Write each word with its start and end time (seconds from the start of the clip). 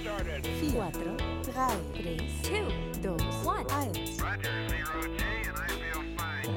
started. 0.00 0.46
4, 0.60 0.70
3, 0.72 1.60
2, 3.42 3.66
1. 3.76 4.18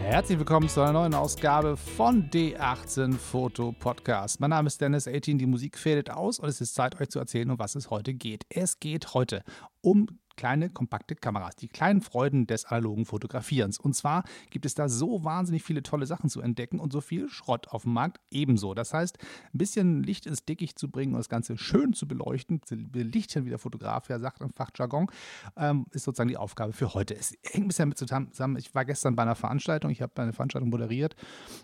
Herzlich 0.02 0.40
willkommen 0.40 0.70
zu 0.70 0.82
einer 0.82 0.94
neuen 0.94 1.14
Ausgabe 1.14 1.76
von 1.76 2.30
D18 2.30 3.18
Foto 3.18 3.74
Podcast. 3.74 4.40
Mein 4.40 4.52
Name 4.52 4.68
ist 4.68 4.80
Dennis 4.80 5.08
18, 5.08 5.38
die 5.38 5.46
Musik 5.46 5.78
fädet 5.78 6.10
aus 6.10 6.40
und 6.40 6.48
es 6.48 6.62
ist 6.62 6.74
Zeit, 6.74 7.00
euch 7.02 7.10
zu 7.10 7.20
erzählen, 7.20 7.52
um 7.52 7.60
was 7.60 7.76
es 7.76 7.90
heute 7.90 8.14
geht. 8.14 8.46
Es 8.50 8.80
geht 8.80 9.14
heute 9.14 9.44
um 9.82 10.08
kleine, 10.36 10.70
kompakte 10.70 11.16
Kameras, 11.16 11.56
die 11.56 11.68
kleinen 11.68 12.02
Freuden 12.02 12.48
des 12.48 12.66
analogen 12.66 13.06
Fotografierens. 13.06 13.80
Und 13.80 13.96
zwar 13.96 14.24
gibt 14.50 14.66
es 14.66 14.76
da 14.76 14.90
so 14.90 15.24
wahnsinnig 15.24 15.64
viele 15.64 15.84
tolle 15.84 16.06
Sachen 16.06 16.30
zu 16.30 16.42
entdecken 16.42 16.80
und 16.80 16.92
so 16.92 17.02
viel 17.02 17.30
Schrott 17.30 17.68
auf 17.70 17.84
dem 17.84 17.94
Markt 17.94 18.20
ebenso. 18.32 18.74
Das 18.74 18.94
heißt, 18.94 19.18
ein 19.54 19.58
bisschen 19.58 20.04
Licht 20.04 20.26
ins 20.26 20.46
Dickicht 20.46 20.78
zu 20.78 20.90
bringen 20.90 21.14
und 21.14 21.20
das 21.20 21.30
Ganze 21.30 21.58
schön 21.58 21.94
zu 21.94 22.08
beleuchten, 22.08 22.62
belichten, 22.70 23.46
wie 23.46 23.50
der 23.50 23.60
Fotograf 23.60 24.10
ja 24.10 24.20
sagt 24.20 24.42
im 24.42 24.52
Fachjargon, 24.52 25.08
ähm, 25.58 25.86
ist 25.92 26.04
sozusagen 26.04 26.30
die 26.30 26.38
Aufgabe 26.38 26.74
für 26.74 26.94
heute. 26.94 27.16
Es 27.16 27.34
hängt 27.44 27.66
ein 27.66 27.68
bisschen 27.68 27.94
damit 27.94 27.98
zusammen, 27.98 28.58
ich 28.58 28.74
war 28.76 28.86
gestern 28.86 29.16
bei 29.16 29.24
einer 29.24 29.36
Veranstaltung, 29.36 29.92
ich 29.92 30.02
habe 30.02 30.22
eine 30.22 30.34
Veranstaltung 30.34 30.70
moderiert 30.70 31.16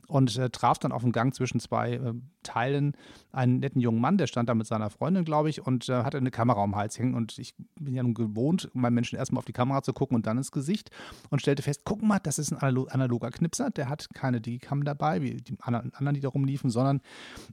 und 0.07 0.37
äh, 0.37 0.49
traf 0.49 0.79
dann 0.79 0.91
auf 0.91 1.01
dem 1.01 1.11
Gang 1.11 1.33
zwischen 1.33 1.59
zwei 1.59 1.93
äh, 1.93 2.13
Teilen 2.43 2.93
einen 3.31 3.59
netten 3.59 3.81
jungen 3.81 4.01
Mann, 4.01 4.17
der 4.17 4.27
stand 4.27 4.49
da 4.49 4.55
mit 4.55 4.67
seiner 4.67 4.89
Freundin, 4.89 5.25
glaube 5.25 5.49
ich, 5.49 5.65
und 5.65 5.89
äh, 5.89 6.03
hatte 6.03 6.17
eine 6.17 6.31
Kamera 6.31 6.65
den 6.65 6.75
Hals 6.75 6.97
hängen 6.97 7.15
und 7.15 7.37
ich 7.37 7.53
bin 7.75 7.93
ja 7.93 8.03
nun 8.03 8.13
gewohnt, 8.13 8.58
gewohnt, 8.59 8.71
beim 8.73 8.93
Menschen 8.93 9.17
erstmal 9.17 9.39
auf 9.39 9.45
die 9.45 9.53
Kamera 9.53 9.81
zu 9.81 9.93
gucken 9.93 10.15
und 10.15 10.25
dann 10.27 10.37
ins 10.37 10.51
Gesicht 10.51 10.89
und 11.29 11.41
stellte 11.41 11.63
fest, 11.63 11.81
guck 11.85 12.01
mal, 12.01 12.19
das 12.19 12.39
ist 12.39 12.51
ein 12.51 12.57
analoger 12.57 13.31
Knipser, 13.31 13.69
der 13.69 13.89
hat 13.89 14.07
keine 14.13 14.41
Digicam 14.41 14.83
dabei, 14.83 15.21
wie 15.21 15.37
die 15.37 15.57
anderen, 15.61 16.13
die 16.13 16.21
da 16.21 16.29
rumliefen, 16.29 16.69
sondern 16.69 17.01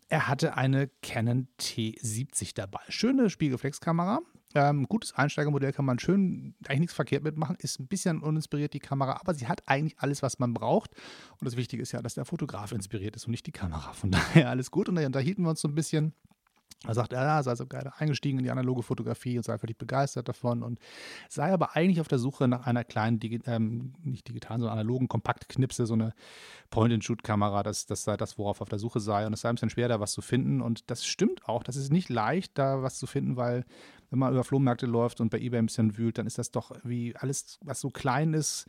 er 0.08 0.28
hatte 0.28 0.56
eine 0.56 0.88
Canon 1.02 1.48
T70 1.60 2.54
dabei. 2.54 2.80
Schöne 2.88 3.30
Spiegelreflexkamera, 3.30 4.20
ähm, 4.54 4.86
gutes 4.88 5.14
Einsteigermodell 5.14 5.72
kann 5.72 5.84
man 5.84 5.98
schön, 5.98 6.54
eigentlich 6.66 6.80
nichts 6.80 6.94
verkehrt 6.94 7.22
mitmachen, 7.22 7.56
ist 7.58 7.78
ein 7.78 7.88
bisschen 7.88 8.20
uninspiriert 8.20 8.72
die 8.72 8.80
Kamera, 8.80 9.18
aber 9.20 9.34
sie 9.34 9.48
hat 9.48 9.62
eigentlich 9.66 9.98
alles, 9.98 10.22
was 10.22 10.38
man 10.38 10.54
braucht. 10.54 10.92
Und 11.38 11.44
das 11.44 11.56
Wichtige 11.56 11.82
ist 11.82 11.92
ja, 11.92 12.00
dass 12.00 12.14
der 12.14 12.24
Fotograf 12.24 12.72
inspiriert 12.72 13.16
ist 13.16 13.26
und 13.26 13.32
nicht 13.32 13.46
die 13.46 13.52
Kamera. 13.52 13.92
Von 13.92 14.10
daher 14.12 14.50
alles 14.50 14.70
gut. 14.70 14.88
Und 14.88 14.94
da 14.96 15.04
unterhielten 15.04 15.44
wir 15.44 15.50
uns 15.50 15.60
so 15.60 15.68
ein 15.68 15.74
bisschen. 15.74 16.14
Er 16.84 16.94
sagt, 16.94 17.12
er 17.12 17.42
sei 17.42 17.54
so 17.54 17.66
geil 17.66 17.90
eingestiegen 17.96 18.38
in 18.38 18.44
die 18.44 18.50
analoge 18.50 18.82
Fotografie 18.82 19.38
und 19.38 19.44
sei 19.44 19.56
völlig 19.58 19.78
begeistert 19.78 20.28
davon 20.28 20.62
und 20.62 20.78
sei 21.28 21.52
aber 21.52 21.74
eigentlich 21.74 22.00
auf 22.00 22.08
der 22.08 22.18
Suche 22.18 22.48
nach 22.48 22.66
einer 22.66 22.84
kleinen, 22.84 23.18
Digi 23.18 23.40
ähm, 23.46 23.94
nicht 24.02 24.28
digitalen, 24.28 24.60
sondern 24.60 24.78
analogen 24.78 25.08
Kompaktknipse, 25.08 25.86
so 25.86 25.94
eine 25.94 26.12
Point-and-Shoot-Kamera, 26.70 27.62
das, 27.62 27.86
das 27.86 28.04
sei 28.04 28.16
das, 28.16 28.38
worauf 28.38 28.60
er 28.60 28.62
auf 28.62 28.68
der 28.68 28.78
Suche 28.78 29.00
sei. 29.00 29.26
Und 29.26 29.32
es 29.32 29.40
sei 29.40 29.48
ein 29.48 29.54
bisschen 29.54 29.70
schwer, 29.70 29.88
da 29.88 30.00
was 30.00 30.12
zu 30.12 30.20
finden. 30.20 30.60
Und 30.60 30.90
das 30.90 31.06
stimmt 31.06 31.48
auch. 31.48 31.62
Das 31.62 31.76
ist 31.76 31.92
nicht 31.92 32.08
leicht, 32.08 32.58
da 32.58 32.82
was 32.82 32.98
zu 32.98 33.06
finden, 33.06 33.36
weil 33.36 33.64
wenn 34.10 34.18
man 34.18 34.32
über 34.32 34.44
Flohmärkte 34.44 34.86
läuft 34.86 35.20
und 35.20 35.30
bei 35.30 35.38
eBay 35.38 35.58
ein 35.58 35.66
bisschen 35.66 35.96
wühlt, 35.96 36.18
dann 36.18 36.26
ist 36.26 36.38
das 36.38 36.50
doch 36.50 36.72
wie 36.84 37.16
alles, 37.16 37.58
was 37.62 37.80
so 37.80 37.90
klein 37.90 38.34
ist, 38.34 38.66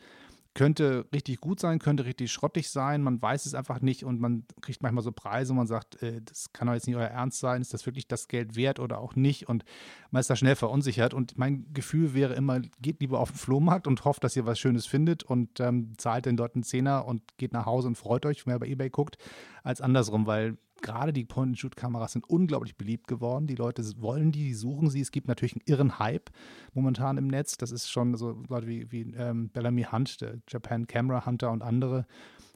könnte 0.58 1.06
richtig 1.14 1.40
gut 1.40 1.60
sein, 1.60 1.78
könnte 1.78 2.06
richtig 2.06 2.32
schrottig 2.32 2.72
sein. 2.72 3.04
Man 3.04 3.22
weiß 3.22 3.46
es 3.46 3.54
einfach 3.54 3.80
nicht 3.80 4.04
und 4.04 4.20
man 4.20 4.44
kriegt 4.60 4.82
manchmal 4.82 5.04
so 5.04 5.12
Preise 5.12 5.54
und 5.54 5.58
man 5.58 5.68
sagt, 5.68 6.02
äh, 6.02 6.20
das 6.20 6.52
kann 6.52 6.68
doch 6.68 6.74
jetzt 6.74 6.88
nicht 6.88 6.96
euer 6.96 7.06
Ernst 7.06 7.40
sein. 7.40 7.62
Ist 7.62 7.76
das 7.76 7.86
wirklich 7.86 8.08
das 8.08 8.28
Geld 8.28 8.56
wert 8.56 8.80
oder 8.80 8.98
auch 8.98 9.16
nicht? 9.16 9.48
Und 9.48 9.64
man 10.10 10.20
ist 10.20 10.32
da 10.32 10.36
schnell 10.36 10.56
verunsichert. 10.56 11.14
Und 11.14 11.38
mein 11.38 11.72
Gefühl 11.74 12.16
wäre 12.16 12.34
immer, 12.34 12.60
geht 12.82 13.02
lieber 13.02 13.20
auf 13.20 13.30
den 13.30 13.38
Flohmarkt 13.38 13.86
und 13.86 14.04
hofft, 14.04 14.24
dass 14.24 14.36
ihr 14.36 14.48
was 14.48 14.58
Schönes 14.58 14.88
findet 14.88 15.22
und 15.22 15.60
ähm, 15.60 15.94
zahlt 15.98 16.26
den 16.26 16.38
dort 16.38 16.56
einen 16.56 16.64
Zehner 16.64 17.06
und 17.06 17.22
geht 17.38 17.54
nach 17.54 17.68
Hause 17.68 17.90
und 17.90 17.96
freut 17.96 18.26
euch, 18.26 18.48
wenn 18.48 18.56
ihr 18.56 18.60
bei 18.60 18.68
eBay 18.68 18.90
guckt, 18.90 19.20
als 19.68 19.82
andersrum, 19.82 20.26
weil 20.26 20.58
gerade 20.82 21.14
die 21.14 21.26
Point-and-Shoot-Kameras 21.26 22.14
sind 22.14 22.30
unglaublich 22.30 22.78
beliebt 22.78 23.08
geworden. 23.08 23.48
Die 23.48 23.56
Leute 23.56 23.84
wollen 24.00 24.32
die, 24.32 24.46
die 24.46 24.54
suchen 24.54 24.90
sie. 24.90 25.02
Es 25.02 25.12
gibt 25.12 25.28
natürlich 25.28 25.54
einen 25.54 25.64
irren 25.66 26.00
Hype 26.00 26.30
momentan 26.74 27.18
im 27.18 27.28
Netz. 27.28 27.58
Das 27.58 27.72
ist 27.72 27.90
schon 27.90 28.16
so 28.16 28.44
Leute 28.48 28.68
wie, 28.68 28.92
wie 28.92 29.02
ähm, 29.18 29.50
Bellamy 29.50 29.84
Hunt, 29.92 30.22
der 30.22 30.36
Japan 30.48 30.88
Camera 30.88 31.26
Hunter 31.26 31.52
und 31.52 31.62
andere 31.62 32.06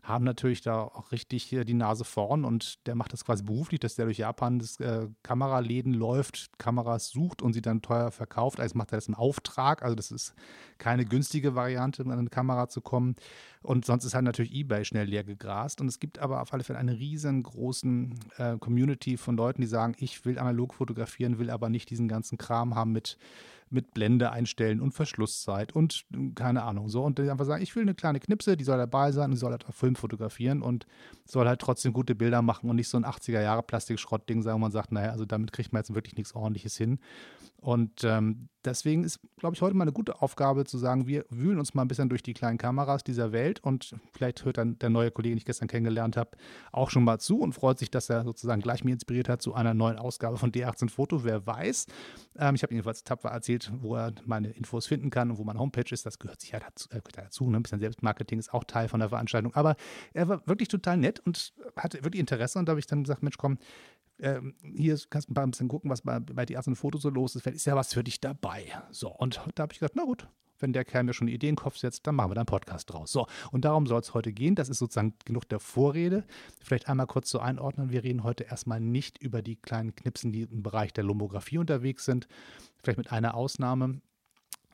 haben 0.03 0.25
natürlich 0.25 0.61
da 0.61 0.81
auch 0.81 1.11
richtig 1.11 1.49
die 1.49 1.73
Nase 1.73 2.03
vorn 2.03 2.43
und 2.43 2.87
der 2.87 2.95
macht 2.95 3.13
das 3.13 3.23
quasi 3.23 3.43
beruflich, 3.43 3.79
dass 3.79 3.95
der 3.95 4.05
durch 4.05 4.17
Japan 4.17 4.57
das, 4.57 4.79
äh, 4.79 5.07
Kameraläden 5.21 5.93
läuft, 5.93 6.57
Kameras 6.57 7.09
sucht 7.09 7.41
und 7.43 7.53
sie 7.53 7.61
dann 7.61 7.83
teuer 7.83 8.09
verkauft. 8.09 8.59
Also 8.59 8.77
macht 8.77 8.91
er 8.91 8.97
das 8.97 9.07
im 9.07 9.13
Auftrag. 9.13 9.83
Also 9.83 9.95
das 9.95 10.09
ist 10.11 10.33
keine 10.79 11.05
günstige 11.05 11.53
Variante, 11.53 12.03
um 12.03 12.09
an 12.09 12.17
eine 12.17 12.29
Kamera 12.29 12.67
zu 12.67 12.81
kommen. 12.81 13.15
Und 13.61 13.85
sonst 13.85 14.05
ist 14.05 14.15
halt 14.15 14.25
natürlich 14.25 14.53
eBay 14.53 14.85
schnell 14.85 15.07
leer 15.07 15.23
gegrast. 15.23 15.81
Und 15.81 15.87
es 15.87 15.99
gibt 15.99 16.19
aber 16.19 16.41
auf 16.41 16.53
alle 16.53 16.63
Fälle 16.63 16.79
eine 16.79 16.97
riesengroßen 16.97 18.19
äh, 18.37 18.57
Community 18.57 19.17
von 19.17 19.37
Leuten, 19.37 19.61
die 19.61 19.67
sagen, 19.67 19.95
ich 19.97 20.25
will 20.25 20.39
analog 20.39 20.73
fotografieren, 20.73 21.37
will 21.37 21.49
aber 21.49 21.69
nicht 21.69 21.89
diesen 21.89 22.07
ganzen 22.07 22.37
Kram 22.37 22.75
haben 22.75 22.91
mit 22.91 23.17
mit 23.71 23.93
Blende 23.93 24.31
einstellen 24.31 24.81
und 24.81 24.91
Verschlusszeit 24.91 25.73
und 25.73 26.05
hm, 26.11 26.35
keine 26.35 26.63
Ahnung 26.63 26.89
so 26.89 27.03
und 27.03 27.19
einfach 27.19 27.45
sagen, 27.45 27.63
ich 27.63 27.75
will 27.75 27.83
eine 27.83 27.95
kleine 27.95 28.19
Knipse, 28.19 28.57
die 28.57 28.63
soll 28.63 28.77
dabei 28.77 29.11
sein 29.11 29.31
und 29.31 29.37
soll 29.37 29.51
halt 29.51 29.65
auf 29.65 29.75
Film 29.75 29.95
fotografieren 29.95 30.61
und 30.61 30.85
soll 31.25 31.47
halt 31.47 31.61
trotzdem 31.61 31.93
gute 31.93 32.13
Bilder 32.13 32.41
machen 32.41 32.69
und 32.69 32.75
nicht 32.75 32.89
so 32.89 32.97
ein 32.97 33.05
80er 33.05 33.41
Jahre 33.41 33.63
Plastikschrottding 33.63 34.41
sein, 34.41 34.55
wo 34.55 34.59
man 34.59 34.71
sagt, 34.71 34.91
naja, 34.91 35.11
also 35.11 35.25
damit 35.25 35.53
kriegt 35.53 35.71
man 35.71 35.79
jetzt 35.79 35.93
wirklich 35.95 36.17
nichts 36.17 36.35
ordentliches 36.35 36.75
hin. 36.75 36.99
Und 37.61 38.03
ähm, 38.03 38.49
deswegen 38.65 39.03
ist, 39.03 39.19
glaube 39.37 39.55
ich, 39.55 39.61
heute 39.61 39.75
mal 39.75 39.83
eine 39.83 39.93
gute 39.93 40.21
Aufgabe 40.21 40.65
zu 40.65 40.77
sagen, 40.77 41.07
wir 41.07 41.25
wühlen 41.29 41.59
uns 41.59 41.73
mal 41.73 41.83
ein 41.83 41.87
bisschen 41.87 42.09
durch 42.09 42.23
die 42.23 42.33
kleinen 42.33 42.57
Kameras 42.57 43.03
dieser 43.03 43.31
Welt 43.31 43.50
und 43.59 43.95
vielleicht 44.13 44.45
hört 44.45 44.57
dann 44.57 44.79
der 44.79 44.89
neue 44.89 45.11
Kollege, 45.11 45.33
den 45.33 45.37
ich 45.37 45.45
gestern 45.45 45.67
kennengelernt 45.67 46.17
habe, 46.17 46.31
auch 46.71 46.89
schon 46.89 47.03
mal 47.03 47.19
zu 47.19 47.39
und 47.39 47.53
freut 47.53 47.77
sich, 47.77 47.91
dass 47.91 48.09
er 48.09 48.23
sozusagen 48.23 48.61
gleich 48.61 48.83
mir 48.83 48.93
inspiriert 48.93 49.29
hat 49.29 49.41
zu 49.41 49.53
einer 49.53 49.73
neuen 49.73 49.97
Ausgabe 49.97 50.37
von 50.37 50.51
D18 50.51 50.89
Foto. 50.89 51.23
Wer 51.23 51.45
weiß. 51.45 51.87
Ähm, 52.37 52.55
ich 52.55 52.63
habe 52.63 52.73
jedenfalls 52.73 53.03
tapfer 53.03 53.29
erzählt, 53.29 53.71
wo 53.81 53.95
er 53.95 54.13
meine 54.25 54.51
Infos 54.51 54.87
finden 54.87 55.09
kann 55.09 55.31
und 55.31 55.37
wo 55.37 55.43
meine 55.43 55.59
Homepage 55.59 55.91
ist. 55.91 56.05
Das 56.05 56.19
gehört 56.19 56.41
sicher 56.41 56.59
dazu. 56.59 56.89
Äh, 56.89 57.01
dazu 57.13 57.49
ne? 57.49 57.57
Ein 57.57 57.63
bisschen 57.63 57.79
Selbstmarketing 57.79 58.39
ist 58.39 58.53
auch 58.53 58.63
Teil 58.63 58.87
von 58.87 58.99
der 58.99 59.09
Veranstaltung. 59.09 59.53
Aber 59.53 59.75
er 60.13 60.27
war 60.27 60.47
wirklich 60.47 60.69
total 60.69 60.97
nett 60.97 61.19
und 61.19 61.53
hatte 61.75 62.03
wirklich 62.03 62.19
Interesse 62.19 62.59
und 62.59 62.65
da 62.67 62.71
habe 62.71 62.79
ich 62.79 62.87
dann 62.87 63.03
gesagt, 63.03 63.23
Mensch, 63.23 63.37
komm, 63.37 63.57
ähm, 64.19 64.55
hier 64.75 64.97
kannst 65.09 65.29
du 65.29 65.33
ein 65.33 65.51
bisschen 65.51 65.67
gucken, 65.67 65.89
was 65.89 66.01
bei, 66.01 66.19
bei 66.19 66.45
die 66.45 66.53
ersten 66.53 66.75
Fotos 66.75 67.01
so 67.01 67.09
los 67.09 67.35
ist. 67.35 67.41
Vielleicht 67.41 67.57
ist 67.57 67.65
ja 67.65 67.75
was 67.75 67.93
für 67.93 68.03
dich 68.03 68.21
dabei. 68.21 68.65
So, 68.91 69.09
und 69.09 69.41
da 69.55 69.63
habe 69.63 69.73
ich 69.73 69.79
gesagt, 69.79 69.95
na 69.95 70.03
gut, 70.03 70.27
wenn 70.61 70.73
der 70.73 70.85
Kerl 70.85 71.03
mir 71.03 71.13
schon 71.13 71.27
eine 71.27 71.35
Idee 71.35 71.49
in 71.49 71.55
den 71.55 71.61
Kopf 71.61 71.77
setzt, 71.77 72.05
dann 72.07 72.15
machen 72.15 72.31
wir 72.31 72.35
da 72.35 72.41
einen 72.41 72.45
Podcast 72.45 72.91
draus. 72.91 73.11
So, 73.11 73.27
und 73.51 73.65
darum 73.65 73.87
soll 73.87 73.99
es 73.99 74.13
heute 74.13 74.31
gehen. 74.33 74.55
Das 74.55 74.69
ist 74.69 74.79
sozusagen 74.79 75.13
genug 75.25 75.47
der 75.49 75.59
Vorrede. 75.59 76.23
Vielleicht 76.59 76.87
einmal 76.87 77.07
kurz 77.07 77.29
zu 77.29 77.39
einordnen. 77.39 77.91
Wir 77.91 78.03
reden 78.03 78.23
heute 78.23 78.43
erstmal 78.43 78.79
nicht 78.79 79.17
über 79.21 79.41
die 79.41 79.55
kleinen 79.55 79.95
Knipsen, 79.95 80.31
die 80.31 80.43
im 80.43 80.63
Bereich 80.63 80.93
der 80.93 81.03
Lomographie 81.03 81.57
unterwegs 81.57 82.05
sind. 82.05 82.27
Vielleicht 82.81 82.97
mit 82.97 83.11
einer 83.11 83.35
Ausnahme. 83.35 84.01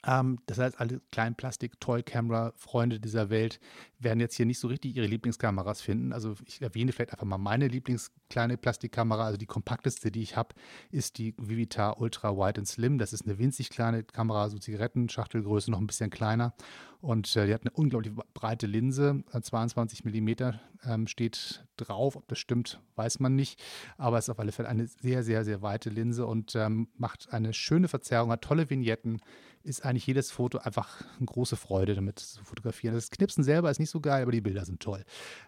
Ähm, 0.07 0.39
das 0.45 0.57
heißt, 0.57 0.79
alle 0.79 1.01
kleinen 1.11 1.35
Plastik-Toy-Camera-Freunde 1.35 2.99
dieser 2.99 3.29
Welt 3.29 3.59
werden 3.99 4.21
jetzt 4.21 4.35
hier 4.35 4.45
nicht 4.45 4.59
so 4.59 4.69
richtig 4.69 4.95
ihre 4.95 5.05
Lieblingskameras 5.05 5.81
finden. 5.81 6.13
Also 6.13 6.35
ich 6.45 6.61
erwähne 6.61 6.93
vielleicht 6.93 7.11
einfach 7.11 7.25
mal 7.25 7.37
meine 7.37 7.67
Lieblingskleine 7.67 8.57
Plastikkamera. 8.57 9.25
Also 9.25 9.37
die 9.37 9.45
kompakteste, 9.45 10.09
die 10.09 10.21
ich 10.21 10.37
habe, 10.37 10.55
ist 10.91 11.17
die 11.17 11.35
Vivitar 11.37 11.99
Ultra 11.99 12.37
Wide 12.37 12.59
and 12.59 12.67
Slim. 12.67 12.97
Das 12.97 13.11
ist 13.11 13.25
eine 13.25 13.37
winzig 13.37 13.69
kleine 13.69 14.03
Kamera, 14.03 14.49
so 14.49 14.57
Zigarettenschachtelgröße, 14.57 15.69
noch 15.69 15.79
ein 15.79 15.87
bisschen 15.87 16.09
kleiner. 16.09 16.53
Und 17.01 17.35
äh, 17.35 17.45
die 17.45 17.53
hat 17.53 17.61
eine 17.61 17.71
unglaublich 17.71 18.13
breite 18.33 18.65
Linse, 18.65 19.23
22 19.39 20.05
äh, 20.05 20.21
mm 20.21 20.53
ähm, 20.85 21.07
steht 21.07 21.65
drauf. 21.77 22.15
Ob 22.15 22.27
das 22.27 22.39
stimmt, 22.39 22.79
weiß 22.95 23.19
man 23.19 23.35
nicht. 23.35 23.61
Aber 23.97 24.17
es 24.17 24.25
ist 24.25 24.29
auf 24.29 24.39
alle 24.39 24.51
Fälle 24.51 24.69
eine 24.69 24.87
sehr, 24.87 25.23
sehr, 25.23 25.43
sehr 25.43 25.61
weite 25.61 25.89
Linse 25.89 26.25
und 26.25 26.55
ähm, 26.55 26.87
macht 26.97 27.31
eine 27.33 27.53
schöne 27.53 27.87
Verzerrung, 27.87 28.31
hat 28.31 28.41
tolle 28.43 28.69
Vignetten. 28.69 29.21
Ist 29.67 29.83
eigentlich 29.83 30.07
jedes 30.07 30.31
Foto 30.31 30.59
einfach 30.59 31.01
eine 31.17 31.25
große 31.25 31.57
Freude, 31.57 31.93
damit 31.93 32.19
zu 32.19 32.41
fotografieren. 32.45 32.95
Das 32.95 33.11
Knipsen 33.11 33.43
selber 33.43 33.69
ist 33.69 33.79
nicht 33.79 33.89
so 33.89 33.99
geil, 33.99 34.21
aber 34.21 34.31
die 34.31 34.39
Bilder 34.39 34.63
sind 34.63 34.79
toll. 34.79 35.03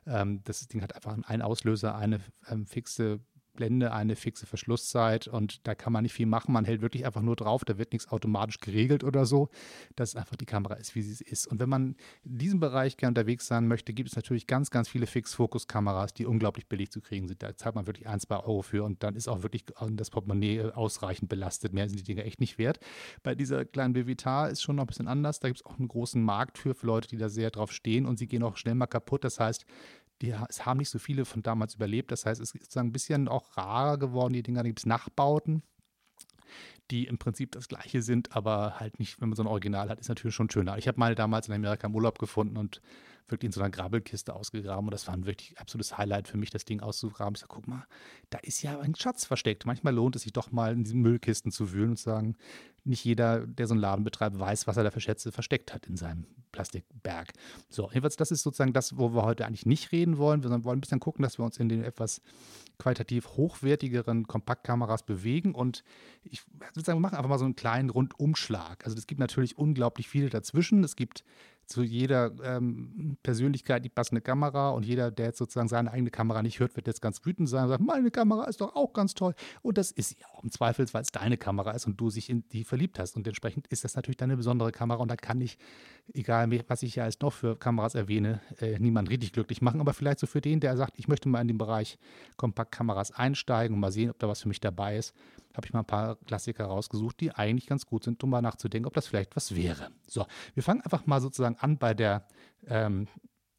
Ähm, 0.06 0.42
das 0.44 0.68
Ding 0.68 0.82
hat 0.82 0.94
einfach 0.94 1.18
einen 1.24 1.42
Auslöser, 1.42 1.96
eine 1.96 2.20
ähm, 2.50 2.66
fixe 2.66 3.22
Blende 3.60 3.92
eine 3.92 4.16
fixe 4.16 4.46
Verschlusszeit 4.46 5.28
und 5.28 5.68
da 5.68 5.76
kann 5.76 5.92
man 5.92 6.04
nicht 6.04 6.14
viel 6.14 6.26
machen. 6.26 6.54
Man 6.54 6.64
hält 6.64 6.82
wirklich 6.82 7.06
einfach 7.06 7.22
nur 7.22 7.36
drauf, 7.36 7.66
da 7.66 7.78
wird 7.78 7.92
nichts 7.92 8.08
automatisch 8.08 8.60
geregelt 8.60 9.04
oder 9.04 9.26
so, 9.26 9.50
dass 9.98 10.16
einfach 10.16 10.38
die 10.38 10.46
Kamera 10.46 10.76
ist, 10.76 10.96
wie 10.96 11.02
sie 11.02 11.22
ist. 11.26 11.46
Und 11.46 11.60
wenn 11.60 11.68
man 11.68 11.98
in 12.24 12.38
diesem 12.38 12.62
Bereich 12.62 12.96
gerne 12.96 13.12
unterwegs 13.12 13.48
sein 13.48 13.68
möchte, 13.68 13.92
gibt 13.92 14.08
es 14.08 14.16
natürlich 14.16 14.48
ganz, 14.48 14.72
ganz 14.72 14.88
viele 14.88 15.08
Fix-Fokus-Kameras, 15.08 16.14
die 16.14 16.26
unglaublich 16.26 16.68
billig 16.68 16.90
zu 16.90 17.02
kriegen 17.02 17.28
sind. 17.28 17.44
Da 17.44 17.54
zahlt 17.58 17.76
man 17.76 17.86
wirklich 17.86 18.08
ein, 18.08 18.22
zwei 18.22 18.38
Euro 18.38 18.62
für 18.62 18.86
und 18.86 19.04
dann 19.04 19.16
ist 19.16 19.28
auch 19.28 19.44
wirklich 19.44 19.66
das 19.92 20.10
Portemonnaie 20.10 20.72
ausreichend 20.72 21.28
belastet. 21.28 21.74
Mehr 21.74 21.90
sind 21.90 22.00
die 22.00 22.04
Dinge 22.06 22.24
echt 22.24 22.40
nicht 22.40 22.58
wert. 22.58 22.80
Bei 23.24 23.36
dieser 23.36 23.66
kleinen 23.66 23.92
Bevitar 23.92 24.50
ist 24.50 24.62
schon 24.62 24.78
noch 24.78 24.86
ein 24.86 24.88
bisschen 24.88 25.10
anders. 25.10 25.42
Da 25.42 25.50
gibt 25.50 25.60
es 25.60 25.66
auch 25.66 25.78
einen 25.78 25.90
großen 25.90 26.24
Markt 26.24 26.58
für, 26.58 26.74
für 26.74 26.88
Leute, 26.88 27.10
die 27.10 27.18
da 27.18 27.28
sehr 27.28 27.52
drauf 27.52 27.74
stehen 27.74 28.06
und 28.06 28.18
sie 28.20 28.28
gehen 28.28 28.42
auch 28.42 28.56
schnell 28.56 28.76
mal 28.76 28.88
kaputt. 28.88 29.26
Das 29.26 29.38
heißt, 29.38 29.66
die, 30.22 30.36
es 30.50 30.66
haben 30.66 30.78
nicht 30.78 30.90
so 30.90 31.00
viele 31.00 31.26
von 31.26 31.44
damals 31.44 31.76
überlebt. 31.76 32.12
Das 32.12 32.26
heißt, 32.26 32.42
es 32.42 32.54
ist 32.54 32.64
sozusagen 32.64 32.90
ein 32.90 32.94
bisschen 32.94 33.28
auch 33.28 33.56
rarer 33.58 33.98
geworden, 33.98 34.34
die 34.34 34.44
Dinger. 34.44 34.64
Da 34.64 34.68
gibt 34.68 34.80
es 34.80 34.86
Nachbauten, 34.86 35.64
die 36.92 37.06
im 37.06 37.18
Prinzip 37.18 37.52
das 37.52 37.68
gleiche 37.68 38.02
sind, 38.02 38.36
aber 38.36 38.80
halt 38.80 39.00
nicht, 39.00 39.22
wenn 39.22 39.30
man 39.30 39.36
so 39.36 39.44
ein 39.44 39.48
Original 39.48 39.90
hat, 39.90 40.00
ist 40.00 40.10
natürlich 40.10 40.36
schon 40.36 40.50
schöner. 40.50 40.78
Ich 40.78 40.88
habe 40.88 41.00
meine 41.00 41.16
damals 41.16 41.48
in 41.48 41.54
Amerika 41.54 41.88
im 41.88 41.96
Urlaub 41.96 42.20
gefunden 42.20 42.58
und 42.58 42.82
wirklich 43.32 43.48
in 43.48 43.52
so 43.52 43.62
einer 43.62 43.70
Grabbelkiste 43.70 44.34
ausgegraben. 44.34 44.86
Und 44.86 44.92
das 44.92 45.08
war 45.08 45.14
ein 45.14 45.26
wirklich 45.26 45.58
absolutes 45.60 45.98
Highlight 45.98 46.28
für 46.28 46.38
mich, 46.38 46.50
das 46.50 46.66
Ding 46.66 46.82
auszugraben. 46.82 47.36
Ich 47.36 47.42
sage, 47.42 47.54
guck 47.54 47.68
mal, 47.68 47.86
da 48.30 48.40
ist 48.40 48.62
ja 48.62 48.80
ein 48.80 48.96
Schatz 48.96 49.26
versteckt. 49.26 49.66
Manchmal 49.66 49.94
lohnt 49.94 50.16
es 50.16 50.24
sich 50.24 50.34
doch 50.34 50.52
mal 50.52 50.74
in 50.74 50.84
diesen 50.84 51.02
Müllkisten 51.02 51.52
zu 51.52 51.72
wühlen 51.72 51.92
und 51.92 51.98
zu 51.98 52.04
sagen, 52.04 52.36
nicht 52.84 53.04
jeder, 53.04 53.46
der 53.46 53.68
so 53.68 53.74
einen 53.74 53.82
Laden 53.82 54.04
betreibt, 54.04 54.40
weiß, 54.40 54.68
was 54.68 54.78
er 54.78 54.84
da 54.84 54.92
für 54.92 55.02
Schätze 55.02 55.32
versteckt 55.32 55.74
hat 55.74 55.86
in 55.88 55.98
seinem 55.98 56.26
Plastikberg. 56.52 57.32
So, 57.70 57.90
jedenfalls, 57.90 58.16
das 58.16 58.32
ist 58.32 58.42
sozusagen 58.42 58.74
das, 58.74 58.98
wo 58.98 59.14
wir 59.14 59.24
heute 59.24 59.46
eigentlich 59.46 59.66
nicht 59.66 59.92
reden 59.92 60.18
wollen. 60.18 60.44
Wir 60.44 60.50
wollen 60.64 60.78
ein 60.78 60.82
bisschen 60.82 61.00
gucken, 61.00 61.24
dass 61.24 61.38
wir 61.38 61.46
uns 61.46 61.58
in 61.58 61.70
den 61.70 61.84
etwas 61.84 62.22
qualitativ 62.78 63.30
hochwertigeren 63.30 64.28
Kompaktkameras 64.28 65.04
bewegen. 65.04 65.54
Und 65.54 65.84
ich 66.24 66.42
würde 66.54 66.82
sagen, 66.82 66.98
wir 66.98 67.02
machen 67.02 67.18
einfach 67.18 67.30
mal 67.30 67.40
so 67.40 67.46
einen 67.46 67.56
kleinen 67.56 67.90
Rundumschlag. 67.90 68.86
Also 68.86 68.98
es 68.98 69.08
gibt 69.08 69.20
natürlich 69.20 69.58
unglaublich 69.58 70.08
viele 70.08 70.30
dazwischen. 70.30 70.84
Es 70.84 70.96
gibt 70.96 71.24
zu 71.70 71.84
jeder 71.84 72.32
ähm, 72.44 73.18
Persönlichkeit 73.22 73.86
die 73.86 73.90
passende 73.90 74.22
Kamera 74.22 74.72
und 74.72 74.86
jeder, 74.86 75.12
der 75.12 75.28
jetzt 75.28 75.38
sozusagen 75.38 75.68
seine 75.68 75.92
eigene 75.92 76.10
Kamera 76.10 76.42
nicht 76.42 76.60
hört, 76.60 76.76
wird 76.76 76.88
jetzt 76.88 77.02
ganz 77.02 77.24
wütend 77.26 77.48
sein 77.48 77.64
und 77.64 77.70
sagt, 77.70 77.84
meine 77.84 78.10
Kamera 78.10 78.46
ist 78.46 78.60
doch 78.60 78.76
auch 78.76 78.92
ganz 78.92 79.14
toll. 79.14 79.36
Und 79.62 79.78
das 79.78 79.92
ist 79.92 80.10
sie 80.10 80.26
auch 80.26 80.44
im 80.44 80.52
Zweifel, 80.52 80.88
weil 80.92 81.04
es 81.04 81.12
deine 81.12 81.38
Kamera 81.38 81.72
ist 81.72 81.86
und 81.86 82.02
du 82.02 82.10
sich 82.10 82.30
in 82.30 82.44
die 82.50 82.64
verliebt 82.64 82.98
hast. 82.98 83.16
Und 83.16 83.28
entsprechend 83.28 83.68
ist 83.68 83.84
das 83.84 83.96
natürlich 83.96 84.18
deine 84.18 84.36
besondere 84.36 84.72
Kamera 84.72 85.00
und 85.00 85.12
da 85.12 85.16
kann 85.16 85.40
ich, 85.42 85.58
egal 86.14 86.50
was 86.68 86.82
ich 86.82 86.96
ja 86.96 87.04
als 87.04 87.20
noch 87.22 87.34
für 87.34 87.56
Kameras 87.56 87.94
erwähne, 87.94 88.42
äh, 88.60 88.80
niemand 88.80 89.10
richtig 89.10 89.32
glücklich 89.32 89.62
machen. 89.62 89.80
Aber 89.80 89.94
vielleicht 89.94 90.20
so 90.20 90.26
für 90.28 90.42
den, 90.42 90.60
der 90.60 90.76
sagt, 90.76 90.98
ich 90.98 91.08
möchte 91.08 91.30
mal 91.30 91.42
in 91.42 91.48
den 91.48 91.60
Bereich 91.60 92.00
Kompaktkameras 92.36 93.12
einsteigen 93.12 93.76
und 93.76 93.80
mal 93.80 93.92
sehen, 93.92 94.10
ob 94.10 94.18
da 94.18 94.28
was 94.28 94.42
für 94.42 94.48
mich 94.48 94.60
dabei 94.60 94.98
ist, 94.98 95.14
habe 95.56 95.66
ich 95.66 95.74
mal 95.74 95.80
ein 95.80 95.86
paar 95.86 96.16
Klassiker 96.26 96.66
rausgesucht, 96.66 97.20
die 97.20 97.32
eigentlich 97.32 97.68
ganz 97.68 97.86
gut 97.86 98.04
sind, 98.04 98.24
um 98.24 98.30
mal 98.30 98.42
nachzudenken, 98.42 98.88
ob 98.88 98.94
das 98.94 99.08
vielleicht 99.08 99.36
was 99.36 99.56
wäre. 99.56 99.90
So, 100.08 100.26
wir 100.54 100.64
fangen 100.64 100.82
einfach 100.82 101.06
mal 101.06 101.22
sozusagen 101.22 101.58
an 101.60 101.78
bei 101.78 101.94
der 101.94 102.28
ähm, 102.68 103.08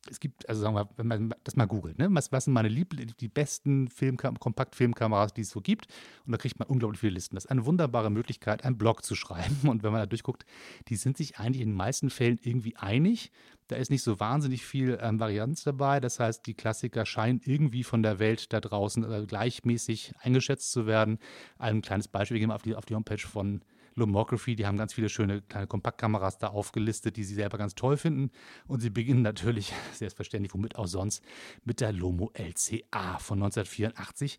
es 0.09 0.19
gibt, 0.19 0.49
also 0.49 0.63
sagen 0.63 0.75
wir, 0.75 0.89
wenn 0.97 1.07
man 1.07 1.35
das 1.45 1.57
mal 1.57 1.67
googelt, 1.67 1.99
ne? 1.99 2.09
was, 2.11 2.33
was 2.33 2.45
sind 2.45 2.55
meine 2.55 2.69
Liebl 2.69 3.07
die 3.07 3.29
besten 3.29 3.89
Filmkam 3.89 4.39
Kompaktfilmkameras, 4.39 5.35
die 5.35 5.43
es 5.43 5.51
so 5.51 5.61
gibt? 5.61 5.89
Und 6.25 6.33
da 6.33 6.39
kriegt 6.39 6.59
man 6.59 6.69
unglaublich 6.69 7.01
viele 7.01 7.13
Listen. 7.13 7.35
Das 7.35 7.45
ist 7.45 7.51
eine 7.51 7.67
wunderbare 7.67 8.11
Möglichkeit, 8.11 8.65
einen 8.65 8.79
Blog 8.79 9.05
zu 9.05 9.15
schreiben. 9.15 9.57
Und 9.69 9.83
wenn 9.83 9.93
man 9.93 10.01
da 10.01 10.07
durchguckt, 10.07 10.47
die 10.89 10.97
sind 10.97 11.17
sich 11.17 11.39
eigentlich 11.39 11.63
in 11.63 11.71
den 11.71 11.77
meisten 11.77 12.09
Fällen 12.09 12.39
irgendwie 12.43 12.77
einig. 12.77 13.31
Da 13.67 13.77
ist 13.77 13.91
nicht 13.91 14.03
so 14.03 14.19
wahnsinnig 14.19 14.65
viel 14.65 14.99
ähm, 15.01 15.21
Varianz 15.21 15.65
dabei. 15.65 16.01
Das 16.01 16.19
heißt, 16.19 16.47
die 16.47 16.55
Klassiker 16.55 17.05
scheinen 17.05 17.41
irgendwie 17.45 17.85
von 17.85 18.03
der 18.03 18.19
Welt 18.19 18.53
da 18.53 18.61
draußen 18.61 19.05
äh, 19.05 19.27
gleichmäßig 19.27 20.15
eingeschätzt 20.21 20.73
zu 20.73 20.87
werden. 20.87 21.19
Ein 21.59 21.83
kleines 21.83 22.09
Beispiel, 22.09 22.37
wir 22.37 22.41
gehen 22.41 22.49
mal 22.49 22.55
auf 22.55 22.63
die, 22.63 22.75
auf 22.75 22.87
die 22.87 22.95
Homepage 22.95 23.19
von 23.19 23.61
Lomography, 23.95 24.57
die 24.57 24.67
haben 24.67 24.77
ganz 24.77 24.95
viele 24.95 25.09
schöne 25.09 25.43
kleine 25.43 25.67
Kompaktkameras 25.67 26.39
da 26.39 26.49
aufgelistet, 26.49 27.17
die 27.17 27.25
sie 27.25 27.35
selber 27.35 27.59
ganz 27.59 27.75
toll 27.75 27.97
finden. 27.97 28.31
Und 28.67 28.81
sie 28.81 28.91
beginnen 28.91 29.23
natürlich, 29.23 29.73
selbstverständlich, 29.93 30.55
womit 30.55 30.77
auch 30.77 30.87
sonst, 30.87 31.23
mit 31.65 31.81
der 31.81 31.93
Lomo 31.93 32.31
LCA 32.35 33.19
von 33.19 33.43
1984. 33.43 34.39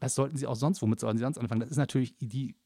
Was 0.00 0.14
sollten 0.14 0.36
sie 0.36 0.46
auch 0.46 0.56
sonst, 0.56 0.82
womit 0.82 1.00
sollen 1.00 1.16
sie 1.16 1.24
sonst 1.24 1.38
anfangen? 1.38 1.60
Das 1.60 1.70
ist 1.70 1.76
natürlich 1.76 2.16
die 2.18 2.56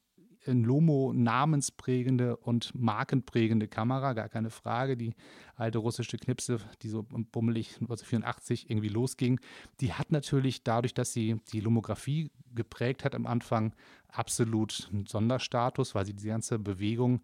in 0.45 0.63
Lomo 0.63 1.11
namensprägende 1.13 2.37
und 2.37 2.73
markenprägende 2.73 3.67
Kamera, 3.67 4.13
gar 4.13 4.29
keine 4.29 4.49
Frage. 4.49 4.95
Die 4.95 5.13
alte 5.55 5.79
russische 5.79 6.17
Knipse, 6.17 6.59
die 6.81 6.89
so 6.89 7.03
bummelig 7.03 7.75
1984 7.81 8.69
irgendwie 8.69 8.89
losging, 8.89 9.39
die 9.81 9.93
hat 9.93 10.11
natürlich 10.11 10.63
dadurch, 10.63 10.93
dass 10.93 11.13
sie 11.13 11.41
die 11.51 11.59
Lomographie 11.59 12.31
geprägt 12.55 13.03
hat 13.03 13.15
am 13.15 13.27
Anfang, 13.27 13.73
absolut 14.07 14.89
einen 14.91 15.05
Sonderstatus, 15.05 15.93
weil 15.93 16.05
sie 16.05 16.13
die 16.15 16.27
ganze 16.27 16.57
Bewegung 16.57 17.21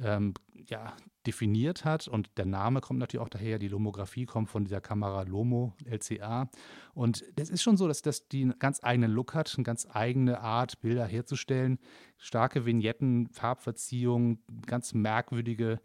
ähm, 0.00 0.34
ja, 0.68 0.94
definiert 1.26 1.84
hat. 1.84 2.08
Und 2.08 2.30
der 2.36 2.46
Name 2.46 2.80
kommt 2.80 2.98
natürlich 2.98 3.24
auch 3.24 3.28
daher, 3.28 3.58
die 3.58 3.68
Lomographie 3.68 4.26
kommt 4.26 4.50
von 4.50 4.64
dieser 4.64 4.80
Kamera 4.80 5.22
Lomo 5.22 5.74
LCA. 5.84 6.48
Und 6.94 7.24
das 7.36 7.50
ist 7.50 7.62
schon 7.62 7.76
so, 7.76 7.88
dass 7.88 8.02
das 8.02 8.28
die 8.28 8.42
einen 8.42 8.58
ganz 8.58 8.80
eigenen 8.82 9.10
Look 9.10 9.34
hat, 9.34 9.52
eine 9.56 9.64
ganz 9.64 9.86
eigene 9.90 10.40
Art, 10.40 10.80
Bilder 10.80 11.06
herzustellen. 11.06 11.78
Starke 12.16 12.66
Vignetten, 12.66 13.28
Farbverziehung, 13.28 14.38
ganz 14.66 14.94
merkwürdige 14.94 15.80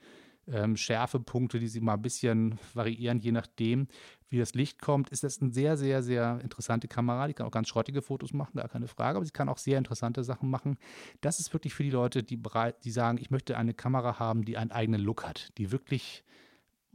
ähm, 0.51 0.77
Schärfepunkte, 0.77 1.59
die 1.59 1.67
sie 1.67 1.81
mal 1.81 1.93
ein 1.93 2.01
bisschen 2.01 2.59
variieren, 2.73 3.19
je 3.19 3.31
nachdem, 3.31 3.87
wie 4.29 4.37
das 4.37 4.53
Licht 4.53 4.81
kommt. 4.81 5.09
Ist 5.09 5.23
das 5.23 5.41
eine 5.41 5.51
sehr, 5.51 5.77
sehr, 5.77 6.03
sehr 6.03 6.39
interessante 6.41 6.87
Kamera. 6.87 7.27
Die 7.27 7.33
kann 7.33 7.47
auch 7.47 7.51
ganz 7.51 7.67
schrottige 7.67 8.01
Fotos 8.01 8.33
machen, 8.33 8.57
gar 8.57 8.69
keine 8.69 8.87
Frage, 8.87 9.17
aber 9.17 9.25
sie 9.25 9.31
kann 9.31 9.49
auch 9.49 9.57
sehr 9.57 9.77
interessante 9.77 10.23
Sachen 10.23 10.49
machen. 10.49 10.77
Das 11.21 11.39
ist 11.39 11.53
wirklich 11.53 11.73
für 11.73 11.83
die 11.83 11.91
Leute, 11.91 12.23
die, 12.23 12.41
die 12.83 12.91
sagen, 12.91 13.17
ich 13.19 13.31
möchte 13.31 13.57
eine 13.57 13.73
Kamera 13.73 14.19
haben, 14.19 14.43
die 14.43 14.57
einen 14.57 14.71
eigenen 14.71 15.01
Look 15.01 15.25
hat, 15.25 15.57
die 15.57 15.71
wirklich 15.71 16.23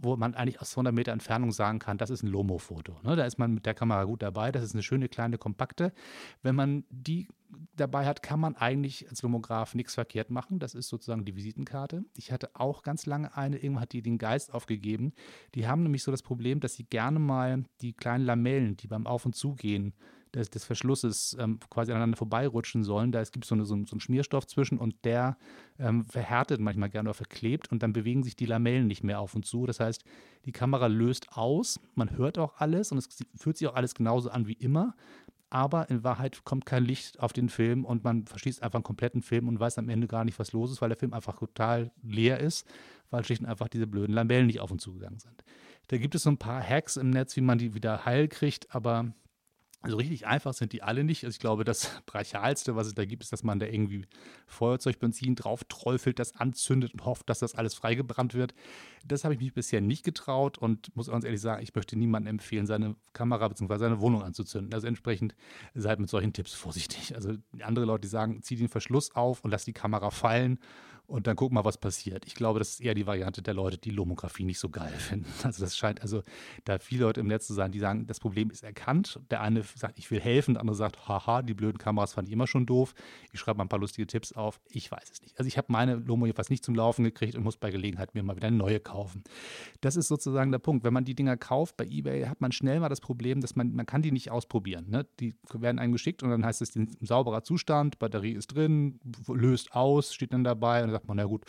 wo 0.03 0.17
man 0.17 0.35
eigentlich 0.35 0.61
aus 0.61 0.73
100 0.73 0.95
Meter 0.95 1.13
Entfernung 1.13 1.53
sagen 1.53 1.79
kann, 1.79 1.99
das 1.99 2.11
ist 2.11 2.23
ein 2.23 2.29
Lomo-Foto. 2.29 2.99
Ne? 3.03 3.17
Da 3.17 3.25
ist 3.25 3.39
man 3.39 3.55
mit 3.55 3.67
der 3.67 3.75
Kamera 3.75 4.05
gut 4.05 4.23
dabei. 4.23 4.53
Das 4.53 4.63
ist 4.65 4.75
eine 4.75 4.83
schöne, 4.83 5.09
kleine, 5.09 5.39
kompakte. 5.39 5.93
Wenn 6.43 6.55
man 6.55 6.85
die 6.91 7.29
dabei 7.77 8.07
hat, 8.07 8.23
kann 8.23 8.41
man 8.41 8.57
eigentlich 8.57 9.09
als 9.09 9.23
Lomograph 9.23 9.75
nichts 9.75 9.95
verkehrt 9.95 10.31
machen. 10.31 10.59
Das 10.59 10.75
ist 10.75 10.89
sozusagen 10.89 11.25
die 11.25 11.37
Visitenkarte. 11.37 12.05
Ich 12.17 12.33
hatte 12.33 12.51
auch 12.55 12.83
ganz 12.83 13.07
lange 13.07 13.37
eine, 13.37 13.57
irgendwann 13.57 13.83
hat 13.83 13.93
die 13.93 14.03
den 14.03 14.19
Geist 14.19 14.53
aufgegeben. 14.53 15.13
Die 15.55 15.67
haben 15.67 15.83
nämlich 15.83 16.03
so 16.03 16.11
das 16.11 16.23
Problem, 16.23 16.61
dass 16.61 16.75
sie 16.75 16.85
gerne 16.85 17.19
mal 17.19 17.65
die 17.81 17.93
kleinen 17.93 18.25
Lamellen, 18.25 18.77
die 18.77 18.89
beim 18.89 19.07
Auf- 19.07 19.27
und 19.27 19.35
Zugehen 19.35 19.95
des, 20.35 20.51
des 20.51 20.65
Verschlusses 20.65 21.37
ähm, 21.39 21.59
quasi 21.71 21.93
aneinander 21.93 22.17
vorbeirutschen 22.17 22.85
sollen. 22.85 23.13
Da 23.13 23.23
gibt 23.23 23.45
so 23.45 23.55
es 23.55 23.69
so, 23.69 23.85
so, 23.85 23.95
einen 23.95 24.01
Schmierstoff 24.01 24.47
zwischen 24.47 24.79
und 24.79 24.95
der 25.05 25.37
ähm, 25.79 26.05
verhärtet 26.05 26.61
manchmal 26.61 26.91
gerne 26.91 27.11
oder 27.11 27.15
verklebt 27.15 27.71
und 27.71 27.83
dann 27.83 27.93
bewegen 27.93 28.23
sich 28.23 28.37
die 28.37 28.47
Lamellen 28.47 28.87
nicht 28.87 29.05
mehr 29.05 29.21
auf 29.21 29.35
und 29.35 29.45
zu. 29.45 29.67
Das 29.67 29.81
heißt, 29.81 30.05
die 30.45 30.53
Kamera 30.53 30.87
löst 30.87 31.37
aus, 31.37 31.81
man 31.95 32.17
hört 32.17 32.39
auch 32.39 32.55
alles 32.57 32.93
und 32.93 32.99
es 32.99 33.09
fühlt 33.37 33.57
sich 33.57 33.69
auch 33.69 33.75
alles 33.75 33.95
genauso 33.95 34.31
an 34.31 34.47
wie 34.47 34.55
immer. 34.55 34.95
Aber 35.51 35.91
in 35.91 36.03
Wahrheit 36.03 36.45
kommt 36.45 36.65
kein 36.65 36.83
Licht 36.83 37.21
auf 37.21 37.35
den 37.35 37.51
Film 37.51 37.85
und 37.85 38.05
man 38.05 38.25
verschließt 38.25 38.63
einfach 38.63 38.79
einen 38.79 38.85
kompletten 38.85 39.21
Film 39.21 39.49
und 39.49 39.61
weiß 39.61 39.77
am 39.77 39.91
Ende 39.91 40.07
gar 40.07 40.25
nicht, 40.25 40.39
was 40.39 40.53
los 40.53 40.71
ist, 40.73 40.81
weil 40.81 40.89
der 40.89 40.97
Film 40.97 41.13
einfach 41.13 41.39
total 41.39 41.91
leer 42.03 42.41
ist, 42.41 42.67
weil 43.11 43.23
schlicht 43.23 43.43
und 43.43 43.49
einfach 43.49 43.69
diese 43.69 43.87
blöden 43.87 44.15
Lamellen 44.15 44.47
nicht 44.47 44.61
auf 44.61 44.71
und 44.71 44.81
zu 44.81 44.95
gegangen 44.95 45.19
sind. 45.19 45.45
Da 45.89 45.99
gibt 45.99 46.15
es 46.15 46.23
so 46.23 46.31
ein 46.31 46.39
paar 46.39 46.67
Hacks 46.67 46.97
im 46.97 47.11
Netz, 47.11 47.37
wie 47.37 47.43
man 47.43 47.59
die 47.59 47.75
wieder 47.75 48.07
heil 48.07 48.29
kriegt, 48.29 48.75
aber 48.75 49.13
also 49.83 49.97
richtig 49.97 50.27
einfach 50.27 50.55
sind 50.55 50.73
die 50.73 50.83
alle 50.83 51.03
nicht. 51.03 51.25
Also 51.25 51.35
ich 51.35 51.41
glaube, 51.41 51.65
das 51.65 51.91
Brachialste, 52.07 52.77
was 52.77 52.87
es 52.87 52.95
da 52.95 53.05
gibt, 53.05 53.25
ist, 53.25 53.33
dass 53.33 53.43
man 53.43 53.59
da 53.59 53.67
irgendwie 53.67 54.07
Feuerzeugbenzin 54.47 55.35
drauf 55.35 55.65
träufelt, 55.65 56.19
das 56.19 56.37
anzündet 56.37 56.93
und 56.95 57.05
hofft, 57.05 57.29
dass 57.29 57.41
das 57.41 57.57
alles 57.57 57.75
freigebrannt 57.75 58.35
wird. 58.35 58.55
Das 59.05 59.25
habe 59.25 59.35
ich 59.35 59.41
mich 59.41 59.53
bisher 59.53 59.81
nicht 59.81 60.05
getraut 60.05 60.57
und 60.57 60.95
muss 60.97 61.09
ganz 61.09 61.25
ehrlich 61.25 61.41
sagen, 61.41 61.63
ich 61.63 61.75
möchte 61.75 61.99
niemandem 61.99 62.37
empfehlen, 62.37 62.67
seine 62.67 62.95
Kamera 63.13 63.49
bzw. 63.49 63.79
seine 63.79 64.01
Wohnung 64.01 64.23
anzuzünden. 64.23 64.73
Also 64.73 64.87
entsprechend 64.87 65.35
seid 65.75 65.99
mit 65.99 66.09
solchen 66.09 66.33
Tipps 66.33 66.55
vorsichtig. 66.55 67.15
Also 67.17 67.35
andere 67.61 67.85
Leute, 67.85 68.03
die 68.03 68.09
sagen, 68.09 68.41
zieh 68.43 68.57
den 68.57 68.69
Verschluss 68.69 69.15
auf 69.15 69.45
und 69.45 69.51
lass 69.51 69.65
die 69.65 69.73
Kamera 69.73 70.11
fallen 70.11 70.59
und 71.13 71.27
dann 71.27 71.37
guck 71.37 71.53
mal, 71.53 71.63
was 71.67 71.77
passiert. 71.77 72.25
Ich 72.27 72.35
glaube, 72.35 72.59
das 72.59 72.71
ist 72.71 72.81
eher 72.81 72.95
die 72.95 73.07
Variante 73.07 73.43
der 73.43 73.53
Leute, 73.53 73.77
die 73.77 73.91
Lomografie 73.91 74.45
nicht 74.45 74.59
so 74.59 74.71
geil 74.71 74.93
finden. 74.99 75.31
Also 75.43 75.63
das 75.63 75.77
scheint 75.77 76.01
also 76.01 76.23
da 76.65 76.79
viele 76.79 77.05
Leute 77.05 77.21
im 77.21 77.27
Netz 77.27 77.47
zu 77.47 77.53
sein, 77.53 77.71
die 77.71 77.81
sagen, 77.81 78.07
das 78.07 78.19
Problem 78.19 78.51
ist 78.51 78.65
erkannt. 78.65 79.21
Der 79.31 79.43
eine 79.43 79.63
sagt, 79.63 79.99
ich 79.99 80.11
will 80.11 80.21
helfen, 80.21 80.55
der 80.55 80.63
andere 80.63 80.75
sagt, 80.75 81.09
haha, 81.09 81.43
die 81.43 81.53
blöden 81.53 81.77
Kameras 81.77 82.15
fand 82.15 82.29
ich 82.29 82.33
immer 82.33 82.47
schon 82.47 82.65
doof. 82.65 82.95
Ich 83.31 83.41
schreibe 83.41 83.59
mal 83.59 83.67
ein 83.67 83.69
paar 83.69 83.79
lustige 83.79 84.07
Tipps 84.07 84.33
auf. 84.33 84.59
Ich 84.71 84.91
weiß 84.91 85.11
es 85.11 85.21
nicht. 85.21 85.39
Also 85.39 85.49
ich 85.49 85.59
habe 85.59 85.67
meine 85.71 85.97
Lomo 85.97 86.25
jedenfalls 86.25 86.49
nicht 86.49 86.65
zum 86.65 86.75
Laufen 86.75 87.05
gekriegt 87.05 87.35
und 87.35 87.45
muss 87.45 87.59
bei 87.59 87.71
Gelegenheit 87.71 88.15
mir 88.15 88.23
mal 88.23 88.37
wieder 88.37 88.49
eine 88.49 88.57
neue 88.57 88.81
kaufen. 88.81 89.23
Das 89.83 89.97
ist 89.97 90.09
sozusagen 90.09 90.51
der 90.51 90.61
Punkt. 90.61 90.83
Wenn 90.83 90.95
man 90.95 91.05
die 91.05 91.15
Dinger 91.15 91.37
kauft 91.37 91.77
bei 91.77 91.85
eBay, 91.85 92.25
hat 92.25 92.41
man 92.41 92.53
schnell 92.53 92.81
mal 92.81 92.89
das 92.89 93.03
Problem, 93.03 93.43
dass 93.43 93.55
man, 93.55 93.75
man 93.75 93.85
kann 93.85 94.01
die 94.01 94.13
nicht 94.13 94.31
ausprobieren. 94.31 94.89
Ne? 94.89 95.07
Die 95.21 95.35
werden 95.53 95.79
einem 95.79 95.93
geschickt 95.93 96.23
und 96.23 96.31
dann 96.31 96.43
heißt 96.43 96.63
es, 96.63 96.75
in 96.75 96.89
sauberer 97.03 97.43
Zustand, 97.45 97.99
Batterie 97.99 98.33
ist 98.33 98.47
drin, 98.47 98.99
löst 99.29 99.75
aus, 99.75 100.15
steht 100.15 100.33
dann 100.33 100.45
dabei 100.45 100.83
und 100.83 100.91
dann 100.91 101.02
sagt 101.03 101.09
man, 101.09 101.17
na 101.17 101.25
gut, 101.25 101.45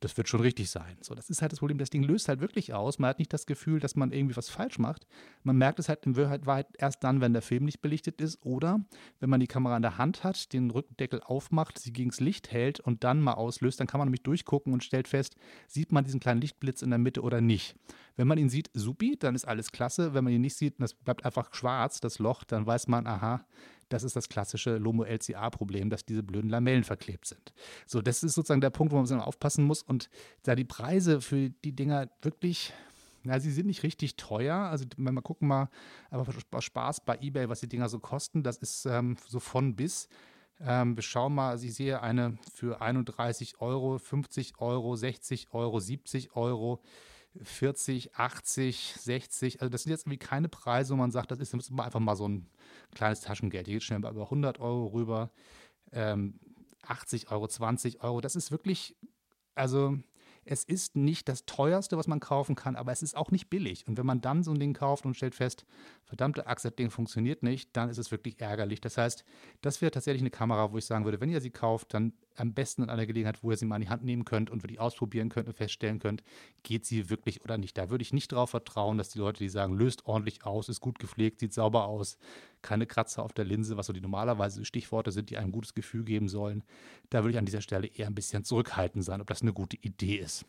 das 0.00 0.16
wird 0.16 0.28
schon 0.28 0.40
richtig 0.40 0.70
sein. 0.70 0.96
So, 1.00 1.14
das 1.14 1.28
ist 1.28 1.42
halt 1.42 1.52
das 1.52 1.58
Problem. 1.58 1.78
Das 1.78 1.90
Ding 1.90 2.04
löst 2.04 2.28
halt 2.28 2.40
wirklich 2.40 2.72
aus. 2.72 2.98
Man 2.98 3.10
hat 3.10 3.18
nicht 3.18 3.32
das 3.32 3.46
Gefühl, 3.46 3.80
dass 3.80 3.96
man 3.96 4.12
irgendwie 4.12 4.36
was 4.36 4.48
falsch 4.48 4.78
macht. 4.78 5.06
Man 5.42 5.56
merkt 5.56 5.78
es 5.78 5.88
halt 5.88 6.06
in 6.06 6.16
Wahrheit 6.16 6.68
erst 6.78 7.02
dann, 7.02 7.20
wenn 7.20 7.32
der 7.32 7.42
Film 7.42 7.64
nicht 7.64 7.80
belichtet 7.80 8.20
ist 8.20 8.44
oder 8.44 8.80
wenn 9.18 9.28
man 9.28 9.40
die 9.40 9.48
Kamera 9.48 9.76
in 9.76 9.82
der 9.82 9.98
Hand 9.98 10.24
hat, 10.24 10.52
den 10.52 10.70
Rückendeckel 10.70 11.20
aufmacht, 11.20 11.78
sie 11.78 11.92
gegens 11.92 12.20
Licht 12.20 12.52
hält 12.52 12.80
und 12.80 13.02
dann 13.02 13.20
mal 13.20 13.34
auslöst. 13.34 13.80
Dann 13.80 13.86
kann 13.86 13.98
man 13.98 14.06
nämlich 14.06 14.22
durchgucken 14.22 14.72
und 14.72 14.84
stellt 14.84 15.08
fest, 15.08 15.36
sieht 15.66 15.90
man 15.90 16.04
diesen 16.04 16.20
kleinen 16.20 16.40
Lichtblitz 16.40 16.82
in 16.82 16.90
der 16.90 16.98
Mitte 16.98 17.22
oder 17.22 17.40
nicht. 17.40 17.74
Wenn 18.16 18.28
man 18.28 18.38
ihn 18.38 18.48
sieht, 18.48 18.70
supi, 18.74 19.16
dann 19.18 19.34
ist 19.34 19.46
alles 19.46 19.72
klasse. 19.72 20.14
Wenn 20.14 20.24
man 20.24 20.32
ihn 20.32 20.40
nicht 20.40 20.56
sieht, 20.56 20.80
das 20.80 20.94
bleibt 20.94 21.24
einfach 21.24 21.52
schwarz, 21.54 22.00
das 22.00 22.18
Loch, 22.18 22.44
dann 22.44 22.66
weiß 22.66 22.88
man, 22.88 23.06
aha, 23.06 23.44
das 23.88 24.02
ist 24.04 24.16
das 24.16 24.28
klassische 24.28 24.76
Lomo-LCA-Problem, 24.76 25.90
dass 25.90 26.04
diese 26.04 26.22
blöden 26.22 26.50
Lamellen 26.50 26.84
verklebt 26.84 27.26
sind. 27.26 27.52
So, 27.86 28.02
das 28.02 28.22
ist 28.22 28.34
sozusagen 28.34 28.60
der 28.60 28.70
Punkt, 28.70 28.92
wo 28.92 29.00
man 29.00 29.20
aufpassen 29.20 29.64
muss. 29.64 29.82
Und 29.82 30.10
da 30.42 30.54
die 30.54 30.64
Preise 30.64 31.20
für 31.20 31.50
die 31.50 31.74
Dinger 31.74 32.08
wirklich 32.22 32.72
na, 33.24 33.40
sie 33.40 33.50
sind 33.50 33.66
nicht 33.66 33.82
richtig 33.82 34.16
teuer. 34.16 34.56
Also, 34.56 34.86
wenn 34.96 35.12
wir 35.12 35.22
gucken 35.22 35.48
mal, 35.48 35.68
aber 36.10 36.24
Spaß 36.60 37.04
bei 37.04 37.18
eBay, 37.20 37.48
was 37.48 37.60
die 37.60 37.68
Dinger 37.68 37.88
so 37.88 37.98
kosten, 37.98 38.42
das 38.42 38.58
ist 38.58 38.86
ähm, 38.86 39.16
so 39.26 39.40
von 39.40 39.74
bis. 39.74 40.08
Ähm, 40.60 40.96
wir 40.96 41.02
schauen 41.02 41.34
mal, 41.34 41.50
also 41.50 41.66
ich 41.66 41.74
sehe 41.74 42.00
eine 42.00 42.38
für 42.54 42.80
31 42.80 43.60
Euro, 43.60 43.98
50 43.98 44.60
Euro, 44.60 44.96
60 44.96 45.48
Euro, 45.52 45.80
70 45.80 46.36
Euro. 46.36 46.80
40, 47.42 48.16
80, 48.16 48.94
60. 48.98 49.60
Also 49.60 49.70
das 49.70 49.82
sind 49.82 49.90
jetzt 49.90 50.02
irgendwie 50.02 50.18
keine 50.18 50.48
Preise, 50.48 50.92
wo 50.92 50.96
man 50.96 51.10
sagt, 51.10 51.30
das 51.30 51.38
ist 51.38 51.54
einfach 51.54 52.00
mal 52.00 52.16
so 52.16 52.26
ein 52.26 52.48
kleines 52.94 53.20
Taschengeld. 53.20 53.66
Hier 53.66 53.76
geht 53.76 53.82
schnell 53.82 53.98
über 53.98 54.24
100 54.24 54.60
Euro 54.60 54.86
rüber. 54.86 55.30
Ähm, 55.92 56.38
80 56.82 57.30
Euro, 57.30 57.48
20 57.48 58.02
Euro. 58.02 58.20
Das 58.20 58.36
ist 58.36 58.50
wirklich, 58.50 58.96
also 59.54 59.98
es 60.44 60.64
ist 60.64 60.96
nicht 60.96 61.28
das 61.28 61.44
teuerste, 61.44 61.98
was 61.98 62.06
man 62.06 62.20
kaufen 62.20 62.54
kann, 62.54 62.74
aber 62.74 62.90
es 62.90 63.02
ist 63.02 63.16
auch 63.16 63.30
nicht 63.30 63.50
billig. 63.50 63.86
Und 63.86 63.98
wenn 63.98 64.06
man 64.06 64.22
dann 64.22 64.42
so 64.42 64.50
ein 64.52 64.58
Ding 64.58 64.72
kauft 64.72 65.04
und 65.04 65.14
stellt 65.14 65.34
fest, 65.34 65.66
verdammte 66.04 66.46
Axt, 66.46 66.64
das 66.64 66.74
Ding 66.74 66.90
funktioniert 66.90 67.42
nicht, 67.42 67.76
dann 67.76 67.90
ist 67.90 67.98
es 67.98 68.10
wirklich 68.10 68.40
ärgerlich. 68.40 68.80
Das 68.80 68.96
heißt, 68.96 69.24
das 69.60 69.82
wäre 69.82 69.90
tatsächlich 69.90 70.22
eine 70.22 70.30
Kamera, 70.30 70.72
wo 70.72 70.78
ich 70.78 70.86
sagen 70.86 71.04
würde, 71.04 71.20
wenn 71.20 71.28
ihr 71.28 71.42
sie 71.42 71.50
kauft, 71.50 71.92
dann 71.92 72.14
am 72.38 72.54
besten 72.54 72.82
in 72.82 72.90
einer 72.90 73.06
Gelegenheit, 73.06 73.42
wo 73.42 73.50
ihr 73.50 73.56
sie 73.56 73.66
mal 73.66 73.76
in 73.76 73.82
die 73.82 73.88
Hand 73.88 74.04
nehmen 74.04 74.24
könnt 74.24 74.50
und 74.50 74.62
wirklich 74.62 74.80
ausprobieren 74.80 75.28
könnt 75.28 75.48
und 75.48 75.54
feststellen 75.54 75.98
könnt, 75.98 76.22
geht 76.62 76.86
sie 76.86 77.10
wirklich 77.10 77.42
oder 77.42 77.58
nicht. 77.58 77.76
Da 77.76 77.90
würde 77.90 78.02
ich 78.02 78.12
nicht 78.12 78.32
darauf 78.32 78.50
vertrauen, 78.50 78.98
dass 78.98 79.10
die 79.10 79.18
Leute, 79.18 79.38
die 79.38 79.48
sagen, 79.48 79.74
löst 79.74 80.06
ordentlich 80.06 80.44
aus, 80.44 80.68
ist 80.68 80.80
gut 80.80 80.98
gepflegt, 80.98 81.40
sieht 81.40 81.52
sauber 81.52 81.86
aus, 81.86 82.18
keine 82.62 82.86
Kratzer 82.86 83.22
auf 83.22 83.32
der 83.32 83.44
Linse, 83.44 83.76
was 83.76 83.86
so 83.86 83.92
die 83.92 84.00
normalerweise 84.00 84.64
Stichworte 84.64 85.10
sind, 85.10 85.30
die 85.30 85.36
einem 85.36 85.48
ein 85.48 85.52
gutes 85.52 85.74
Gefühl 85.74 86.04
geben 86.04 86.28
sollen. 86.28 86.62
Da 87.10 87.22
würde 87.22 87.32
ich 87.32 87.38
an 87.38 87.46
dieser 87.46 87.60
Stelle 87.60 87.88
eher 87.88 88.06
ein 88.06 88.14
bisschen 88.14 88.44
zurückhaltend 88.44 89.04
sein, 89.04 89.20
ob 89.20 89.26
das 89.26 89.42
eine 89.42 89.52
gute 89.52 89.76
Idee 89.76 90.16
ist. 90.16 90.44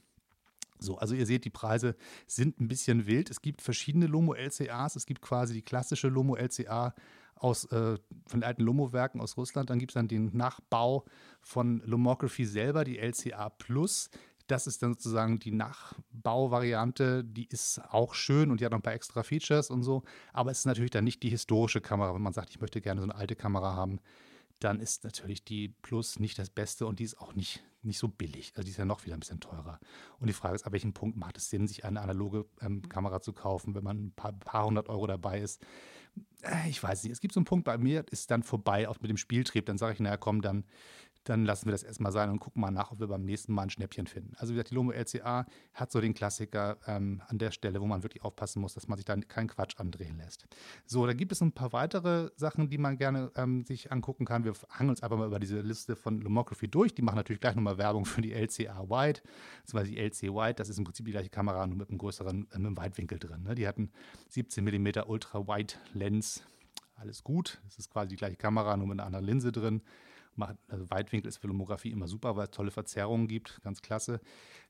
So, 0.81 0.97
also 0.97 1.13
ihr 1.13 1.25
seht, 1.25 1.43
die 1.43 1.49
Preise 1.49 1.95
sind 2.25 2.59
ein 2.59 2.69
bisschen 2.69 3.05
wild. 3.05 3.29
Es 3.29 3.41
gibt 3.41 3.61
verschiedene 3.61 4.07
Lomo-LCAs. 4.07 4.95
Es 4.95 5.05
gibt 5.05 5.21
quasi 5.21 5.53
die 5.53 5.61
klassische 5.61 6.07
Lomo-LCA 6.07 6.93
aus, 7.39 7.65
äh, 7.65 7.97
von 8.27 8.41
den 8.41 8.43
alten 8.43 8.63
Lomo-Werken 8.63 9.21
aus 9.21 9.37
Russland. 9.37 9.69
Dann 9.69 9.79
gibt 9.79 9.91
es 9.91 9.95
dann 9.95 10.07
den 10.07 10.35
Nachbau 10.35 11.05
von 11.41 11.81
Lomography 11.85 12.45
selber, 12.45 12.83
die 12.83 12.99
LCA 12.99 13.49
Plus. 13.49 14.09
Das 14.47 14.67
ist 14.67 14.81
dann 14.81 14.93
sozusagen 14.93 15.39
die 15.39 15.51
Nachbauvariante, 15.51 17.23
die 17.23 17.45
ist 17.45 17.81
auch 17.91 18.15
schön 18.15 18.49
und 18.49 18.59
die 18.59 18.65
hat 18.65 18.71
noch 18.71 18.79
ein 18.79 18.83
paar 18.83 18.93
extra 18.93 19.23
Features 19.23 19.69
und 19.69 19.83
so. 19.83 20.03
Aber 20.33 20.51
es 20.51 20.59
ist 20.59 20.65
natürlich 20.65 20.91
dann 20.91 21.03
nicht 21.03 21.21
die 21.21 21.29
historische 21.29 21.81
Kamera. 21.81 22.13
Wenn 22.13 22.21
man 22.21 22.33
sagt, 22.33 22.49
ich 22.49 22.59
möchte 22.59 22.81
gerne 22.81 22.99
so 22.99 23.05
eine 23.05 23.15
alte 23.15 23.35
Kamera 23.35 23.75
haben, 23.75 23.99
dann 24.59 24.79
ist 24.79 25.03
natürlich 25.03 25.43
die 25.43 25.69
Plus 25.69 26.19
nicht 26.19 26.37
das 26.37 26.49
Beste 26.49 26.85
und 26.85 26.99
die 26.99 27.03
ist 27.03 27.19
auch 27.19 27.33
nicht, 27.33 27.63
nicht 27.81 27.99
so 27.99 28.07
billig. 28.07 28.51
Also 28.55 28.63
die 28.63 28.71
ist 28.71 28.77
ja 28.77 28.85
noch 28.85 29.05
wieder 29.05 29.15
ein 29.15 29.21
bisschen 29.21 29.39
teurer. 29.39 29.79
Und 30.19 30.27
die 30.27 30.33
Frage 30.33 30.55
ist, 30.55 30.65
ab 30.65 30.73
welchem 30.73 30.93
Punkt 30.93 31.15
macht 31.15 31.37
es 31.37 31.49
Sinn, 31.49 31.67
sich 31.67 31.85
eine 31.85 32.01
analoge 32.01 32.45
ähm, 32.61 32.87
Kamera 32.89 33.21
zu 33.21 33.33
kaufen, 33.33 33.75
wenn 33.75 33.83
man 33.83 34.07
ein 34.07 34.11
paar, 34.11 34.33
paar 34.33 34.65
hundert 34.65 34.89
Euro 34.89 35.07
dabei 35.07 35.39
ist? 35.39 35.61
Äh, 36.41 36.69
ich 36.69 36.81
weiß 36.81 37.03
nicht. 37.03 37.11
Es 37.11 37.21
gibt 37.21 37.33
so 37.33 37.39
einen 37.39 37.45
Punkt 37.45 37.65
bei 37.65 37.77
mir, 37.77 38.05
ist 38.11 38.31
dann 38.31 38.43
vorbei, 38.43 38.87
auch 38.87 38.99
mit 39.01 39.09
dem 39.09 39.17
Spieltrieb. 39.17 39.65
Dann 39.65 39.77
sage 39.77 39.93
ich, 39.93 39.99
naja, 39.99 40.17
komm, 40.17 40.41
dann 40.41 40.65
dann 41.23 41.45
lassen 41.45 41.65
wir 41.65 41.71
das 41.71 41.83
erstmal 41.83 42.11
sein 42.11 42.29
und 42.29 42.39
gucken 42.39 42.61
mal 42.61 42.71
nach, 42.71 42.91
ob 42.91 42.99
wir 42.99 43.07
beim 43.07 43.23
nächsten 43.23 43.53
Mal 43.53 43.63
ein 43.63 43.69
Schnäppchen 43.69 44.07
finden. 44.07 44.33
Also 44.37 44.51
wie 44.51 44.55
gesagt, 44.55 44.71
die 44.71 44.75
Lomo 44.75 44.91
LCA 44.91 45.45
hat 45.73 45.91
so 45.91 46.01
den 46.01 46.13
Klassiker 46.13 46.77
ähm, 46.87 47.21
an 47.27 47.37
der 47.37 47.51
Stelle, 47.51 47.81
wo 47.81 47.85
man 47.85 48.03
wirklich 48.03 48.23
aufpassen 48.23 48.61
muss, 48.61 48.73
dass 48.73 48.87
man 48.87 48.97
sich 48.97 49.05
da 49.05 49.15
keinen 49.15 49.47
Quatsch 49.47 49.79
andrehen 49.79 50.17
lässt. 50.17 50.47
So, 50.85 51.05
da 51.05 51.13
gibt 51.13 51.31
es 51.31 51.41
ein 51.41 51.51
paar 51.51 51.73
weitere 51.73 52.31
Sachen, 52.35 52.69
die 52.69 52.77
man 52.77 52.97
gerne 52.97 53.31
ähm, 53.35 53.65
sich 53.65 53.91
angucken 53.91 54.25
kann. 54.25 54.43
Wir 54.43 54.53
hangeln 54.69 54.91
uns 54.91 55.03
einfach 55.03 55.17
mal 55.17 55.27
über 55.27 55.39
diese 55.39 55.61
Liste 55.61 55.95
von 55.95 56.21
Lomography 56.21 56.67
durch. 56.67 56.93
Die 56.93 57.01
machen 57.01 57.17
natürlich 57.17 57.41
gleich 57.41 57.55
nochmal 57.55 57.77
Werbung 57.77 58.05
für 58.05 58.21
die 58.21 58.33
LCA 58.33 58.89
Wide, 58.89 59.21
beziehungsweise 59.61 59.91
die 59.91 59.99
LC 59.99 60.33
Wide. 60.33 60.55
Das 60.55 60.69
ist 60.69 60.77
im 60.77 60.83
Prinzip 60.83 61.05
die 61.05 61.11
gleiche 61.11 61.29
Kamera, 61.29 61.67
nur 61.67 61.77
mit 61.77 61.89
einem 61.89 61.97
größeren 61.97 62.47
äh, 62.51 62.57
mit 62.57 62.67
einem 62.67 62.77
Weitwinkel 62.77 63.19
drin. 63.19 63.43
Ne? 63.43 63.55
Die 63.55 63.67
hatten 63.67 63.91
17 64.29 64.63
mm 64.63 64.87
Ultra 65.05 65.47
Wide 65.47 65.75
Lens. 65.93 66.43
Alles 66.95 67.23
gut. 67.23 67.61
Das 67.65 67.77
ist 67.77 67.89
quasi 67.89 68.09
die 68.09 68.15
gleiche 68.15 68.35
Kamera, 68.35 68.75
nur 68.75 68.87
mit 68.87 68.99
einer 68.99 69.05
anderen 69.05 69.25
Linse 69.25 69.51
drin 69.51 69.81
also 70.67 70.89
Weitwinkel 70.89 71.27
ist 71.27 71.37
für 71.37 71.47
Lomographie 71.47 71.91
immer 71.91 72.07
super, 72.07 72.35
weil 72.35 72.45
es 72.45 72.51
tolle 72.51 72.71
Verzerrungen 72.71 73.27
gibt, 73.27 73.61
ganz 73.61 73.81
klasse. 73.81 74.19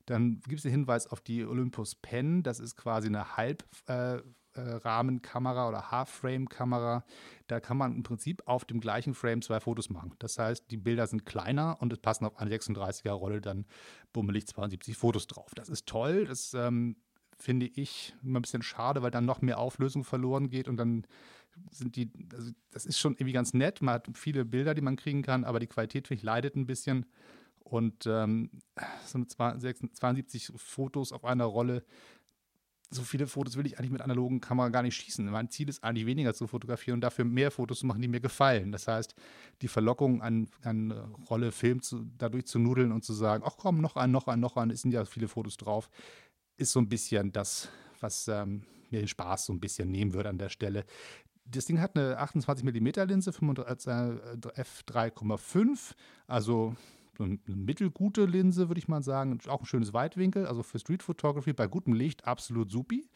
Dann 0.06 0.40
gibt 0.46 0.58
es 0.58 0.62
den 0.62 0.72
Hinweis 0.72 1.06
auf 1.06 1.20
die 1.20 1.44
Olympus 1.44 1.94
Pen, 1.94 2.42
das 2.42 2.60
ist 2.60 2.76
quasi 2.76 3.08
eine 3.08 3.36
Halbrahmenkamera 3.36 5.62
äh, 5.62 5.66
äh, 5.66 5.68
oder 5.68 5.90
Half-Frame-Kamera. 5.90 7.04
Da 7.46 7.60
kann 7.60 7.76
man 7.76 7.94
im 7.94 8.02
Prinzip 8.02 8.42
auf 8.46 8.64
dem 8.64 8.80
gleichen 8.80 9.14
Frame 9.14 9.42
zwei 9.42 9.60
Fotos 9.60 9.90
machen. 9.90 10.14
Das 10.18 10.38
heißt, 10.38 10.70
die 10.70 10.76
Bilder 10.76 11.06
sind 11.06 11.26
kleiner 11.26 11.76
und 11.80 11.92
es 11.92 11.98
passen 11.98 12.24
auf 12.24 12.38
eine 12.38 12.50
36er-Rolle 12.50 13.40
dann 13.40 13.66
bummelig 14.12 14.46
72 14.46 14.96
Fotos 14.96 15.26
drauf. 15.26 15.52
Das 15.54 15.68
ist 15.68 15.86
toll, 15.86 16.26
das 16.26 16.54
ähm, 16.54 16.96
finde 17.40 17.66
ich 17.66 18.14
immer 18.22 18.38
ein 18.38 18.42
bisschen 18.42 18.62
schade, 18.62 19.02
weil 19.02 19.10
dann 19.10 19.24
noch 19.24 19.40
mehr 19.40 19.58
Auflösung 19.58 20.04
verloren 20.04 20.50
geht 20.50 20.68
und 20.68 20.76
dann 20.76 21.06
sind 21.70 21.96
die, 21.96 22.10
also 22.32 22.52
das 22.70 22.86
ist 22.86 22.98
schon 22.98 23.14
irgendwie 23.14 23.32
ganz 23.32 23.54
nett. 23.54 23.82
Man 23.82 23.94
hat 23.94 24.08
viele 24.14 24.44
Bilder, 24.44 24.74
die 24.74 24.82
man 24.82 24.96
kriegen 24.96 25.22
kann, 25.22 25.44
aber 25.44 25.60
die 25.60 25.66
Qualität, 25.66 26.08
finde 26.08 26.20
ich, 26.20 26.24
leidet 26.24 26.56
ein 26.56 26.66
bisschen. 26.66 27.06
Und 27.58 28.06
ähm, 28.06 28.50
so 29.04 29.18
eine 29.18 29.26
72 29.26 30.52
Fotos 30.56 31.12
auf 31.12 31.24
einer 31.24 31.44
Rolle, 31.44 31.84
so 32.92 33.02
viele 33.02 33.28
Fotos 33.28 33.56
will 33.56 33.66
ich 33.66 33.78
eigentlich 33.78 33.92
mit 33.92 34.00
analogen 34.00 34.40
Kamera 34.40 34.68
gar 34.68 34.82
nicht 34.82 34.96
schießen. 34.96 35.24
Mein 35.26 35.48
Ziel 35.48 35.68
ist 35.68 35.84
eigentlich 35.84 36.06
weniger 36.06 36.34
zu 36.34 36.48
fotografieren 36.48 36.96
und 36.96 37.00
dafür 37.02 37.24
mehr 37.24 37.52
Fotos 37.52 37.80
zu 37.80 37.86
machen, 37.86 38.02
die 38.02 38.08
mir 38.08 38.20
gefallen. 38.20 38.72
Das 38.72 38.88
heißt, 38.88 39.14
die 39.62 39.68
Verlockung 39.68 40.22
an, 40.22 40.48
an 40.62 40.90
Rolle, 41.30 41.52
Film 41.52 41.82
zu, 41.82 42.04
dadurch 42.18 42.46
zu 42.46 42.58
nudeln 42.58 42.90
und 42.90 43.04
zu 43.04 43.12
sagen, 43.12 43.44
ach 43.46 43.56
komm, 43.56 43.80
noch 43.80 43.94
ein, 43.94 44.10
noch 44.10 44.26
ein, 44.26 44.40
noch 44.40 44.56
ein, 44.56 44.70
es 44.70 44.82
sind 44.82 44.90
ja 44.90 45.04
viele 45.04 45.28
Fotos 45.28 45.56
drauf, 45.56 45.88
ist 46.60 46.72
so 46.72 46.80
ein 46.80 46.88
bisschen 46.88 47.30
das, 47.32 47.68
was 48.00 48.28
ähm, 48.28 48.62
mir 48.90 49.00
den 49.00 49.08
Spaß 49.08 49.46
so 49.46 49.52
ein 49.52 49.58
bisschen 49.60 49.90
nehmen 49.90 50.14
würde 50.14 50.28
an 50.28 50.38
der 50.38 50.50
Stelle. 50.50 50.84
Das 51.44 51.66
Ding 51.66 51.80
hat 51.80 51.96
eine 51.96 52.18
28 52.18 52.64
mm 52.64 52.86
Linse, 53.08 53.30
f3,5, 53.30 55.94
also 56.28 56.76
eine 57.18 57.38
mittelgute 57.46 58.24
Linse, 58.24 58.68
würde 58.68 58.78
ich 58.78 58.86
mal 58.88 59.02
sagen. 59.02 59.38
Auch 59.48 59.60
ein 59.60 59.66
schönes 59.66 59.92
Weitwinkel, 59.92 60.46
also 60.46 60.62
für 60.62 60.78
Street 60.78 61.02
Photography 61.02 61.52
bei 61.52 61.66
gutem 61.66 61.92
Licht 61.92 62.26
absolut 62.26 62.70
supi. 62.70 63.08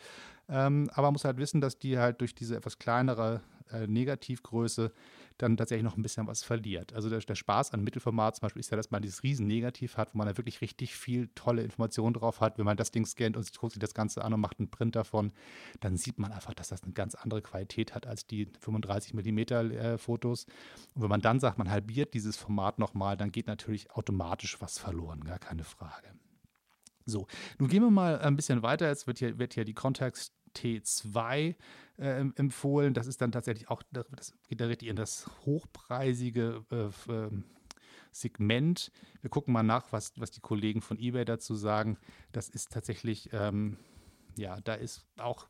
Ähm, 0.48 0.90
aber 0.92 1.06
man 1.08 1.14
muss 1.14 1.24
halt 1.24 1.38
wissen, 1.38 1.60
dass 1.60 1.78
die 1.78 1.98
halt 1.98 2.20
durch 2.20 2.34
diese 2.34 2.56
etwas 2.56 2.78
kleinere 2.78 3.40
äh, 3.70 3.86
Negativgröße 3.86 4.92
dann 5.38 5.56
tatsächlich 5.56 5.84
noch 5.84 5.96
ein 5.96 6.02
bisschen 6.02 6.26
was 6.26 6.42
verliert. 6.44 6.92
Also 6.92 7.10
der, 7.10 7.18
der, 7.18 7.34
Spaß 7.34 7.72
an 7.72 7.82
Mittelformat 7.82 8.36
zum 8.36 8.42
Beispiel 8.42 8.60
ist 8.60 8.70
ja, 8.70 8.76
dass 8.76 8.90
man 8.90 9.02
dieses 9.02 9.22
riesen 9.22 9.46
Negativ 9.46 9.96
hat, 9.96 10.14
wo 10.14 10.18
man 10.18 10.28
da 10.28 10.36
wirklich 10.36 10.60
richtig 10.60 10.94
viel 10.94 11.28
tolle 11.34 11.62
Informationen 11.62 12.14
drauf 12.14 12.40
hat. 12.40 12.58
Wenn 12.58 12.64
man 12.64 12.76
das 12.76 12.92
Ding 12.92 13.04
scannt 13.04 13.36
und 13.36 13.58
guckt 13.58 13.72
sich 13.72 13.80
das 13.80 13.94
Ganze 13.94 14.24
an 14.24 14.32
und 14.32 14.40
macht 14.40 14.60
einen 14.60 14.70
Print 14.70 14.94
davon, 14.94 15.32
dann 15.80 15.96
sieht 15.96 16.18
man 16.18 16.32
einfach, 16.32 16.54
dass 16.54 16.68
das 16.68 16.84
eine 16.84 16.92
ganz 16.92 17.14
andere 17.14 17.42
Qualität 17.42 17.94
hat 17.94 18.06
als 18.06 18.26
die 18.26 18.48
35 18.60 19.14
mm 19.14 19.38
äh, 19.38 19.98
Fotos. 19.98 20.46
Und 20.94 21.02
wenn 21.02 21.10
man 21.10 21.20
dann 21.20 21.40
sagt, 21.40 21.58
man 21.58 21.70
halbiert 21.70 22.14
dieses 22.14 22.36
Format 22.36 22.78
nochmal, 22.78 23.16
dann 23.16 23.32
geht 23.32 23.46
natürlich 23.48 23.90
automatisch 23.90 24.60
was 24.60 24.78
verloren, 24.78 25.24
gar 25.24 25.38
keine 25.38 25.64
Frage. 25.64 26.08
So, 27.06 27.26
nun 27.58 27.68
gehen 27.68 27.82
wir 27.82 27.90
mal 27.90 28.18
ein 28.20 28.36
bisschen 28.36 28.62
weiter. 28.62 28.88
Jetzt 28.88 29.06
wird 29.06 29.18
hier, 29.18 29.38
wird 29.38 29.54
hier 29.54 29.64
die 29.64 29.74
Context 29.74 30.32
T2 30.56 31.54
äh, 31.98 32.24
empfohlen. 32.36 32.94
Das 32.94 33.06
ist 33.06 33.20
dann 33.20 33.32
tatsächlich 33.32 33.68
auch, 33.70 33.82
das 33.92 34.34
geht 34.48 34.60
da 34.60 34.66
richtig 34.66 34.88
in 34.88 34.96
das 34.96 35.30
hochpreisige 35.44 36.64
äh, 36.70 37.12
ähm, 37.12 37.44
Segment. 38.10 38.90
Wir 39.20 39.30
gucken 39.30 39.52
mal 39.52 39.62
nach, 39.62 39.92
was, 39.92 40.12
was 40.16 40.30
die 40.30 40.40
Kollegen 40.40 40.80
von 40.80 40.98
eBay 40.98 41.24
dazu 41.24 41.54
sagen. 41.54 41.98
Das 42.32 42.48
ist 42.48 42.72
tatsächlich, 42.72 43.30
ähm, 43.32 43.76
ja, 44.36 44.60
da 44.60 44.74
ist 44.74 45.06
auch 45.18 45.48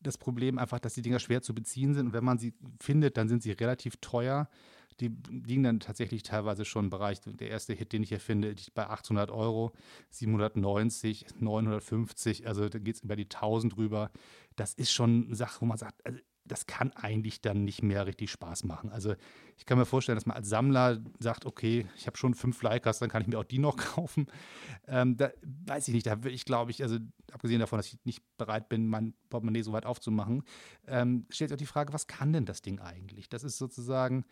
das 0.00 0.18
Problem 0.18 0.58
einfach, 0.58 0.78
dass 0.78 0.94
die 0.94 1.02
Dinger 1.02 1.18
schwer 1.18 1.42
zu 1.42 1.54
beziehen 1.54 1.94
sind. 1.94 2.06
Und 2.06 2.12
wenn 2.12 2.24
man 2.24 2.38
sie 2.38 2.54
findet, 2.80 3.16
dann 3.16 3.28
sind 3.28 3.42
sie 3.42 3.52
relativ 3.52 3.96
teuer. 4.00 4.48
Die 5.00 5.10
liegen 5.30 5.62
dann 5.62 5.80
tatsächlich 5.80 6.22
teilweise 6.22 6.64
schon 6.64 6.86
im 6.86 6.90
Bereich, 6.90 7.20
der 7.20 7.48
erste 7.48 7.74
Hit, 7.74 7.92
den 7.92 8.02
ich 8.02 8.08
hier 8.08 8.20
finde, 8.20 8.54
bei 8.74 8.88
800 8.88 9.30
Euro, 9.30 9.72
790, 10.10 11.26
950, 11.38 12.46
also 12.46 12.68
da 12.68 12.78
geht 12.78 12.96
es 12.96 13.02
über 13.02 13.16
die 13.16 13.24
1000 13.24 13.76
rüber. 13.76 14.10
Das 14.56 14.74
ist 14.74 14.92
schon 14.92 15.26
eine 15.26 15.36
Sache, 15.36 15.60
wo 15.60 15.66
man 15.66 15.78
sagt, 15.78 16.04
also 16.04 16.18
das 16.48 16.66
kann 16.66 16.92
eigentlich 16.92 17.40
dann 17.40 17.64
nicht 17.64 17.82
mehr 17.82 18.06
richtig 18.06 18.30
Spaß 18.30 18.64
machen. 18.64 18.90
Also 18.90 19.14
ich 19.56 19.66
kann 19.66 19.78
mir 19.78 19.84
vorstellen, 19.84 20.16
dass 20.16 20.26
man 20.26 20.36
als 20.36 20.48
Sammler 20.48 20.98
sagt, 21.20 21.46
okay, 21.46 21.86
ich 21.96 22.06
habe 22.06 22.16
schon 22.16 22.34
fünf 22.34 22.62
Leicas, 22.62 22.98
dann 22.98 23.10
kann 23.10 23.22
ich 23.22 23.28
mir 23.28 23.38
auch 23.38 23.44
die 23.44 23.58
noch 23.58 23.76
kaufen. 23.94 24.26
Ähm, 24.86 25.16
da 25.16 25.30
weiß 25.42 25.88
ich 25.88 25.94
nicht, 25.94 26.06
da 26.06 26.18
würde 26.24 26.30
ich, 26.30 26.44
glaube 26.44 26.70
ich, 26.70 26.82
also 26.82 26.98
abgesehen 27.32 27.60
davon, 27.60 27.78
dass 27.78 27.86
ich 27.86 27.98
nicht 28.04 28.22
bereit 28.38 28.68
bin, 28.68 28.88
mein 28.88 29.14
Portemonnaie 29.28 29.62
so 29.62 29.72
weit 29.72 29.86
aufzumachen, 29.86 30.42
ähm, 30.86 31.26
stellt 31.30 31.50
sich 31.50 31.56
auch 31.56 31.58
die 31.58 31.66
Frage, 31.66 31.92
was 31.92 32.06
kann 32.06 32.32
denn 32.32 32.46
das 32.46 32.62
Ding 32.62 32.80
eigentlich? 32.80 33.28
Das 33.28 33.44
ist 33.44 33.58
sozusagen 33.58 34.24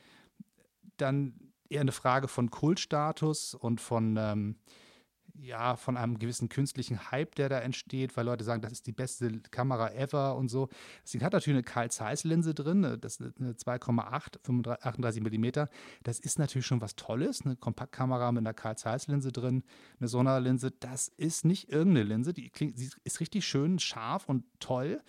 dann 0.97 1.53
eher 1.69 1.81
eine 1.81 1.93
Frage 1.93 2.29
von 2.29 2.51
Kultstatus 2.51 3.55
und 3.55 3.81
von, 3.81 4.17
ähm, 4.17 4.57
ja, 5.39 5.77
von 5.77 5.97
einem 5.97 6.19
gewissen 6.19 6.49
künstlichen 6.49 7.11
Hype, 7.11 7.35
der 7.35 7.49
da 7.49 7.59
entsteht, 7.59 8.17
weil 8.17 8.25
Leute 8.25 8.45
sagen, 8.45 8.63
das 8.63 8.73
ist 8.73 8.87
die 8.87 8.93
beste 8.93 9.41
Kamera 9.51 9.93
ever 9.93 10.37
und 10.37 10.49
so. 10.49 10.69
Deswegen 11.05 11.25
hat 11.25 11.33
natürlich 11.33 11.57
eine 11.57 11.63
Carl 11.63 11.91
Zeiss 11.91 12.25
Linse 12.25 12.55
drin, 12.55 12.81
ne, 12.81 12.99
das 12.99 13.17
ist 13.17 13.39
eine 13.39 13.53
2,8, 13.53 14.81
38 14.83 15.23
mm. 15.23 15.69
Das 16.03 16.19
ist 16.21 16.39
natürlich 16.39 16.67
schon 16.67 16.81
was 16.81 16.97
Tolles, 16.97 17.45
eine 17.45 17.57
Kompaktkamera 17.57 18.33
mit 18.33 18.43
einer 18.43 18.55
Carl 18.55 18.79
Zeiss 18.79 19.09
Linse 19.09 19.33
drin, 19.33 19.63
eine 19.99 20.09
Sonderlinse. 20.09 20.71
Das 20.71 21.09
ist 21.09 21.45
nicht 21.45 21.71
irgendeine 21.71 22.07
Linse, 22.07 22.33
die 22.33 22.49
klingt, 22.51 22.79
sie 22.79 22.91
ist 23.05 23.21
richtig 23.21 23.47
schön 23.47 23.79
scharf 23.79 24.29
und 24.29 24.45
toll. 24.61 25.03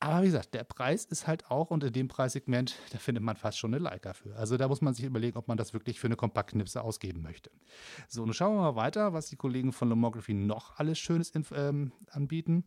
Aber 0.00 0.22
wie 0.22 0.26
gesagt, 0.26 0.54
der 0.54 0.64
Preis 0.64 1.04
ist 1.04 1.26
halt 1.26 1.50
auch 1.50 1.70
unter 1.70 1.90
dem 1.90 2.08
Preissegment, 2.08 2.76
da 2.92 2.98
findet 2.98 3.24
man 3.24 3.36
fast 3.36 3.58
schon 3.58 3.74
eine 3.74 3.82
Leica 3.82 4.12
für. 4.12 4.36
Also 4.36 4.56
da 4.56 4.68
muss 4.68 4.80
man 4.80 4.94
sich 4.94 5.04
überlegen, 5.04 5.36
ob 5.36 5.48
man 5.48 5.56
das 5.56 5.72
wirklich 5.72 5.98
für 5.98 6.06
eine 6.06 6.16
Kompaktknipse 6.16 6.82
ausgeben 6.82 7.22
möchte. 7.22 7.50
So, 8.08 8.24
nun 8.24 8.34
schauen 8.34 8.56
wir 8.56 8.62
mal 8.62 8.76
weiter, 8.76 9.12
was 9.12 9.28
die 9.28 9.36
Kollegen 9.36 9.72
von 9.72 9.88
Lomography 9.88 10.34
noch 10.34 10.78
alles 10.78 10.98
Schönes 10.98 11.32
ähm, 11.54 11.92
anbieten. 12.10 12.64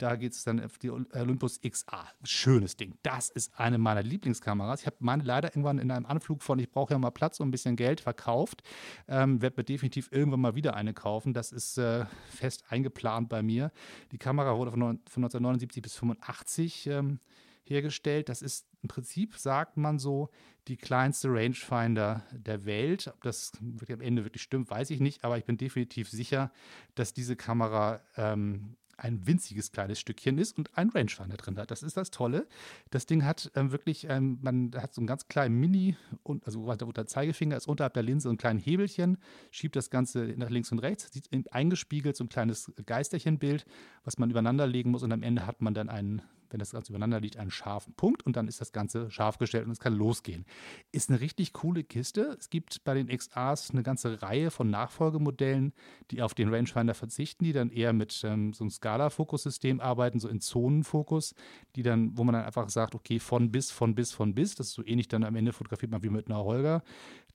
Da 0.00 0.16
geht 0.16 0.32
es 0.32 0.44
dann 0.44 0.64
auf 0.64 0.78
die 0.78 0.90
Olympus 0.90 1.60
XA. 1.60 2.08
Schönes 2.24 2.74
Ding. 2.74 2.94
Das 3.02 3.28
ist 3.28 3.60
eine 3.60 3.76
meiner 3.76 4.02
Lieblingskameras. 4.02 4.80
Ich 4.80 4.86
habe 4.86 4.96
meine 5.00 5.22
leider 5.22 5.50
irgendwann 5.50 5.78
in 5.78 5.90
einem 5.90 6.06
Anflug 6.06 6.42
von, 6.42 6.58
ich 6.58 6.70
brauche 6.70 6.94
ja 6.94 6.98
mal 6.98 7.10
Platz 7.10 7.38
und 7.38 7.48
ein 7.48 7.50
bisschen 7.50 7.76
Geld 7.76 8.00
verkauft. 8.00 8.62
Ähm, 9.08 9.42
Werde 9.42 9.58
mir 9.58 9.64
definitiv 9.64 10.08
irgendwann 10.10 10.40
mal 10.40 10.54
wieder 10.54 10.74
eine 10.74 10.94
kaufen. 10.94 11.34
Das 11.34 11.52
ist 11.52 11.76
äh, 11.76 12.06
fest 12.30 12.64
eingeplant 12.70 13.28
bei 13.28 13.42
mir. 13.42 13.72
Die 14.10 14.16
Kamera 14.16 14.56
wurde 14.56 14.70
von, 14.70 14.80
von 14.80 15.24
1979 15.24 15.82
bis 15.82 15.94
85 15.96 16.86
ähm, 16.86 17.20
hergestellt. 17.64 18.30
Das 18.30 18.40
ist 18.40 18.66
im 18.82 18.88
Prinzip, 18.88 19.36
sagt 19.36 19.76
man 19.76 19.98
so, 19.98 20.30
die 20.66 20.78
kleinste 20.78 21.28
Rangefinder 21.28 22.24
der 22.32 22.64
Welt. 22.64 23.08
Ob 23.08 23.22
das 23.22 23.52
am 23.60 24.00
Ende 24.00 24.24
wirklich 24.24 24.42
stimmt, 24.42 24.70
weiß 24.70 24.88
ich 24.90 25.00
nicht, 25.00 25.24
aber 25.24 25.36
ich 25.36 25.44
bin 25.44 25.58
definitiv 25.58 26.08
sicher, 26.08 26.50
dass 26.94 27.12
diese 27.12 27.36
Kamera 27.36 28.00
ähm, 28.16 28.76
ein 29.00 29.26
winziges 29.26 29.72
kleines 29.72 29.98
Stückchen 29.98 30.38
ist 30.38 30.56
und 30.56 30.76
ein 30.76 30.90
Rangefinder 30.90 31.36
drin 31.36 31.58
hat. 31.58 31.70
Das 31.70 31.82
ist 31.82 31.96
das 31.96 32.10
Tolle. 32.10 32.46
Das 32.90 33.06
Ding 33.06 33.24
hat 33.24 33.50
ähm, 33.54 33.72
wirklich, 33.72 34.06
ähm, 34.08 34.38
man 34.42 34.72
hat 34.76 34.94
so 34.94 35.00
einen 35.00 35.06
ganz 35.06 35.28
kleinen 35.28 35.58
Mini, 35.58 35.96
und, 36.22 36.46
also 36.46 36.64
wo 36.64 36.92
der 36.92 37.06
Zeigefinger 37.06 37.56
ist 37.56 37.66
unterhalb 37.66 37.94
der 37.94 38.02
Linse 38.02 38.28
ein 38.28 38.36
kleines 38.36 38.64
Hebelchen, 38.64 39.18
schiebt 39.50 39.76
das 39.76 39.90
Ganze 39.90 40.34
nach 40.36 40.50
links 40.50 40.70
und 40.72 40.80
rechts, 40.80 41.10
sieht 41.12 41.28
eingespiegelt 41.52 42.16
so 42.16 42.24
ein 42.24 42.28
kleines 42.28 42.72
Geisterchenbild, 42.86 43.64
was 44.04 44.18
man 44.18 44.30
übereinander 44.30 44.66
legen 44.66 44.90
muss 44.90 45.02
und 45.02 45.12
am 45.12 45.22
Ende 45.22 45.46
hat 45.46 45.62
man 45.62 45.74
dann 45.74 45.88
einen 45.88 46.22
wenn 46.52 46.58
das 46.58 46.72
Ganze 46.72 46.92
übereinander 46.92 47.20
liegt, 47.20 47.36
einen 47.36 47.50
scharfen 47.50 47.94
Punkt 47.94 48.24
und 48.24 48.36
dann 48.36 48.48
ist 48.48 48.60
das 48.60 48.72
Ganze 48.72 49.10
scharf 49.10 49.38
gestellt 49.38 49.66
und 49.66 49.72
es 49.72 49.80
kann 49.80 49.94
losgehen. 49.94 50.44
Ist 50.92 51.10
eine 51.10 51.20
richtig 51.20 51.52
coole 51.52 51.84
Kiste. 51.84 52.36
Es 52.38 52.50
gibt 52.50 52.84
bei 52.84 52.94
den 52.94 53.08
XAs 53.08 53.70
eine 53.70 53.82
ganze 53.82 54.22
Reihe 54.22 54.50
von 54.50 54.70
Nachfolgemodellen, 54.70 55.72
die 56.10 56.22
auf 56.22 56.34
den 56.34 56.52
Rangefinder 56.52 56.94
verzichten, 56.94 57.44
die 57.44 57.52
dann 57.52 57.70
eher 57.70 57.92
mit 57.92 58.22
ähm, 58.24 58.52
so 58.52 58.64
einem 58.64 58.70
Skala-Fokussystem 58.70 59.80
arbeiten, 59.80 60.20
so 60.20 60.28
in 60.28 60.40
Zonenfokus, 60.40 61.34
die 61.76 61.82
dann, 61.82 62.16
wo 62.16 62.24
man 62.24 62.34
dann 62.34 62.44
einfach 62.44 62.68
sagt, 62.68 62.94
okay, 62.94 63.18
von 63.18 63.50
bis, 63.50 63.70
von 63.70 63.94
bis, 63.94 64.12
von 64.12 64.34
bis. 64.34 64.54
Das 64.54 64.68
ist 64.68 64.74
so 64.74 64.84
ähnlich 64.84 65.08
dann 65.08 65.24
am 65.24 65.36
Ende 65.36 65.52
fotografiert 65.52 65.92
man 65.92 66.02
wie 66.02 66.10
mit 66.10 66.26
einer 66.26 66.44
Holger. 66.44 66.82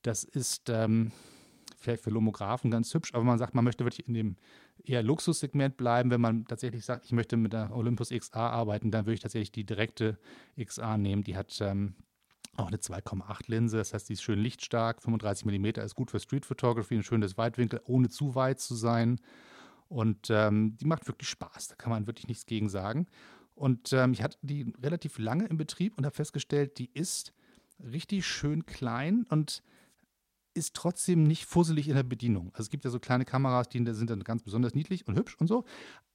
Das 0.02 0.24
ist 0.24 0.70
ähm, 0.70 1.12
vielleicht 1.78 2.04
für 2.04 2.10
Lomographen 2.10 2.72
ganz 2.72 2.94
hübsch, 2.94 3.14
aber 3.14 3.24
man 3.24 3.38
sagt, 3.38 3.56
man 3.56 3.64
möchte 3.64 3.86
wirklich 3.86 4.08
in 4.08 4.14
dem 4.14 4.36
eher 4.84 5.04
Luxussegment 5.04 5.78
bleiben. 5.78 6.12
Wenn 6.12 6.22
man 6.22 6.46
tatsächlich 6.46 6.86
sagt, 6.86 7.06
ich 7.06 7.12
möchte 7.12 7.38
mit 7.38 7.54
der 7.54 7.76
Olympus 7.76 8.10
XA 8.10 8.50
arbeiten, 8.50 8.92
dann 8.92 9.06
würde 9.06 9.16
ich 9.16 9.20
tatsächlich 9.22 9.52
die 9.52 9.66
direkte 9.66 10.18
XA 10.62 10.98
nehmen. 10.98 11.24
Die 11.24 11.36
hat 11.36 11.58
ähm, 11.62 11.96
auch 12.58 12.68
eine 12.68 12.78
2,8 12.78 13.44
Linse, 13.48 13.78
das 13.78 13.94
heißt, 13.94 14.10
die 14.10 14.14
ist 14.14 14.24
schön 14.24 14.40
lichtstark, 14.40 15.02
35 15.02 15.46
mm 15.46 15.66
ist 15.82 15.96
gut 15.96 16.12
für 16.12 16.20
Street 16.20 16.46
Photography, 16.46 16.96
ein 16.96 17.04
schönes 17.04 17.38
Weitwinkel, 17.38 17.82
ohne 17.86 18.10
zu 18.10 18.36
weit 18.36 18.60
zu 18.60 18.76
sein. 18.76 19.20
Und 19.88 20.30
ähm, 20.30 20.78
die 20.78 20.86
macht 20.86 21.08
wirklich 21.08 21.30
Spaß, 21.30 21.68
da 21.70 21.76
kann 21.76 21.92
man 21.92 22.08
wirklich 22.08 22.28
nichts 22.28 22.46
gegen 22.46 22.70
sagen. 22.70 23.08
Und 23.56 23.94
ähm, 23.94 24.14
ich 24.14 24.22
hatte 24.22 24.38
die 24.42 24.74
relativ 24.82 25.18
lange 25.18 25.46
im 25.46 25.58
Betrieb 25.58 25.98
und 25.98 26.06
habe 26.06 26.16
festgestellt, 26.16 26.78
die 26.78 26.90
ist 26.94 27.34
richtig 27.80 28.26
schön 28.26 28.66
klein 28.66 29.26
und 29.30 29.62
ist 30.56 30.74
trotzdem 30.74 31.24
nicht 31.24 31.46
fusselig 31.46 31.88
in 31.88 31.96
der 31.96 32.04
Bedienung. 32.04 32.48
Also 32.54 32.64
es 32.64 32.70
gibt 32.70 32.86
ja 32.86 32.90
so 32.90 33.00
kleine 33.00 33.26
Kameras, 33.26 33.70
die 33.70 33.86
sind 33.94 34.10
dann 34.10 34.24
ganz 34.24 34.42
besonders 34.44 34.74
niedlich 34.74 35.08
und 35.08 35.18
hübsch 35.18 35.36
und 35.40 35.48
so, 35.48 35.66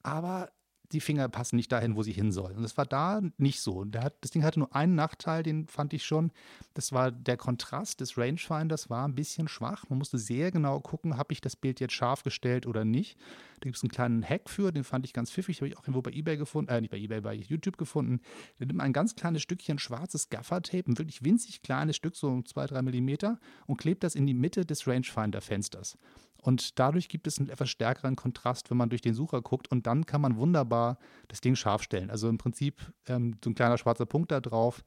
aber 0.03 0.51
die 0.93 1.01
Finger 1.01 1.29
passen 1.29 1.57
nicht 1.57 1.71
dahin, 1.71 1.97
wo 1.97 2.03
sie 2.03 2.13
hin 2.13 2.33
sollen. 2.33 2.57
Und 2.57 2.63
das 2.63 2.77
war 2.77 2.87
da 2.87 3.21
nicht 3.39 3.61
so. 3.61 3.85
Hat, 3.97 4.15
das 4.21 4.31
Ding 4.31 4.43
hatte 4.43 4.59
nur 4.59 4.75
einen 4.75 4.95
Nachteil, 4.95 5.43
den 5.43 5.67
fand 5.67 5.93
ich 5.93 6.05
schon. 6.05 6.33
Das 6.75 6.93
war 6.93 7.11
der 7.11 7.37
Kontrast 7.37 8.01
des 8.01 8.19
Rangefinders 8.19 8.91
war 8.91 9.07
ein 9.07 9.15
bisschen 9.15 9.49
schwach. 9.49 9.85
Man 9.89 9.99
musste 9.99 10.19
sehr 10.19 10.51
genau 10.51 10.81
gucken, 10.81 11.17
habe 11.17 11.33
ich 11.33 11.41
das 11.41 11.57
Bild 11.57 11.81
jetzt 11.81 11.95
scharf 11.95 12.23
gestellt 12.23 12.67
oder 12.67 12.85
nicht. 12.85 13.19
Da 13.61 13.65
gibt 13.65 13.77
es 13.77 13.83
einen 13.83 13.91
kleinen 13.91 14.25
Hack 14.25 14.49
für, 14.49 14.73
den 14.73 14.85
fand 14.85 15.05
ich 15.05 15.13
ganz 15.13 15.31
pfiffig, 15.31 15.59
habe 15.59 15.69
ich 15.69 15.77
auch 15.77 15.83
irgendwo 15.83 16.01
bei 16.01 16.13
Ebay 16.13 16.37
gefunden, 16.37 16.71
äh, 16.71 16.81
nicht 16.81 16.91
bei 16.91 16.99
Ebay, 16.99 17.21
bei 17.21 17.35
YouTube 17.35 17.77
gefunden. 17.77 18.21
Da 18.59 18.65
nimmt 18.65 18.79
man 18.79 18.87
ein 18.87 18.93
ganz 18.93 19.15
kleines 19.15 19.43
Stückchen 19.43 19.79
schwarzes 19.79 20.31
Gaffertape, 20.31 20.91
ein 20.91 20.99
wirklich 20.99 21.23
winzig 21.25 21.63
kleines 21.63 21.97
Stück, 21.97 22.17
so 22.17 22.41
zwei, 22.43 22.67
drei 22.67 22.81
Millimeter, 22.81 23.39
und 23.67 23.77
klebt 23.77 24.03
das 24.03 24.15
in 24.15 24.27
die 24.27 24.35
Mitte 24.35 24.65
des 24.65 24.87
Rangefinder-Fensters. 24.87 25.99
Und 26.43 26.79
dadurch 26.79 27.09
gibt 27.09 27.27
es 27.27 27.39
einen 27.39 27.51
etwas 27.51 27.69
stärkeren 27.69 28.17
Kontrast, 28.17 28.71
wenn 28.71 28.79
man 28.79 28.89
durch 28.89 29.03
den 29.03 29.15
Sucher 29.15 29.43
guckt. 29.43 29.71
Und 29.71 29.87
dann 29.87 30.07
kann 30.07 30.21
man 30.21 30.37
wunderbar 30.37 30.80
das 31.29 31.41
Ding 31.41 31.57
scharf 31.57 31.83
stellen. 31.83 32.11
Also 32.11 32.29
im 32.29 32.39
Prinzip 32.39 32.81
ähm, 33.07 33.37
so 33.43 33.51
ein 33.51 33.55
kleiner 33.55 33.79
schwarzer 33.79 34.07
Punkt 34.07 34.31
da 34.31 34.41
drauf, 34.41 34.83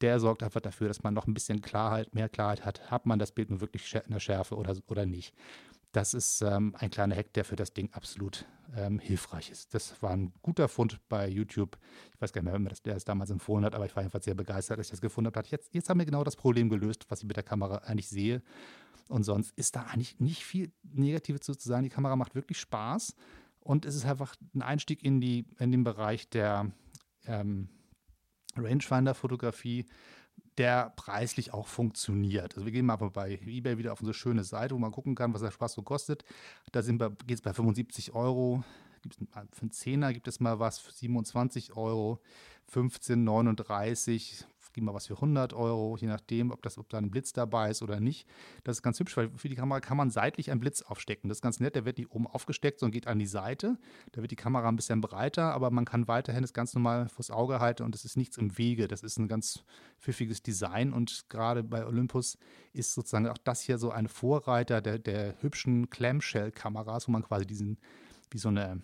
der 0.00 0.20
sorgt 0.20 0.42
einfach 0.42 0.60
dafür, 0.60 0.88
dass 0.88 1.02
man 1.02 1.14
noch 1.14 1.26
ein 1.26 1.34
bisschen 1.34 1.60
Klarheit, 1.60 2.14
mehr 2.14 2.28
Klarheit 2.28 2.64
hat. 2.64 2.90
Hat 2.90 3.06
man 3.06 3.18
das 3.18 3.32
Bild 3.32 3.50
nun 3.50 3.60
wirklich 3.60 3.94
in 3.94 4.12
der 4.12 4.20
Schärfe 4.20 4.56
oder, 4.56 4.76
oder 4.86 5.06
nicht? 5.06 5.34
Das 5.92 6.14
ist 6.14 6.42
ähm, 6.42 6.74
ein 6.78 6.90
kleiner 6.90 7.16
Hack, 7.16 7.32
der 7.32 7.44
für 7.44 7.56
das 7.56 7.72
Ding 7.72 7.90
absolut 7.92 8.44
ähm, 8.76 8.98
hilfreich 8.98 9.50
ist. 9.50 9.74
Das 9.74 10.00
war 10.02 10.10
ein 10.10 10.32
guter 10.42 10.68
Fund 10.68 11.00
bei 11.08 11.26
YouTube. 11.26 11.78
Ich 12.14 12.20
weiß 12.20 12.32
gar 12.32 12.42
nicht 12.42 12.52
mehr, 12.52 12.60
wer 12.60 12.68
das, 12.68 12.82
der 12.82 12.94
es 12.96 13.04
damals 13.04 13.30
empfohlen 13.30 13.64
hat, 13.64 13.74
aber 13.74 13.86
ich 13.86 13.96
war 13.96 14.02
jedenfalls 14.02 14.26
sehr 14.26 14.34
begeistert, 14.34 14.78
als 14.78 14.88
ich 14.88 14.90
das 14.92 15.00
gefunden 15.00 15.32
habe. 15.34 15.48
Jetzt, 15.48 15.74
jetzt 15.74 15.88
haben 15.88 15.98
wir 15.98 16.06
genau 16.06 16.24
das 16.24 16.36
Problem 16.36 16.68
gelöst, 16.68 17.06
was 17.08 17.20
ich 17.20 17.26
mit 17.26 17.36
der 17.36 17.42
Kamera 17.42 17.76
eigentlich 17.78 18.08
sehe. 18.08 18.42
Und 19.08 19.24
sonst 19.24 19.52
ist 19.56 19.74
da 19.74 19.82
eigentlich 19.84 20.20
nicht 20.20 20.44
viel 20.44 20.70
Negatives 20.82 21.40
zu 21.40 21.54
sagen. 21.54 21.84
Die 21.84 21.88
Kamera 21.88 22.14
macht 22.14 22.34
wirklich 22.34 22.60
Spaß 22.60 23.14
und 23.60 23.84
es 23.84 23.94
ist 23.94 24.04
einfach 24.06 24.34
ein 24.54 24.62
Einstieg 24.62 25.04
in, 25.04 25.20
die, 25.20 25.46
in 25.58 25.72
den 25.72 25.84
Bereich 25.84 26.28
der 26.28 26.70
ähm, 27.26 27.68
Rangefinder-Fotografie, 28.56 29.86
der 30.56 30.92
preislich 30.96 31.52
auch 31.52 31.68
funktioniert. 31.68 32.54
Also 32.54 32.64
wir 32.64 32.72
gehen 32.72 32.86
mal 32.86 32.96
bei 32.96 33.38
eBay 33.46 33.78
wieder 33.78 33.92
auf 33.92 34.00
unsere 34.00 34.14
schöne 34.14 34.44
Seite, 34.44 34.74
wo 34.74 34.78
man 34.78 34.92
gucken 34.92 35.14
kann, 35.14 35.34
was 35.34 35.42
der 35.42 35.50
Spaß 35.50 35.72
so 35.74 35.82
kostet. 35.82 36.24
Da 36.72 36.80
geht 36.80 37.30
es 37.30 37.42
bei 37.42 37.52
75 37.52 38.14
Euro. 38.14 38.64
Gibt's, 39.02 39.18
für 39.52 39.62
einen 39.62 39.70
Zehner 39.70 40.12
gibt 40.12 40.26
es 40.26 40.40
mal 40.40 40.58
was 40.58 40.80
für 40.80 40.90
27 40.90 41.76
Euro, 41.76 42.20
15, 42.66 43.22
39, 43.22 44.44
gib 44.78 44.84
mal 44.84 44.94
was 44.94 45.08
für 45.08 45.14
100 45.14 45.54
Euro, 45.54 45.96
je 45.96 46.06
nachdem, 46.06 46.52
ob, 46.52 46.62
das, 46.62 46.78
ob 46.78 46.88
da 46.88 46.98
ein 46.98 47.10
Blitz 47.10 47.32
dabei 47.32 47.70
ist 47.70 47.82
oder 47.82 47.98
nicht. 47.98 48.28
Das 48.62 48.76
ist 48.76 48.82
ganz 48.82 49.00
hübsch, 49.00 49.16
weil 49.16 49.28
für 49.36 49.48
die 49.48 49.56
Kamera 49.56 49.80
kann 49.80 49.96
man 49.96 50.10
seitlich 50.10 50.52
einen 50.52 50.60
Blitz 50.60 50.82
aufstecken. 50.82 51.28
Das 51.28 51.38
ist 51.38 51.42
ganz 51.42 51.58
nett, 51.58 51.74
der 51.74 51.84
wird 51.84 51.98
nicht 51.98 52.12
oben 52.12 52.28
aufgesteckt, 52.28 52.78
sondern 52.78 52.92
geht 52.92 53.08
an 53.08 53.18
die 53.18 53.26
Seite. 53.26 53.76
Da 54.12 54.22
wird 54.22 54.30
die 54.30 54.36
Kamera 54.36 54.68
ein 54.68 54.76
bisschen 54.76 55.00
breiter, 55.00 55.52
aber 55.52 55.72
man 55.72 55.84
kann 55.84 56.06
weiterhin 56.06 56.42
das 56.42 56.52
ganz 56.52 56.74
normal 56.74 57.08
vors 57.08 57.32
Auge 57.32 57.58
halten 57.58 57.82
und 57.82 57.92
es 57.96 58.04
ist 58.04 58.16
nichts 58.16 58.36
im 58.36 58.56
Wege. 58.56 58.86
Das 58.86 59.02
ist 59.02 59.18
ein 59.18 59.26
ganz 59.26 59.64
pfiffiges 59.98 60.44
Design 60.44 60.92
und 60.92 61.28
gerade 61.28 61.64
bei 61.64 61.84
Olympus 61.84 62.38
ist 62.72 62.94
sozusagen 62.94 63.26
auch 63.26 63.38
das 63.38 63.62
hier 63.62 63.78
so 63.78 63.90
ein 63.90 64.06
Vorreiter 64.06 64.80
der, 64.80 65.00
der 65.00 65.42
hübschen 65.42 65.90
Clamshell-Kameras, 65.90 67.08
wo 67.08 67.12
man 67.12 67.24
quasi 67.24 67.46
diesen, 67.46 67.78
wie 68.30 68.38
so 68.38 68.48
eine, 68.48 68.80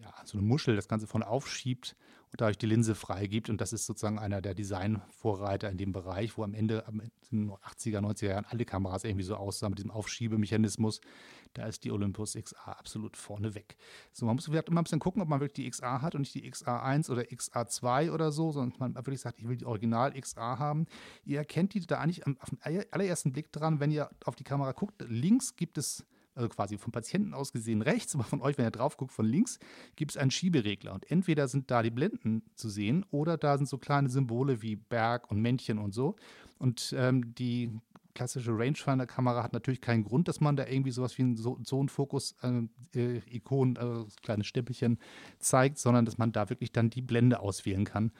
ja, 0.00 0.14
so 0.24 0.38
eine 0.38 0.46
Muschel 0.46 0.74
das 0.74 0.88
Ganze 0.88 1.06
von 1.06 1.22
aufschiebt 1.22 1.96
dadurch 2.36 2.58
die 2.58 2.66
Linse 2.66 2.94
freigibt. 2.94 3.50
Und 3.50 3.60
das 3.60 3.72
ist 3.72 3.86
sozusagen 3.86 4.18
einer 4.18 4.40
der 4.40 4.54
Designvorreiter 4.54 5.70
in 5.70 5.78
dem 5.78 5.92
Bereich, 5.92 6.36
wo 6.36 6.44
am 6.44 6.54
Ende, 6.54 6.84
in 7.30 7.48
den 7.48 7.50
80er, 7.50 8.00
90er 8.00 8.26
Jahren 8.26 8.46
alle 8.48 8.64
Kameras 8.64 9.04
irgendwie 9.04 9.24
so 9.24 9.36
aussahen 9.36 9.70
mit 9.70 9.78
diesem 9.78 9.90
Aufschiebemechanismus. 9.90 11.00
Da 11.54 11.66
ist 11.66 11.84
die 11.84 11.92
Olympus 11.92 12.34
XA 12.34 12.72
absolut 12.72 13.16
vorne 13.16 13.54
weg. 13.54 13.76
So, 14.12 14.26
man 14.26 14.34
muss 14.34 14.48
immer 14.48 14.62
ein 14.66 14.84
bisschen 14.84 14.98
gucken, 14.98 15.22
ob 15.22 15.28
man 15.28 15.40
wirklich 15.40 15.64
die 15.64 15.70
XA 15.70 16.02
hat 16.02 16.14
und 16.14 16.22
nicht 16.22 16.34
die 16.34 16.50
XA1 16.50 17.10
oder 17.10 17.22
XA2 17.22 18.10
oder 18.10 18.32
so, 18.32 18.50
sondern 18.50 18.78
man 18.78 18.94
wirklich 18.96 19.20
sagt, 19.20 19.38
ich 19.38 19.48
will 19.48 19.56
die 19.56 19.66
Original 19.66 20.12
XA 20.20 20.58
haben. 20.58 20.86
Ihr 21.24 21.38
erkennt 21.38 21.74
die 21.74 21.86
da 21.86 22.00
eigentlich 22.00 22.26
auf 22.26 22.50
den 22.50 22.58
allerersten 22.90 23.32
Blick 23.32 23.52
dran, 23.52 23.78
wenn 23.78 23.92
ihr 23.92 24.10
auf 24.24 24.34
die 24.34 24.44
Kamera 24.44 24.72
guckt. 24.72 25.04
Links 25.08 25.54
gibt 25.54 25.78
es 25.78 26.04
also 26.34 26.48
quasi 26.48 26.78
vom 26.78 26.92
Patienten 26.92 27.34
aus 27.34 27.52
gesehen 27.52 27.82
rechts, 27.82 28.14
aber 28.14 28.24
von 28.24 28.40
euch, 28.40 28.58
wenn 28.58 28.64
ihr 28.64 28.70
drauf 28.70 28.96
guckt, 28.96 29.12
von 29.12 29.26
links, 29.26 29.58
gibt 29.96 30.12
es 30.12 30.16
einen 30.16 30.30
Schieberegler. 30.30 30.94
Und 30.94 31.10
entweder 31.10 31.48
sind 31.48 31.70
da 31.70 31.82
die 31.82 31.90
Blenden 31.90 32.42
zu 32.54 32.68
sehen 32.68 33.04
oder 33.10 33.36
da 33.36 33.56
sind 33.56 33.68
so 33.68 33.78
kleine 33.78 34.08
Symbole 34.08 34.62
wie 34.62 34.76
Berg 34.76 35.30
und 35.30 35.40
Männchen 35.40 35.78
und 35.78 35.94
so. 35.94 36.16
Und 36.58 36.94
ähm, 36.96 37.34
die 37.34 37.70
klassische 38.14 38.56
Rangefinder-Kamera 38.56 39.42
hat 39.42 39.52
natürlich 39.52 39.80
keinen 39.80 40.04
Grund, 40.04 40.28
dass 40.28 40.40
man 40.40 40.54
da 40.56 40.64
irgendwie 40.66 40.92
sowas 40.92 41.18
wie 41.18 41.22
einen 41.22 41.36
Zonenfokus-Ikon, 41.36 43.76
äh, 43.76 43.80
äh, 43.80 44.04
kleine 44.22 44.44
Stempelchen 44.44 45.00
zeigt, 45.40 45.78
sondern 45.78 46.04
dass 46.04 46.16
man 46.16 46.30
da 46.32 46.48
wirklich 46.48 46.70
dann 46.72 46.90
die 46.90 47.02
Blende 47.02 47.40
auswählen 47.40 47.84
kann 47.84 48.12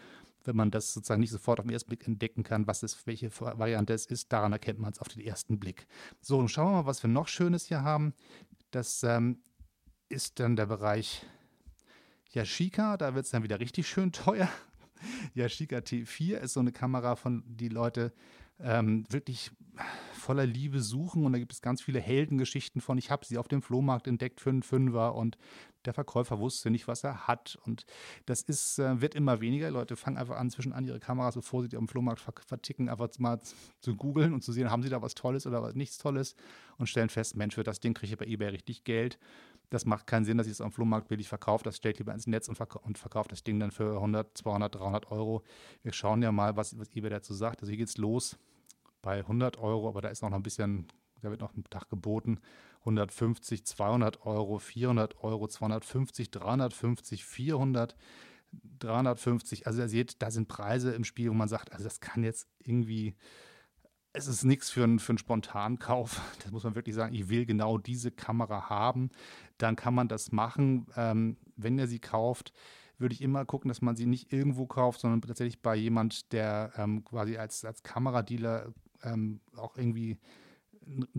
wenn 0.44 0.56
man 0.56 0.70
das 0.70 0.92
sozusagen 0.92 1.20
nicht 1.20 1.30
sofort 1.30 1.60
auf 1.60 1.66
den 1.66 1.72
ersten 1.72 1.88
Blick 1.88 2.06
entdecken 2.06 2.42
kann, 2.42 2.66
was 2.66 2.82
es, 2.82 3.06
welche 3.06 3.30
Variante 3.40 3.92
es 3.92 4.06
ist, 4.06 4.32
daran 4.32 4.52
erkennt 4.52 4.78
man 4.78 4.92
es 4.92 4.98
auf 4.98 5.08
den 5.08 5.22
ersten 5.22 5.58
Blick. 5.58 5.86
So, 6.20 6.38
und 6.38 6.48
schauen 6.48 6.72
wir 6.72 6.82
mal, 6.82 6.86
was 6.86 7.02
wir 7.02 7.10
noch 7.10 7.28
Schönes 7.28 7.66
hier 7.66 7.82
haben. 7.82 8.14
Das 8.70 9.02
ähm, 9.02 9.38
ist 10.08 10.40
dann 10.40 10.56
der 10.56 10.66
Bereich 10.66 11.26
Yashica, 12.30 12.96
da 12.96 13.14
wird 13.14 13.26
es 13.26 13.30
dann 13.30 13.42
wieder 13.42 13.60
richtig 13.60 13.88
schön 13.88 14.12
teuer. 14.12 14.48
Yashica 15.34 15.78
T4 15.78 16.38
ist 16.38 16.54
so 16.54 16.60
eine 16.60 16.72
Kamera, 16.72 17.16
von 17.16 17.44
die 17.46 17.68
Leute 17.68 18.12
ähm, 18.58 19.04
wirklich 19.10 19.50
voller 20.24 20.46
Liebe 20.46 20.80
suchen 20.80 21.24
und 21.24 21.32
da 21.32 21.38
gibt 21.38 21.52
es 21.52 21.60
ganz 21.60 21.82
viele 21.82 22.00
Heldengeschichten 22.00 22.80
von, 22.80 22.98
ich 22.98 23.10
habe 23.10 23.24
sie 23.24 23.38
auf 23.38 23.46
dem 23.46 23.62
Flohmarkt 23.62 24.06
entdeckt 24.06 24.40
für 24.40 24.50
einen 24.50 24.62
Fünfer 24.62 25.14
und 25.14 25.36
der 25.84 25.92
Verkäufer 25.92 26.38
wusste 26.38 26.70
nicht, 26.70 26.88
was 26.88 27.04
er 27.04 27.28
hat. 27.28 27.58
Und 27.66 27.84
das 28.24 28.40
ist, 28.40 28.78
äh, 28.78 29.00
wird 29.02 29.14
immer 29.14 29.40
weniger. 29.42 29.70
Leute 29.70 29.96
fangen 29.96 30.16
einfach 30.16 30.36
an, 30.36 30.50
zwischen 30.50 30.72
an 30.72 30.86
ihre 30.86 30.98
Kameras, 30.98 31.34
bevor 31.34 31.62
sie 31.62 31.68
die 31.68 31.76
am 31.76 31.88
Flohmarkt 31.88 32.20
verticken, 32.46 32.88
einfach 32.88 33.08
mal 33.18 33.38
zu 33.80 33.94
googeln 33.94 34.32
und 34.32 34.42
zu 34.42 34.52
sehen, 34.52 34.70
haben 34.70 34.82
sie 34.82 34.88
da 34.88 35.02
was 35.02 35.14
Tolles 35.14 35.46
oder 35.46 35.62
was 35.62 35.74
nichts 35.74 35.98
Tolles 35.98 36.36
und 36.78 36.88
stellen 36.88 37.10
fest, 37.10 37.36
Mensch, 37.36 37.54
für 37.54 37.64
das 37.64 37.80
Ding 37.80 37.92
kriege 37.92 38.12
ich 38.12 38.18
bei 38.18 38.26
eBay 38.26 38.48
richtig 38.48 38.84
Geld. 38.84 39.18
Das 39.70 39.84
macht 39.84 40.06
keinen 40.06 40.24
Sinn, 40.24 40.38
dass 40.38 40.46
ich 40.46 40.52
es 40.52 40.60
am 40.60 40.72
Flohmarkt 40.72 41.08
billig 41.08 41.28
verkaufe. 41.28 41.64
Das 41.64 41.76
stellt 41.76 41.98
lieber 41.98 42.14
ins 42.14 42.26
Netz 42.26 42.48
und, 42.48 42.54
verk 42.54 42.76
und 42.86 42.96
verkauft 42.96 43.32
das 43.32 43.44
Ding 43.44 43.60
dann 43.60 43.70
für 43.70 43.94
100, 43.94 44.38
200, 44.38 44.74
300 44.74 45.10
Euro. 45.10 45.42
Wir 45.82 45.92
schauen 45.92 46.22
ja 46.22 46.32
mal, 46.32 46.56
was, 46.56 46.78
was 46.78 46.88
eBay 46.94 47.10
dazu 47.10 47.34
sagt. 47.34 47.60
Also 47.60 47.70
hier 47.70 47.78
geht 47.78 47.88
es 47.88 47.98
los 47.98 48.38
bei 49.04 49.18
100 49.18 49.58
Euro, 49.58 49.88
aber 49.88 50.00
da 50.00 50.08
ist 50.08 50.22
noch 50.22 50.32
ein 50.32 50.42
bisschen, 50.42 50.86
da 51.20 51.30
wird 51.30 51.42
noch 51.42 51.54
ein 51.54 51.64
Tag 51.64 51.90
geboten. 51.90 52.40
150, 52.80 53.64
200 53.64 54.26
Euro, 54.26 54.58
400 54.58 55.22
Euro, 55.22 55.46
250, 55.46 56.30
350, 56.30 57.24
400, 57.24 57.94
350. 58.78 59.66
Also 59.66 59.82
ihr 59.82 59.88
seht, 59.88 60.22
da 60.22 60.30
sind 60.30 60.48
Preise 60.48 60.92
im 60.92 61.04
Spiel, 61.04 61.30
wo 61.30 61.34
man 61.34 61.48
sagt, 61.48 61.72
also 61.72 61.84
das 61.84 62.00
kann 62.00 62.24
jetzt 62.24 62.48
irgendwie, 62.60 63.14
es 64.14 64.26
ist 64.26 64.44
nichts 64.44 64.70
für, 64.70 64.84
einen, 64.84 64.98
für 64.98 65.12
einen 65.12 65.18
Spontankauf. 65.18 66.20
Das 66.42 66.50
muss 66.50 66.64
man 66.64 66.74
wirklich 66.74 66.94
sagen, 66.94 67.14
ich 67.14 67.28
will 67.28 67.44
genau 67.44 67.76
diese 67.76 68.10
Kamera 68.10 68.70
haben. 68.70 69.10
Dann 69.58 69.76
kann 69.76 69.94
man 69.94 70.08
das 70.08 70.32
machen. 70.32 70.86
Ähm, 70.96 71.36
wenn 71.56 71.78
ihr 71.78 71.88
sie 71.88 72.00
kauft, 72.00 72.52
würde 72.98 73.14
ich 73.14 73.22
immer 73.22 73.44
gucken, 73.44 73.68
dass 73.68 73.82
man 73.82 73.96
sie 73.96 74.06
nicht 74.06 74.32
irgendwo 74.32 74.66
kauft, 74.66 75.00
sondern 75.00 75.20
tatsächlich 75.20 75.60
bei 75.60 75.74
jemand, 75.74 76.32
der 76.32 76.72
ähm, 76.76 77.04
quasi 77.04 77.36
als, 77.36 77.64
als 77.64 77.82
Kameradealer 77.82 78.72
ähm, 79.04 79.40
auch 79.56 79.76
irgendwie 79.76 80.18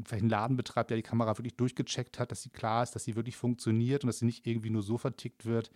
vielleicht 0.06 0.21
einen 0.21 0.30
Laden 0.30 0.58
betreibt, 0.58 0.89
der 0.91 0.98
die 0.98 1.04
Kamera 1.04 1.38
wirklich 1.38 1.56
durchgecheckt 1.56 2.19
hat, 2.19 2.32
dass 2.32 2.43
sie 2.43 2.50
klar 2.50 2.84
ist, 2.84 2.91
dass 2.91 3.04
sie 3.04 3.15
wirklich 3.15 3.36
funktioniert 3.36 4.04
und 4.04 4.08
dass 4.08 4.19
sie 4.19 4.26
nicht 4.26 4.45
irgendwie 4.45 4.69
nur 4.69 4.84
so 4.84 4.98
vertickt 4.98 5.45
wird. 5.45 5.71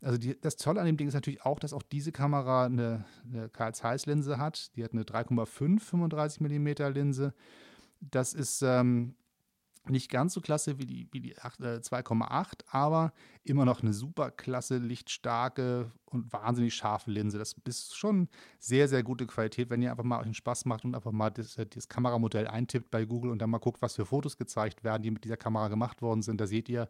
Also 0.00 0.18
die, 0.18 0.38
das 0.40 0.56
Tolle 0.56 0.80
an 0.80 0.86
dem 0.86 0.96
Ding 0.96 1.08
ist 1.08 1.14
natürlich 1.14 1.44
auch, 1.44 1.58
dass 1.58 1.72
auch 1.72 1.82
diese 1.82 2.12
Kamera 2.12 2.66
eine, 2.66 3.04
eine 3.24 3.48
Carl 3.48 3.74
Zeiss 3.74 4.06
Linse 4.06 4.38
hat. 4.38 4.74
Die 4.76 4.84
hat 4.84 4.92
eine 4.92 5.02
3,5 5.02 5.80
35 5.80 6.40
mm 6.40 6.68
Linse. 6.92 7.34
Das 8.00 8.34
ist 8.34 8.62
ähm, 8.62 9.14
nicht 9.90 10.10
ganz 10.10 10.34
so 10.34 10.40
klasse 10.40 10.78
wie 10.78 10.86
die, 10.86 11.08
wie 11.12 11.20
die 11.20 11.34
2,8, 11.34 12.44
äh, 12.44 12.64
aber 12.68 13.12
immer 13.44 13.64
noch 13.64 13.82
eine 13.82 13.92
super 13.92 14.30
klasse, 14.30 14.78
lichtstarke 14.78 15.90
und 16.06 16.32
wahnsinnig 16.32 16.74
scharfe 16.74 17.10
Linse. 17.10 17.38
Das 17.38 17.54
ist 17.64 17.96
schon 17.96 18.28
sehr, 18.58 18.88
sehr 18.88 19.02
gute 19.02 19.26
Qualität, 19.26 19.70
wenn 19.70 19.82
ihr 19.82 19.90
einfach 19.90 20.04
mal 20.04 20.18
euch 20.18 20.26
einen 20.26 20.34
Spaß 20.34 20.64
macht 20.64 20.84
und 20.84 20.94
einfach 20.94 21.12
mal 21.12 21.30
das, 21.30 21.56
äh, 21.56 21.66
das, 21.66 21.88
Kameramodell 21.88 22.46
eintippt 22.46 22.90
bei 22.90 23.04
Google 23.04 23.30
und 23.30 23.40
dann 23.40 23.50
mal 23.50 23.58
guckt, 23.58 23.82
was 23.82 23.94
für 23.94 24.06
Fotos 24.06 24.36
gezeigt 24.36 24.84
werden, 24.84 25.02
die 25.02 25.10
mit 25.10 25.24
dieser 25.24 25.36
Kamera 25.36 25.68
gemacht 25.68 26.02
worden 26.02 26.22
sind. 26.22 26.40
Da 26.40 26.46
seht 26.46 26.68
ihr, 26.68 26.88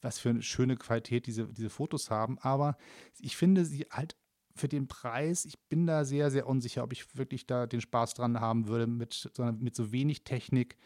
was 0.00 0.18
für 0.18 0.30
eine 0.30 0.42
schöne 0.42 0.76
Qualität 0.76 1.26
diese, 1.26 1.46
diese 1.46 1.70
Fotos 1.70 2.10
haben. 2.10 2.38
Aber 2.40 2.76
ich 3.20 3.36
finde 3.36 3.64
sie 3.64 3.86
halt 3.90 4.16
für 4.56 4.68
den 4.68 4.86
Preis, 4.86 5.44
ich 5.44 5.58
bin 5.68 5.86
da 5.86 6.04
sehr, 6.04 6.30
sehr 6.30 6.46
unsicher, 6.46 6.84
ob 6.84 6.92
ich 6.92 7.16
wirklich 7.16 7.46
da 7.46 7.66
den 7.66 7.80
Spaß 7.80 8.14
dran 8.14 8.40
haben 8.40 8.68
würde, 8.68 8.86
mit, 8.86 9.30
mit 9.58 9.74
so 9.74 9.90
wenig 9.90 10.22
Technik 10.22 10.76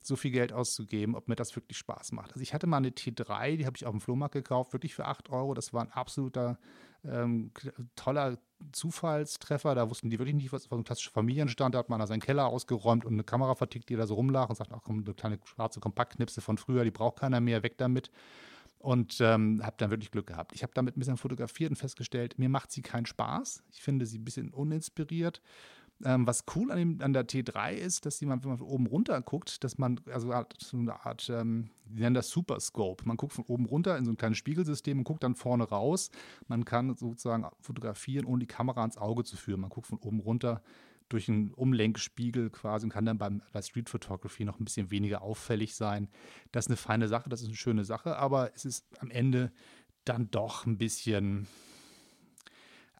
so 0.00 0.16
viel 0.16 0.30
Geld 0.30 0.52
auszugeben, 0.52 1.14
ob 1.14 1.28
mir 1.28 1.36
das 1.36 1.54
wirklich 1.56 1.78
Spaß 1.78 2.12
macht. 2.12 2.30
Also 2.30 2.40
ich 2.40 2.54
hatte 2.54 2.66
mal 2.66 2.78
eine 2.78 2.90
T3, 2.90 3.56
die 3.56 3.66
habe 3.66 3.76
ich 3.76 3.86
auf 3.86 3.92
dem 3.92 4.00
Flohmarkt 4.00 4.34
gekauft, 4.34 4.72
wirklich 4.72 4.94
für 4.94 5.06
8 5.06 5.30
Euro. 5.30 5.54
Das 5.54 5.72
war 5.72 5.82
ein 5.82 5.92
absoluter 5.92 6.58
ähm, 7.04 7.52
toller 7.96 8.38
Zufallstreffer. 8.72 9.74
Da 9.74 9.90
wussten 9.90 10.10
die 10.10 10.18
wirklich 10.18 10.34
nicht, 10.34 10.52
was 10.52 10.70
war 10.70 10.78
ein 10.78 10.84
klassischer 10.84 11.10
Familienstand. 11.10 11.74
Da 11.74 11.80
hat 11.80 11.88
man 11.88 12.00
da 12.00 12.06
seinen 12.06 12.20
Keller 12.20 12.46
ausgeräumt 12.46 13.04
und 13.04 13.14
eine 13.14 13.24
Kamera 13.24 13.54
vertickt, 13.54 13.88
die 13.88 13.96
da 13.96 14.06
so 14.06 14.14
rumlag 14.14 14.48
und 14.48 14.56
sagt, 14.56 14.72
ach 14.72 14.80
komm, 14.82 15.04
eine 15.04 15.14
kleine 15.14 15.38
schwarze 15.44 15.80
Kompaktknipse 15.80 16.40
von 16.40 16.58
früher, 16.58 16.84
die 16.84 16.90
braucht 16.90 17.20
keiner 17.20 17.40
mehr, 17.40 17.62
weg 17.62 17.78
damit. 17.78 18.10
Und 18.78 19.20
ähm, 19.20 19.60
habe 19.64 19.74
dann 19.78 19.90
wirklich 19.90 20.12
Glück 20.12 20.28
gehabt. 20.28 20.52
Ich 20.52 20.62
habe 20.62 20.72
damit 20.72 20.96
ein 20.96 21.00
bisschen 21.00 21.16
fotografiert 21.16 21.70
und 21.70 21.76
festgestellt, 21.76 22.38
mir 22.38 22.48
macht 22.48 22.70
sie 22.70 22.82
keinen 22.82 23.06
Spaß. 23.06 23.64
Ich 23.72 23.82
finde 23.82 24.06
sie 24.06 24.18
ein 24.18 24.24
bisschen 24.24 24.54
uninspiriert. 24.54 25.42
Ähm, 26.04 26.26
was 26.26 26.44
cool 26.54 26.70
an, 26.70 26.78
dem, 26.78 27.00
an, 27.00 27.12
der 27.12 27.26
T3 27.26 27.72
ist, 27.72 28.06
dass 28.06 28.22
man, 28.22 28.42
wenn 28.42 28.50
man 28.50 28.58
von 28.58 28.68
oben 28.68 28.86
runter 28.86 29.20
guckt, 29.20 29.64
dass 29.64 29.78
man, 29.78 30.00
also 30.12 30.32
so 30.58 30.76
eine 30.76 31.04
Art, 31.04 31.28
ähm, 31.28 31.70
die 31.86 32.00
nennen 32.00 32.14
das 32.14 32.30
Super 32.30 32.60
Scope. 32.60 33.04
Man 33.04 33.16
guckt 33.16 33.32
von 33.32 33.44
oben 33.44 33.66
runter 33.66 33.98
in 33.98 34.04
so 34.04 34.12
ein 34.12 34.16
kleines 34.16 34.38
Spiegelsystem 34.38 34.98
und 34.98 35.04
guckt 35.04 35.24
dann 35.24 35.34
vorne 35.34 35.64
raus. 35.64 36.10
Man 36.46 36.64
kann 36.64 36.94
sozusagen 36.94 37.46
fotografieren, 37.60 38.26
ohne 38.26 38.40
die 38.40 38.46
Kamera 38.46 38.82
ans 38.82 38.96
Auge 38.96 39.24
zu 39.24 39.36
führen. 39.36 39.60
Man 39.60 39.70
guckt 39.70 39.88
von 39.88 39.98
oben 39.98 40.20
runter 40.20 40.62
durch 41.08 41.28
einen 41.28 41.52
Umlenkspiegel 41.54 42.50
quasi 42.50 42.86
und 42.86 42.92
kann 42.92 43.06
dann 43.06 43.18
beim, 43.18 43.42
bei 43.52 43.62
Street 43.62 43.88
Photography 43.88 44.44
noch 44.44 44.60
ein 44.60 44.64
bisschen 44.64 44.90
weniger 44.90 45.22
auffällig 45.22 45.74
sein. 45.74 46.08
Das 46.52 46.66
ist 46.66 46.70
eine 46.70 46.76
feine 46.76 47.08
Sache, 47.08 47.28
das 47.28 47.40
ist 47.40 47.48
eine 47.48 47.56
schöne 47.56 47.84
Sache, 47.84 48.16
aber 48.16 48.54
es 48.54 48.64
ist 48.64 48.86
am 49.00 49.10
Ende 49.10 49.52
dann 50.04 50.30
doch 50.30 50.66
ein 50.66 50.78
bisschen 50.78 51.46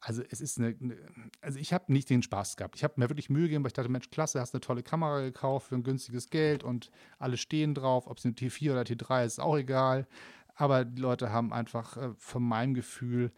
also 0.00 0.22
es 0.30 0.40
ist 0.40 0.58
eine, 0.58 0.76
eine 0.80 0.96
also 1.40 1.58
ich 1.58 1.72
habe 1.72 1.92
nicht 1.92 2.10
den 2.10 2.22
Spaß 2.22 2.56
gehabt. 2.56 2.76
Ich 2.76 2.84
habe 2.84 2.94
mir 2.96 3.08
wirklich 3.08 3.30
Mühe 3.30 3.42
gegeben, 3.42 3.64
weil 3.64 3.68
ich 3.68 3.74
dachte, 3.74 3.88
Mensch, 3.88 4.10
klasse, 4.10 4.40
hast 4.40 4.54
eine 4.54 4.60
tolle 4.60 4.82
Kamera 4.82 5.20
gekauft 5.20 5.68
für 5.68 5.74
ein 5.74 5.82
günstiges 5.82 6.30
Geld 6.30 6.64
und 6.64 6.90
alle 7.18 7.36
stehen 7.36 7.74
drauf, 7.74 8.06
ob 8.06 8.18
es 8.18 8.24
eine 8.24 8.34
T4 8.34 8.72
oder 8.72 8.82
T3 8.82 9.24
ist, 9.24 9.32
ist 9.34 9.40
auch 9.40 9.56
egal. 9.56 10.06
Aber 10.54 10.84
die 10.84 11.00
Leute 11.00 11.30
haben 11.30 11.52
einfach 11.52 11.96
äh, 11.96 12.10
von 12.16 12.42
meinem 12.42 12.74
Gefühl 12.74 13.32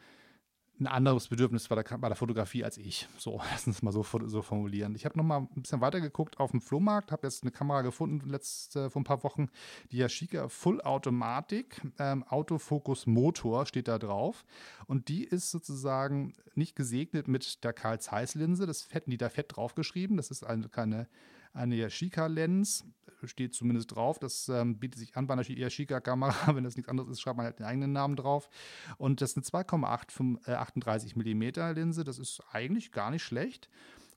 ein 0.80 0.86
anderes 0.86 1.28
Bedürfnis 1.28 1.68
bei 1.68 1.80
der, 1.80 1.98
bei 1.98 2.08
der 2.08 2.16
Fotografie 2.16 2.64
als 2.64 2.78
ich. 2.78 3.08
So, 3.18 3.40
lass 3.50 3.66
uns 3.66 3.82
mal 3.82 3.92
so, 3.92 4.02
so 4.02 4.42
formulieren. 4.42 4.94
Ich 4.94 5.04
habe 5.04 5.16
noch 5.18 5.24
mal 5.24 5.38
ein 5.38 5.62
bisschen 5.62 5.80
weiter 5.80 6.00
geguckt 6.00 6.40
auf 6.40 6.50
dem 6.50 6.60
Flohmarkt, 6.60 7.12
habe 7.12 7.26
jetzt 7.26 7.42
eine 7.42 7.50
Kamera 7.50 7.82
gefunden 7.82 8.28
letzte, 8.28 8.90
vor 8.90 9.00
ein 9.00 9.04
paar 9.04 9.22
Wochen, 9.22 9.48
die 9.92 9.98
Yashica 9.98 10.48
Full 10.48 10.80
Automatic, 10.80 11.82
ähm, 11.98 12.24
Autofokus 12.24 13.06
Motor 13.06 13.66
steht 13.66 13.88
da 13.88 13.98
drauf. 13.98 14.44
Und 14.86 15.08
die 15.08 15.24
ist 15.24 15.50
sozusagen 15.50 16.34
nicht 16.54 16.74
gesegnet 16.74 17.28
mit 17.28 17.62
der 17.62 17.72
Carl 17.72 18.00
Zeiss 18.00 18.34
Linse. 18.34 18.66
Das 18.66 18.88
hätten 18.90 19.10
die 19.10 19.18
da 19.18 19.28
fett 19.28 19.56
draufgeschrieben. 19.56 20.16
Das 20.16 20.30
ist 20.30 20.44
eine, 20.44 20.68
keine 20.68 21.06
eine 21.52 21.76
Yashica-Lens, 21.76 22.84
steht 23.26 23.54
zumindest 23.54 23.94
drauf. 23.94 24.18
Das 24.18 24.48
ähm, 24.48 24.78
bietet 24.78 24.98
sich 24.98 25.16
an 25.16 25.26
bei 25.26 25.34
einer 25.34 25.48
Yashica-Kamera. 25.48 26.34
Wenn 26.54 26.64
das 26.64 26.76
nichts 26.76 26.88
anderes 26.88 27.10
ist, 27.10 27.20
schreibt 27.20 27.36
man 27.36 27.46
halt 27.46 27.58
den 27.58 27.66
eigenen 27.66 27.92
Namen 27.92 28.16
drauf. 28.16 28.48
Und 28.98 29.20
das 29.20 29.36
ist 29.36 29.54
eine 29.54 29.64
2,38 29.64 31.16
mm 31.16 31.74
Linse. 31.74 32.04
Das 32.04 32.18
ist 32.18 32.42
eigentlich 32.52 32.92
gar 32.92 33.10
nicht 33.10 33.22
schlecht. 33.22 33.68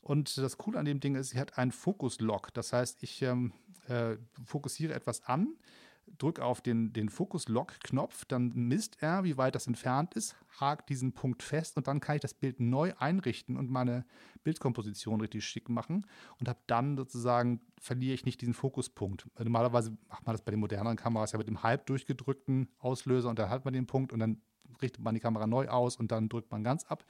Und 0.02 0.38
das 0.38 0.58
Coole 0.58 0.80
an 0.80 0.86
dem 0.86 1.00
Ding 1.00 1.16
ist, 1.16 1.30
sie 1.30 1.40
hat 1.40 1.58
einen 1.58 1.72
Fokus-Lock. 1.72 2.54
Das 2.54 2.74
heißt, 2.74 3.04
ich 3.04 3.22
ähm, 3.22 3.54
äh, 3.88 4.18
fokussiere 4.46 4.94
etwas 4.94 5.24
an 5.26 5.56
drücke 6.18 6.44
auf 6.44 6.62
den, 6.62 6.94
den 6.94 7.10
Fokus-Lock-Knopf, 7.10 8.26
dann 8.26 8.52
misst 8.54 9.02
er, 9.02 9.24
wie 9.24 9.38
weit 9.38 9.56
das 9.56 9.68
entfernt 9.68 10.14
ist, 10.16 10.36
hakt 10.60 10.90
diesen 10.90 11.14
Punkt 11.14 11.44
fest 11.44 11.78
und 11.78 11.88
dann 11.88 12.00
kann 12.00 12.16
ich 12.16 12.22
das 12.22 12.34
Bild 12.34 12.60
neu 12.60 12.94
einrichten 12.98 13.58
und 13.58 13.70
meine 13.70 14.06
Bildkomposition 14.44 15.22
richtig 15.22 15.46
schick 15.46 15.70
machen 15.70 16.06
und 16.40 16.48
habe 16.48 16.60
dann 16.68 16.98
sozusagen, 16.98 17.62
verliere 17.80 18.14
ich 18.14 18.26
nicht 18.26 18.42
diesen 18.42 18.54
Fokuspunkt. 18.54 19.28
Normalerweise 19.38 19.98
macht 20.08 20.26
man 20.26 20.34
das 20.34 20.44
bei 20.44 20.52
den 20.52 20.60
moderneren 20.60 20.98
Kameras 20.98 21.32
ja 21.32 21.38
mit 21.38 21.48
dem 21.48 21.64
halb 21.64 21.86
durchgedrückten 21.86 22.70
Auslöser 22.80 23.30
und 23.30 23.40
dann 23.40 23.50
hat 23.50 23.66
man 23.66 23.74
den 23.74 23.88
Punkt 23.88 24.14
und 24.14 24.20
dann 24.20 24.42
richtet 24.84 25.04
man 25.04 25.16
die 25.16 25.20
Kamera 25.20 25.48
neu 25.48 25.68
aus 25.68 25.96
und 25.96 26.12
dann 26.12 26.30
drückt 26.30 26.52
man 26.52 26.64
ganz 26.64 26.84
ab. 26.86 27.04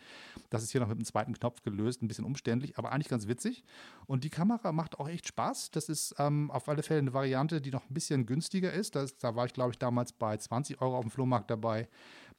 Das 0.50 0.64
ist 0.64 0.72
hier 0.72 0.82
noch 0.82 0.88
mit 0.88 0.98
dem 0.98 1.06
zweiten 1.06 1.34
Knopf 1.34 1.62
gelöst, 1.62 2.02
ein 2.02 2.08
bisschen 2.08 2.26
umständlich, 2.26 2.78
aber 2.78 2.92
eigentlich 2.92 3.10
ganz 3.10 3.28
witzig. 3.28 3.64
Und 4.06 4.24
die 4.24 4.30
Kamera 4.30 4.72
macht 4.72 5.00
auch 5.00 5.10
echt 5.10 5.28
Spaß. 5.28 5.72
Das 5.72 5.90
ist 5.90 6.16
ähm, 6.20 6.52
auf 6.52 6.70
alle 6.70 6.84
Fälle 6.84 7.00
eine 7.00 7.14
Variante, 7.14 7.60
die 7.60 7.72
noch 7.72 7.90
ein 7.90 7.94
bisschen 7.94 8.26
günstiger 8.26 8.72
ist. 8.72 8.96
Das, 8.96 9.18
da 9.18 9.36
war 9.36 9.46
ich, 9.46 9.54
glaube 9.54 9.72
ich, 9.72 9.78
damals 9.78 10.14
bei 10.14 10.38
20 10.38 10.82
Euro 10.82 10.98
auf 10.98 11.04
dem 11.04 11.12
Flohmarkt 11.12 11.50
dabei. 11.50 11.90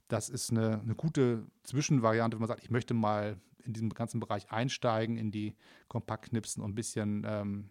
Das 0.08 0.28
ist 0.28 0.50
eine, 0.50 0.80
eine 0.80 0.94
gute 0.94 1.46
Zwischenvariante, 1.64 2.36
wenn 2.36 2.42
man 2.42 2.48
sagt, 2.48 2.62
ich 2.62 2.70
möchte 2.70 2.94
mal 2.94 3.38
in 3.64 3.72
diesem 3.72 3.88
ganzen 3.90 4.20
Bereich 4.20 4.50
einsteigen, 4.50 5.16
in 5.16 5.30
die 5.30 5.54
Kompaktknipsen 5.88 6.62
und 6.62 6.72
ein 6.72 6.74
bisschen 6.74 7.24
ähm, 7.26 7.70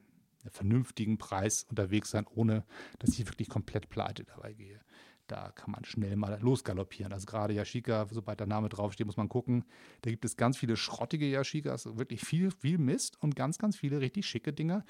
vernünftigen 0.49 1.17
Preis 1.17 1.63
unterwegs 1.69 2.09
sein, 2.09 2.25
ohne 2.33 2.65
dass 2.99 3.11
ich 3.11 3.27
wirklich 3.27 3.49
komplett 3.49 3.89
pleite 3.89 4.23
dabei 4.23 4.53
gehe 4.53 4.79
da 5.27 5.51
kann 5.51 5.71
man 5.71 5.85
schnell 5.85 6.15
mal 6.15 6.39
losgaloppieren. 6.41 7.13
Also 7.13 7.25
gerade 7.25 7.53
Yashica, 7.53 8.07
sobald 8.09 8.39
der 8.39 8.47
Name 8.47 8.69
draufsteht, 8.69 9.05
muss 9.05 9.17
man 9.17 9.29
gucken. 9.29 9.65
Da 10.01 10.11
gibt 10.11 10.25
es 10.25 10.35
ganz 10.35 10.57
viele 10.57 10.75
schrottige 10.75 11.25
Yashicas, 11.25 11.97
wirklich 11.97 12.21
viel, 12.21 12.51
viel 12.51 12.77
Mist 12.77 13.21
und 13.21 13.35
ganz, 13.35 13.57
ganz 13.57 13.77
viele 13.77 14.01
richtig 14.01 14.25
schicke 14.25 14.53
Dinge. 14.53 14.83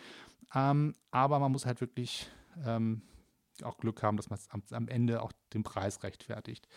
Ähm, 0.53 0.95
aber 1.11 1.39
man 1.39 1.51
muss 1.51 1.65
halt 1.65 1.81
wirklich 1.81 2.29
ähm, 2.65 3.01
auch 3.61 3.77
Glück 3.77 4.01
haben, 4.01 4.17
dass 4.17 4.29
man 4.29 4.39
am, 4.49 4.63
am 4.71 4.87
Ende 4.87 5.21
auch 5.21 5.31
den 5.53 5.63
Preis 5.63 6.01
rechtfertigt. 6.03 6.67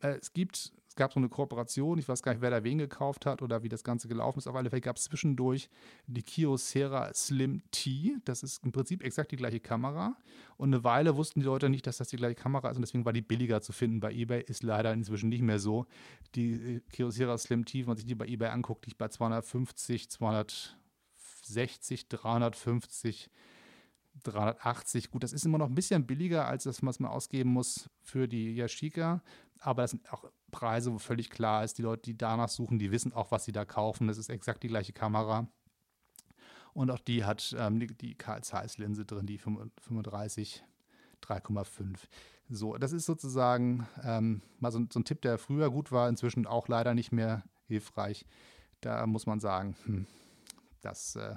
Äh, 0.00 0.16
es 0.20 0.32
gibt 0.32 0.72
gab 0.98 1.14
so 1.14 1.20
eine 1.20 1.30
Kooperation, 1.30 1.98
ich 1.98 2.08
weiß 2.08 2.22
gar 2.22 2.32
nicht, 2.32 2.42
wer 2.42 2.50
da 2.50 2.62
wen 2.64 2.76
gekauft 2.76 3.24
hat 3.24 3.40
oder 3.40 3.62
wie 3.62 3.70
das 3.70 3.84
Ganze 3.84 4.08
gelaufen 4.08 4.38
ist. 4.38 4.46
Auf 4.46 4.56
alle 4.56 4.68
Fälle 4.68 4.82
gab 4.82 4.96
es 4.96 5.04
zwischendurch 5.04 5.70
die 6.06 6.22
Kyocera 6.22 7.14
Slim 7.14 7.62
T. 7.70 8.16
Das 8.24 8.42
ist 8.42 8.64
im 8.64 8.72
Prinzip 8.72 9.02
exakt 9.02 9.32
die 9.32 9.36
gleiche 9.36 9.60
Kamera. 9.60 10.16
Und 10.58 10.74
eine 10.74 10.84
Weile 10.84 11.16
wussten 11.16 11.40
die 11.40 11.46
Leute 11.46 11.70
nicht, 11.70 11.86
dass 11.86 11.96
das 11.96 12.08
die 12.08 12.16
gleiche 12.16 12.34
Kamera 12.34 12.68
ist 12.68 12.76
und 12.76 12.82
deswegen 12.82 13.06
war 13.06 13.14
die 13.14 13.22
billiger 13.22 13.62
zu 13.62 13.72
finden 13.72 14.00
bei 14.00 14.12
eBay. 14.12 14.42
Ist 14.42 14.62
leider 14.62 14.92
inzwischen 14.92 15.30
nicht 15.30 15.42
mehr 15.42 15.60
so. 15.60 15.86
Die 16.34 16.52
äh, 16.52 16.80
Kyocera 16.92 17.38
Slim 17.38 17.64
T, 17.64 17.80
wenn 17.80 17.86
man 17.86 17.96
sich 17.96 18.06
die 18.06 18.14
bei 18.14 18.26
eBay 18.26 18.48
anguckt, 18.50 18.84
liegt 18.86 18.98
bei 18.98 19.08
250, 19.08 20.10
260, 20.10 22.08
350 22.08 23.30
380. 24.24 25.12
Gut, 25.12 25.22
das 25.22 25.32
ist 25.32 25.46
immer 25.46 25.58
noch 25.58 25.68
ein 25.68 25.76
bisschen 25.76 26.04
billiger, 26.04 26.46
als 26.46 26.64
das, 26.64 26.82
was 26.82 26.98
man 26.98 27.10
ausgeben 27.10 27.50
muss 27.50 27.88
für 28.00 28.26
die 28.26 28.54
Yashica. 28.56 29.22
Aber 29.60 29.82
das 29.82 29.92
sind 29.92 30.12
auch 30.12 30.24
Preise, 30.50 30.92
wo 30.92 30.98
völlig 30.98 31.30
klar 31.30 31.64
ist, 31.64 31.78
die 31.78 31.82
Leute, 31.82 32.02
die 32.02 32.16
danach 32.16 32.48
suchen, 32.48 32.78
die 32.78 32.90
wissen 32.90 33.12
auch, 33.12 33.30
was 33.30 33.44
sie 33.44 33.52
da 33.52 33.64
kaufen. 33.64 34.08
Das 34.08 34.18
ist 34.18 34.30
exakt 34.30 34.62
die 34.62 34.68
gleiche 34.68 34.92
Kamera. 34.92 35.48
Und 36.72 36.90
auch 36.90 37.00
die 37.00 37.24
hat 37.24 37.54
ähm, 37.58 37.80
die, 37.80 37.88
die 37.88 38.14
Carl 38.14 38.42
Zeiss 38.42 38.78
Linse 38.78 39.04
drin, 39.04 39.26
die 39.26 39.38
35 39.38 40.64
3,5. 41.22 41.98
So, 42.48 42.76
das 42.76 42.92
ist 42.92 43.06
sozusagen 43.06 43.86
ähm, 44.02 44.42
mal 44.58 44.72
so, 44.72 44.80
so, 44.90 45.00
ein 45.00 45.04
Tipp, 45.04 45.20
der 45.22 45.38
früher 45.38 45.70
gut 45.70 45.92
war, 45.92 46.08
inzwischen 46.08 46.46
auch 46.46 46.68
leider 46.68 46.94
nicht 46.94 47.12
mehr 47.12 47.42
hilfreich. 47.66 48.24
Da 48.80 49.06
muss 49.06 49.26
man 49.26 49.40
sagen, 49.40 49.76
hm, 49.84 50.06
dass 50.80 51.16
äh, 51.16 51.36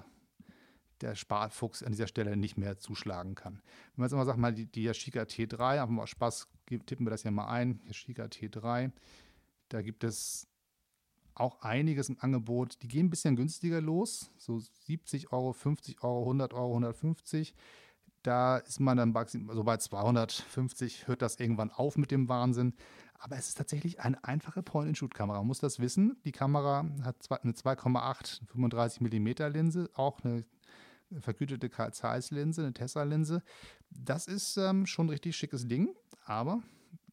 der 1.01 1.15
Sparfuchs 1.15 1.83
an 1.83 1.91
dieser 1.91 2.07
Stelle 2.07 2.37
nicht 2.37 2.57
mehr 2.57 2.77
zuschlagen 2.77 3.35
kann. 3.35 3.55
Wenn 3.55 4.01
man 4.01 4.05
jetzt 4.05 4.13
immer 4.13 4.25
sagt, 4.25 4.39
mal 4.39 4.53
die, 4.53 4.65
die 4.65 4.83
Yashica 4.83 5.21
T3, 5.21 5.79
haben 5.79 5.95
wir 5.95 6.07
Spaß, 6.07 6.47
tippen 6.85 7.05
wir 7.05 7.11
das 7.11 7.23
ja 7.23 7.31
mal 7.31 7.47
ein, 7.47 7.81
Yashica 7.85 8.25
T3, 8.25 8.91
da 9.69 9.81
gibt 9.81 10.03
es 10.03 10.47
auch 11.35 11.61
einiges 11.61 12.09
im 12.09 12.17
Angebot. 12.19 12.81
Die 12.81 12.87
gehen 12.87 13.07
ein 13.07 13.09
bisschen 13.09 13.35
günstiger 13.35 13.81
los, 13.81 14.31
so 14.37 14.59
70 14.59 15.31
Euro, 15.31 15.53
50 15.53 16.03
Euro, 16.03 16.23
100 16.23 16.53
Euro, 16.53 16.71
150. 16.71 17.55
Da 18.23 18.57
ist 18.57 18.79
man 18.79 18.97
dann 18.97 19.15
so 19.51 19.63
bei 19.63 19.77
250, 19.77 21.07
hört 21.07 21.21
das 21.21 21.39
irgendwann 21.39 21.71
auf 21.71 21.97
mit 21.97 22.11
dem 22.11 22.29
Wahnsinn. 22.29 22.73
Aber 23.17 23.37
es 23.37 23.49
ist 23.49 23.57
tatsächlich 23.57 23.99
eine 23.99 24.23
einfache 24.23 24.63
Point-and-Shoot-Kamera. 24.63 25.39
Man 25.39 25.47
muss 25.47 25.59
das 25.59 25.79
wissen. 25.79 26.17
Die 26.25 26.31
Kamera 26.31 26.85
hat 27.03 27.17
eine 27.43 27.53
2,8 27.53 28.47
35 28.47 29.01
mm 29.01 29.27
Linse, 29.51 29.89
auch 29.93 30.21
eine 30.23 30.43
vergütete 31.19 31.69
Carl 31.69 31.93
Zeiss 31.93 32.31
Linse, 32.31 32.61
eine 32.61 32.73
Tessa-Linse. 32.73 33.43
Das 33.89 34.27
ist 34.27 34.57
ähm, 34.57 34.85
schon 34.85 35.07
ein 35.07 35.09
richtig 35.09 35.35
schickes 35.35 35.67
Ding, 35.67 35.93
aber 36.25 36.61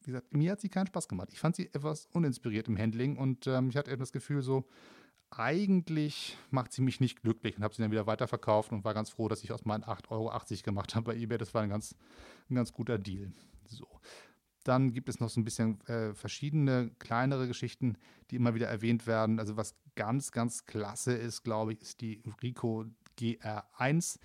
wie 0.03 0.11
gesagt, 0.11 0.33
mir 0.33 0.53
hat 0.53 0.61
sie 0.61 0.69
keinen 0.69 0.87
Spaß 0.87 1.07
gemacht. 1.07 1.29
Ich 1.31 1.39
fand 1.39 1.55
sie 1.55 1.67
etwas 1.73 2.07
uninspiriert 2.13 2.67
im 2.67 2.77
Handling 2.77 3.17
und 3.17 3.47
ähm, 3.47 3.69
ich 3.69 3.77
hatte 3.77 3.91
eben 3.91 3.99
das 3.99 4.11
Gefühl 4.11 4.41
so, 4.41 4.65
eigentlich 5.31 6.37
macht 6.49 6.73
sie 6.73 6.81
mich 6.81 6.99
nicht 6.99 7.21
glücklich 7.21 7.57
und 7.57 7.63
habe 7.63 7.75
sie 7.75 7.81
dann 7.81 7.91
wieder 7.91 8.07
weiterverkauft 8.07 8.71
und 8.71 8.83
war 8.83 8.93
ganz 8.93 9.09
froh, 9.11 9.27
dass 9.27 9.43
ich 9.43 9.51
aus 9.51 9.65
meinen 9.65 9.83
8,80 9.83 10.09
Euro 10.09 10.31
gemacht 10.63 10.95
habe 10.95 11.11
bei 11.11 11.15
eBay. 11.15 11.37
Das 11.37 11.53
war 11.53 11.61
ein 11.61 11.69
ganz, 11.69 11.95
ein 12.49 12.55
ganz 12.55 12.73
guter 12.73 12.97
Deal. 12.97 13.31
So. 13.67 13.87
Dann 14.63 14.91
gibt 14.91 15.07
es 15.09 15.19
noch 15.19 15.29
so 15.29 15.39
ein 15.39 15.45
bisschen 15.45 15.79
äh, 15.87 16.13
verschiedene 16.13 16.91
kleinere 16.99 17.47
Geschichten, 17.47 17.97
die 18.29 18.35
immer 18.35 18.55
wieder 18.55 18.67
erwähnt 18.67 19.07
werden. 19.07 19.39
Also 19.39 19.55
was 19.55 19.75
ganz, 19.95 20.31
ganz 20.31 20.65
klasse 20.65 21.13
ist, 21.13 21.43
glaube 21.43 21.73
ich, 21.73 21.81
ist 21.81 22.01
die 22.01 22.21
Rico 22.41 22.85
GR1. 23.19 24.19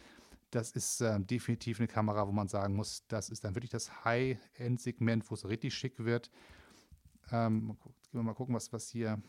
Das 0.50 0.70
ist 0.72 1.00
äh, 1.00 1.18
definitiv 1.20 1.80
eine 1.80 1.88
Kamera, 1.88 2.26
wo 2.28 2.32
man 2.32 2.48
sagen 2.48 2.76
muss, 2.76 3.06
das 3.08 3.28
ist 3.28 3.44
dann 3.44 3.54
wirklich 3.56 3.70
das 3.70 4.04
High-End-Segment, 4.04 5.28
wo 5.30 5.34
es 5.34 5.48
richtig 5.48 5.74
schick 5.74 6.04
wird. 6.04 6.30
Ähm, 7.32 7.76
gehen 7.82 8.20
wir 8.20 8.22
mal 8.22 8.34
gucken, 8.34 8.54
was, 8.54 8.72
was 8.72 8.88
hier 8.88 9.20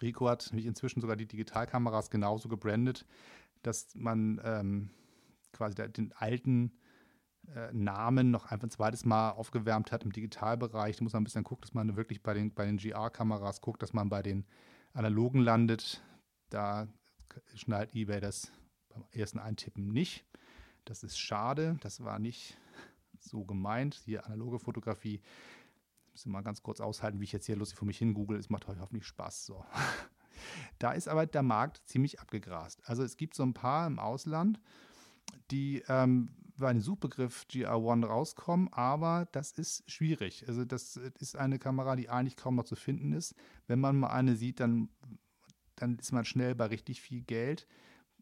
Rico 0.00 0.28
hat 0.28 0.48
nämlich 0.50 0.66
inzwischen 0.66 1.00
sogar 1.00 1.16
die 1.16 1.26
Digitalkameras 1.26 2.10
genauso 2.10 2.48
gebrandet, 2.48 3.06
dass 3.62 3.94
man 3.94 4.40
ähm, 4.44 4.90
quasi 5.52 5.74
den 5.74 6.12
alten 6.12 6.72
äh, 7.54 7.72
Namen 7.72 8.30
noch 8.30 8.46
einfach 8.46 8.66
ein 8.66 8.70
zweites 8.70 9.04
Mal 9.04 9.30
aufgewärmt 9.30 9.92
hat 9.92 10.04
im 10.04 10.12
Digitalbereich. 10.12 10.96
Da 10.96 11.04
muss 11.04 11.12
man 11.12 11.22
ein 11.22 11.24
bisschen 11.24 11.44
gucken, 11.44 11.62
dass 11.62 11.74
man 11.74 11.96
wirklich 11.96 12.22
bei 12.22 12.34
den, 12.34 12.54
bei 12.54 12.66
den 12.66 12.76
GR-Kameras 12.76 13.60
guckt, 13.60 13.82
dass 13.82 13.92
man 13.92 14.08
bei 14.08 14.22
den 14.22 14.46
analogen 14.92 15.40
landet. 15.40 16.02
Da 16.50 16.88
schnallt 17.54 17.94
eBay 17.94 18.20
das 18.20 18.50
beim 18.88 19.04
ersten 19.12 19.38
Eintippen 19.38 19.88
nicht. 19.88 20.24
Das 20.84 21.02
ist 21.02 21.18
schade. 21.18 21.76
Das 21.80 22.02
war 22.02 22.18
nicht 22.18 22.56
so 23.18 23.44
gemeint. 23.44 23.94
Hier 24.04 24.26
analoge 24.26 24.58
Fotografie 24.58 25.20
Müssen 26.12 26.32
wir 26.32 26.38
mal 26.38 26.42
ganz 26.42 26.62
kurz 26.62 26.80
aushalten, 26.80 27.20
wie 27.20 27.24
ich 27.24 27.32
jetzt 27.32 27.46
hier 27.46 27.56
lustig 27.56 27.78
vor 27.78 27.86
mich 27.86 27.98
hin 27.98 28.14
google. 28.14 28.38
Es 28.38 28.50
macht 28.50 28.68
euch 28.68 28.78
hoffentlich 28.78 29.06
Spaß. 29.06 29.46
So. 29.46 29.64
Da 30.78 30.92
ist 30.92 31.06
aber 31.06 31.26
der 31.26 31.42
Markt 31.42 31.82
ziemlich 31.84 32.18
abgegrast. 32.18 32.80
Also 32.88 33.02
es 33.02 33.18
gibt 33.18 33.34
so 33.34 33.42
ein 33.42 33.52
paar 33.52 33.86
im 33.86 33.98
Ausland, 33.98 34.58
die 35.50 35.82
ähm, 35.86 36.30
bei 36.56 36.72
dem 36.72 36.80
Suchbegriff 36.80 37.44
GR1 37.50 38.06
rauskommen, 38.06 38.72
aber 38.72 39.28
das 39.32 39.52
ist 39.52 39.90
schwierig. 39.90 40.48
Also 40.48 40.64
das 40.64 40.96
ist 40.96 41.36
eine 41.36 41.58
Kamera, 41.58 41.94
die 41.94 42.08
eigentlich 42.08 42.36
kaum 42.36 42.54
noch 42.54 42.64
zu 42.64 42.74
finden 42.74 43.12
ist. 43.12 43.34
Wenn 43.66 43.80
man 43.80 43.98
mal 43.98 44.08
eine 44.08 44.34
sieht, 44.34 44.60
dann, 44.60 44.88
dann 45.80 45.98
ist 45.98 46.12
man 46.12 46.24
schnell 46.24 46.54
bei 46.54 46.66
richtig 46.66 47.00
viel 47.00 47.22
Geld 47.22 47.66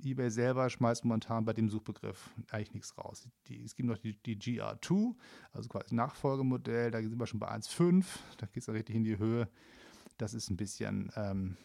eBay 0.04 0.30
selber 0.30 0.70
schmeißt 0.70 1.04
momentan 1.04 1.44
bei 1.44 1.52
dem 1.52 1.68
Suchbegriff 1.68 2.30
eigentlich 2.50 2.74
nichts 2.74 2.96
raus. 2.98 3.28
Die, 3.46 3.62
es 3.62 3.74
gibt 3.74 3.88
noch 3.88 3.98
die, 3.98 4.14
die 4.22 4.36
GR2, 4.36 5.14
also 5.52 5.68
quasi 5.68 5.94
Nachfolgemodell, 5.94 6.90
da 6.90 7.00
sind 7.00 7.18
wir 7.18 7.26
schon 7.26 7.40
bei 7.40 7.50
1,5, 7.50 8.04
da 8.38 8.46
geht 8.46 8.62
es 8.62 8.68
richtig 8.68 8.96
in 8.96 9.04
die 9.04 9.18
Höhe. 9.18 9.48
Das 10.16 10.34
ist 10.34 10.50
ein 10.50 10.56
bisschen 10.56 11.10
ähm, 11.16 11.56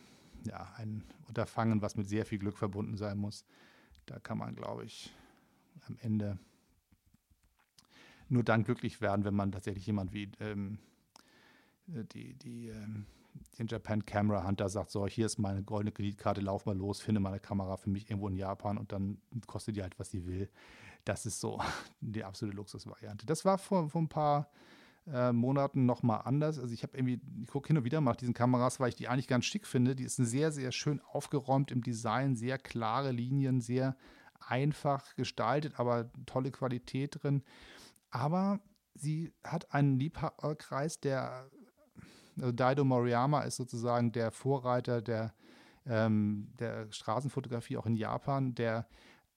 ja, 0.45 0.73
ein 0.77 1.03
Unterfangen, 1.27 1.81
was 1.81 1.95
mit 1.95 2.07
sehr 2.07 2.25
viel 2.25 2.39
Glück 2.39 2.57
verbunden 2.57 2.97
sein 2.97 3.17
muss. 3.17 3.45
Da 4.05 4.19
kann 4.19 4.37
man, 4.37 4.55
glaube 4.55 4.85
ich, 4.85 5.13
am 5.87 5.97
Ende 6.01 6.37
nur 8.29 8.43
dann 8.43 8.63
glücklich 8.63 9.01
werden, 9.01 9.25
wenn 9.25 9.35
man 9.35 9.51
tatsächlich 9.51 9.85
jemand 9.85 10.13
wie 10.13 10.31
ähm, 10.39 10.79
die, 11.87 12.33
die 12.33 12.69
ähm, 12.69 13.05
den 13.57 13.67
Japan 13.67 14.05
Camera 14.05 14.45
Hunter 14.45 14.69
sagt, 14.69 14.91
so, 14.91 15.07
hier 15.07 15.25
ist 15.25 15.37
meine 15.37 15.63
goldene 15.63 15.91
Kreditkarte, 15.91 16.41
lauf 16.41 16.65
mal 16.65 16.75
los, 16.75 17.01
finde 17.01 17.19
meine 17.19 17.39
Kamera 17.39 17.77
für 17.77 17.89
mich 17.89 18.09
irgendwo 18.09 18.27
in 18.27 18.35
Japan 18.35 18.77
und 18.77 18.91
dann 18.91 19.17
kostet 19.47 19.75
die 19.75 19.81
halt, 19.81 19.97
was 19.99 20.11
sie 20.11 20.25
will. 20.25 20.49
Das 21.05 21.25
ist 21.25 21.39
so 21.39 21.59
die 22.01 22.23
absolute 22.23 22.55
Luxusvariante. 22.55 23.25
Das 23.25 23.45
war 23.45 23.57
vor, 23.57 23.89
vor 23.89 24.01
ein 24.01 24.09
paar 24.09 24.49
äh, 25.07 25.31
Monaten 25.31 25.85
nochmal 25.85 26.21
anders. 26.23 26.59
Also 26.59 26.73
ich 26.73 26.83
habe 26.83 26.97
irgendwie, 26.97 27.19
ich 27.41 27.49
gucke 27.49 27.67
hin 27.67 27.77
und 27.77 27.83
wieder 27.83 28.01
mal 28.01 28.13
diesen 28.13 28.33
Kameras, 28.33 28.79
weil 28.79 28.89
ich 28.89 28.95
die 28.95 29.07
eigentlich 29.07 29.27
ganz 29.27 29.45
schick 29.45 29.67
finde. 29.67 29.95
Die 29.95 30.03
ist 30.03 30.15
sehr, 30.15 30.51
sehr 30.51 30.71
schön 30.71 31.01
aufgeräumt 31.01 31.71
im 31.71 31.83
Design, 31.83 32.35
sehr 32.35 32.57
klare 32.57 33.11
Linien, 33.11 33.61
sehr 33.61 33.97
einfach 34.39 35.15
gestaltet, 35.15 35.79
aber 35.79 36.09
tolle 36.25 36.51
Qualität 36.51 37.21
drin. 37.21 37.43
Aber 38.11 38.59
sie 38.93 39.33
hat 39.43 39.73
einen 39.73 39.99
Liebhaberkreis, 39.99 40.99
der 40.99 41.49
also 42.37 42.51
Daido 42.51 42.83
Moriyama 42.83 43.41
ist 43.41 43.55
sozusagen 43.55 44.11
der 44.11 44.31
Vorreiter 44.31 45.01
der, 45.01 45.33
ähm, 45.85 46.49
der 46.59 46.91
Straßenfotografie 46.91 47.77
auch 47.77 47.85
in 47.85 47.95
Japan, 47.95 48.55
der 48.55 48.87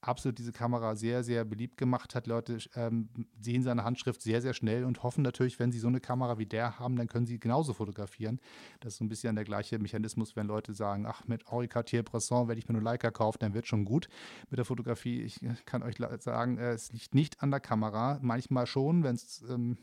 absolut 0.01 0.37
diese 0.37 0.51
Kamera 0.51 0.95
sehr, 0.95 1.23
sehr 1.23 1.43
beliebt 1.43 1.77
gemacht 1.77 2.15
hat. 2.15 2.27
Leute 2.27 2.57
ähm, 2.75 3.09
sehen 3.41 3.63
seine 3.63 3.83
Handschrift 3.83 4.21
sehr, 4.21 4.41
sehr 4.41 4.53
schnell 4.53 4.85
und 4.85 5.03
hoffen 5.03 5.23
natürlich, 5.23 5.59
wenn 5.59 5.71
sie 5.71 5.79
so 5.79 5.87
eine 5.87 5.99
Kamera 5.99 6.37
wie 6.37 6.45
der 6.45 6.79
haben, 6.79 6.95
dann 6.95 7.07
können 7.07 7.25
sie 7.25 7.39
genauso 7.39 7.73
fotografieren. 7.73 8.39
Das 8.79 8.93
ist 8.93 8.99
so 8.99 9.05
ein 9.05 9.09
bisschen 9.09 9.35
der 9.35 9.43
gleiche 9.43 9.79
Mechanismus, 9.79 10.35
wenn 10.35 10.47
Leute 10.47 10.73
sagen, 10.73 11.05
ach, 11.07 11.25
mit 11.25 11.49
Henri 11.49 11.67
Cartier-Bresson, 11.67 12.47
wenn 12.47 12.57
ich 12.57 12.67
mir 12.67 12.73
nur 12.73 12.83
Leica 12.83 13.11
kaufe, 13.11 13.39
dann 13.39 13.53
wird 13.53 13.67
schon 13.67 13.85
gut 13.85 14.07
mit 14.49 14.57
der 14.57 14.65
Fotografie. 14.65 15.21
Ich 15.21 15.39
kann 15.65 15.83
euch 15.83 15.95
sagen, 16.19 16.57
äh, 16.57 16.71
es 16.71 16.91
liegt 16.91 17.15
nicht 17.15 17.41
an 17.41 17.51
der 17.51 17.59
Kamera. 17.59 18.19
Manchmal 18.21 18.67
schon, 18.67 19.03
wenn 19.03 19.15
es 19.15 19.43
ähm, 19.49 19.77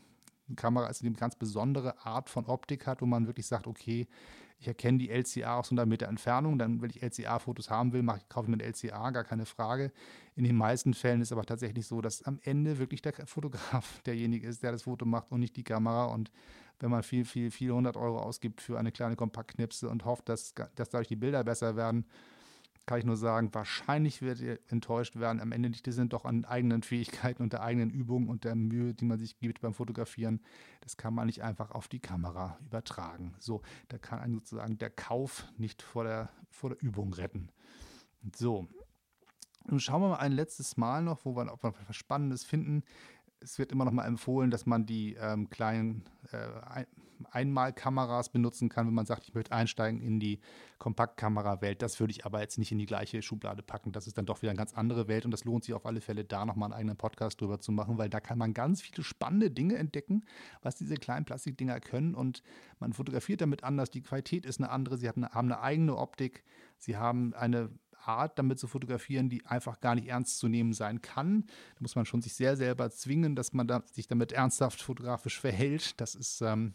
Kamera 0.55 0.87
ist, 0.87 1.01
die 1.01 1.07
eine 1.07 1.15
ganz 1.15 1.35
besondere 1.35 2.05
Art 2.05 2.29
von 2.29 2.45
Optik 2.45 2.85
hat, 2.85 3.01
wo 3.01 3.05
man 3.05 3.25
wirklich 3.27 3.47
sagt, 3.47 3.67
okay, 3.67 4.07
ich 4.59 4.67
erkenne 4.67 4.97
die 4.97 5.09
LCA 5.09 5.59
aus 5.59 5.67
100 5.67 5.87
Meter 5.87 6.07
Entfernung, 6.07 6.57
dann, 6.57 6.81
wenn 6.81 6.89
ich 6.89 7.01
LCA-Fotos 7.01 7.69
haben 7.69 7.93
will, 7.93 8.03
mache 8.03 8.21
kaufe 8.29 8.49
ich 8.49 8.55
mir 8.55 8.63
ein 8.63 8.67
LCA, 8.67 9.11
gar 9.11 9.23
keine 9.23 9.45
Frage. 9.45 9.91
In 10.35 10.43
den 10.43 10.55
meisten 10.55 10.93
Fällen 10.93 11.21
ist 11.21 11.31
aber 11.31 11.45
tatsächlich 11.45 11.87
so, 11.87 12.01
dass 12.01 12.23
am 12.23 12.39
Ende 12.43 12.77
wirklich 12.77 13.01
der 13.01 13.13
Fotograf 13.25 14.01
derjenige 14.03 14.47
ist, 14.47 14.63
der 14.63 14.71
das 14.71 14.83
Foto 14.83 15.05
macht 15.05 15.31
und 15.31 15.39
nicht 15.39 15.57
die 15.57 15.63
Kamera. 15.63 16.05
Und 16.05 16.31
wenn 16.79 16.89
man 16.89 17.03
viel, 17.03 17.25
viel, 17.25 17.51
viel 17.51 17.69
100 17.69 17.97
Euro 17.97 18.19
ausgibt 18.19 18.61
für 18.61 18.79
eine 18.79 18.91
kleine 18.91 19.15
Kompaktknipse 19.15 19.89
und 19.89 20.05
hofft, 20.05 20.29
dass, 20.29 20.53
dass 20.75 20.89
dadurch 20.89 21.07
die 21.07 21.15
Bilder 21.15 21.43
besser 21.43 21.75
werden, 21.75 22.05
kann 22.85 22.99
ich 22.99 23.05
nur 23.05 23.17
sagen, 23.17 23.53
wahrscheinlich 23.53 24.21
wird 24.21 24.39
ihr 24.41 24.59
enttäuscht 24.67 25.15
werden. 25.15 25.41
Am 25.41 25.51
Ende 25.51 25.69
liegt 25.69 25.87
es 25.87 25.99
doch 26.09 26.25
an 26.25 26.45
eigenen 26.45 26.83
Fähigkeiten 26.83 27.41
und 27.41 27.53
der 27.53 27.63
eigenen 27.63 27.89
Übung 27.89 28.29
und 28.29 28.43
der 28.43 28.55
Mühe, 28.55 28.93
die 28.93 29.05
man 29.05 29.17
sich 29.17 29.39
gibt 29.39 29.61
beim 29.61 29.73
Fotografieren. 29.73 30.41
Das 30.81 30.97
kann 30.97 31.13
man 31.13 31.25
nicht 31.25 31.43
einfach 31.43 31.71
auf 31.71 31.87
die 31.87 31.99
Kamera 31.99 32.59
übertragen. 32.65 33.33
So, 33.39 33.61
da 33.87 33.97
kann 33.97 34.19
einen 34.19 34.35
sozusagen 34.35 34.77
der 34.77 34.91
Kauf 34.91 35.45
nicht 35.57 35.81
vor 35.81 36.03
der, 36.03 36.29
vor 36.49 36.69
der 36.71 36.81
Übung 36.81 37.13
retten. 37.13 37.49
So, 38.35 38.67
nun 39.67 39.79
schauen 39.79 40.01
wir 40.01 40.09
mal 40.09 40.17
ein 40.17 40.31
letztes 40.31 40.77
Mal 40.77 41.01
noch, 41.01 41.25
wo 41.25 41.35
wir, 41.35 41.51
ob 41.51 41.63
wir 41.63 41.73
was 41.87 41.95
Spannendes 41.95 42.43
finden. 42.43 42.83
Es 43.45 43.59
wird 43.59 43.71
immer 43.71 43.85
noch 43.85 43.91
mal 43.91 44.05
empfohlen, 44.05 44.49
dass 44.49 44.65
man 44.65 44.87
die 44.87 45.13
ähm, 45.19 45.51
kleinen 45.51 46.03
äh, 46.31 46.85
Einmalkameras 47.31 48.29
benutzen 48.29 48.69
kann, 48.69 48.87
wenn 48.87 48.93
man 48.93 49.05
sagt, 49.05 49.23
ich 49.27 49.35
möchte 49.35 49.51
einsteigen 49.51 50.01
in 50.01 50.19
die 50.19 50.39
Kompaktkamera-Welt. 50.79 51.81
Das 51.81 51.99
würde 51.99 52.11
ich 52.11 52.25
aber 52.25 52.41
jetzt 52.41 52.57
nicht 52.57 52.71
in 52.71 52.79
die 52.79 52.87
gleiche 52.87 53.21
Schublade 53.21 53.61
packen. 53.61 53.91
Das 53.91 54.07
ist 54.07 54.17
dann 54.17 54.25
doch 54.25 54.41
wieder 54.41 54.49
eine 54.49 54.57
ganz 54.57 54.73
andere 54.73 55.07
Welt 55.07 55.25
und 55.25 55.31
das 55.31 55.45
lohnt 55.45 55.63
sich 55.63 55.75
auf 55.75 55.85
alle 55.85 56.01
Fälle, 56.01 56.25
da 56.25 56.43
nochmal 56.43 56.71
einen 56.71 56.79
eigenen 56.79 56.97
Podcast 56.97 57.39
drüber 57.39 57.59
zu 57.59 57.71
machen, 57.71 57.97
weil 57.97 58.09
da 58.09 58.19
kann 58.19 58.37
man 58.37 58.53
ganz 58.53 58.81
viele 58.81 59.03
spannende 59.03 59.51
Dinge 59.51 59.75
entdecken, 59.75 60.25
was 60.61 60.75
diese 60.75 60.95
kleinen 60.95 61.25
Plastikdinger 61.25 61.79
können 61.79 62.15
und 62.15 62.41
man 62.79 62.93
fotografiert 62.93 63.41
damit 63.41 63.63
anders. 63.63 63.91
Die 63.91 64.01
Qualität 64.01 64.45
ist 64.45 64.59
eine 64.59 64.71
andere. 64.71 64.97
Sie 64.97 65.07
eine, 65.07 65.29
haben 65.29 65.51
eine 65.51 65.61
eigene 65.61 65.95
Optik. 65.95 66.43
Sie 66.77 66.97
haben 66.97 67.33
eine 67.33 67.69
Art, 68.07 68.37
damit 68.39 68.59
zu 68.59 68.67
fotografieren, 68.67 69.29
die 69.29 69.45
einfach 69.45 69.79
gar 69.79 69.95
nicht 69.95 70.07
ernst 70.07 70.39
zu 70.39 70.47
nehmen 70.47 70.73
sein 70.73 71.01
kann. 71.01 71.45
Da 71.75 71.81
muss 71.81 71.95
man 71.95 72.05
schon 72.05 72.21
sich 72.21 72.33
sehr 72.33 72.55
selber 72.57 72.89
zwingen, 72.91 73.35
dass 73.35 73.53
man 73.53 73.67
da, 73.67 73.83
sich 73.91 74.07
damit 74.07 74.31
ernsthaft 74.31 74.81
fotografisch 74.81 75.39
verhält. 75.39 75.99
Das 75.99 76.15
ist 76.15 76.41
ähm, 76.41 76.73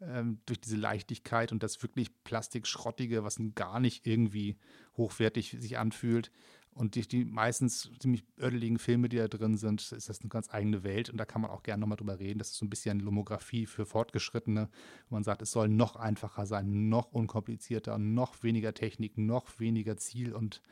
ähm, 0.00 0.40
durch 0.46 0.60
diese 0.60 0.76
Leichtigkeit 0.76 1.52
und 1.52 1.62
das 1.62 1.82
wirklich 1.82 2.10
Plastikschrottige, 2.24 3.24
was 3.24 3.40
gar 3.54 3.78
nicht 3.78 4.06
irgendwie 4.06 4.56
hochwertig 4.96 5.56
sich 5.58 5.78
anfühlt. 5.78 6.32
Und 6.74 6.94
durch 6.94 7.06
die 7.06 7.24
meistens 7.24 7.90
ziemlich 7.98 8.24
ödeligen 8.40 8.78
Filme, 8.78 9.10
die 9.10 9.18
da 9.18 9.28
drin 9.28 9.58
sind, 9.58 9.92
ist 9.92 10.08
das 10.08 10.20
eine 10.20 10.30
ganz 10.30 10.52
eigene 10.52 10.82
Welt. 10.84 11.10
Und 11.10 11.18
da 11.18 11.26
kann 11.26 11.42
man 11.42 11.50
auch 11.50 11.62
gerne 11.62 11.80
nochmal 11.80 11.96
drüber 11.96 12.18
reden. 12.18 12.38
Das 12.38 12.50
ist 12.50 12.56
so 12.56 12.64
ein 12.64 12.70
bisschen 12.70 13.00
Lomographie 13.00 13.66
für 13.66 13.84
Fortgeschrittene. 13.84 14.70
Man 15.10 15.22
sagt, 15.22 15.42
es 15.42 15.50
soll 15.50 15.68
noch 15.68 15.96
einfacher 15.96 16.46
sein, 16.46 16.88
noch 16.88 17.12
unkomplizierter, 17.12 17.98
noch 17.98 18.42
weniger 18.42 18.72
Technik, 18.72 19.18
noch 19.18 19.60
weniger 19.60 19.98
Ziel. 19.98 20.32
Und 20.32 20.62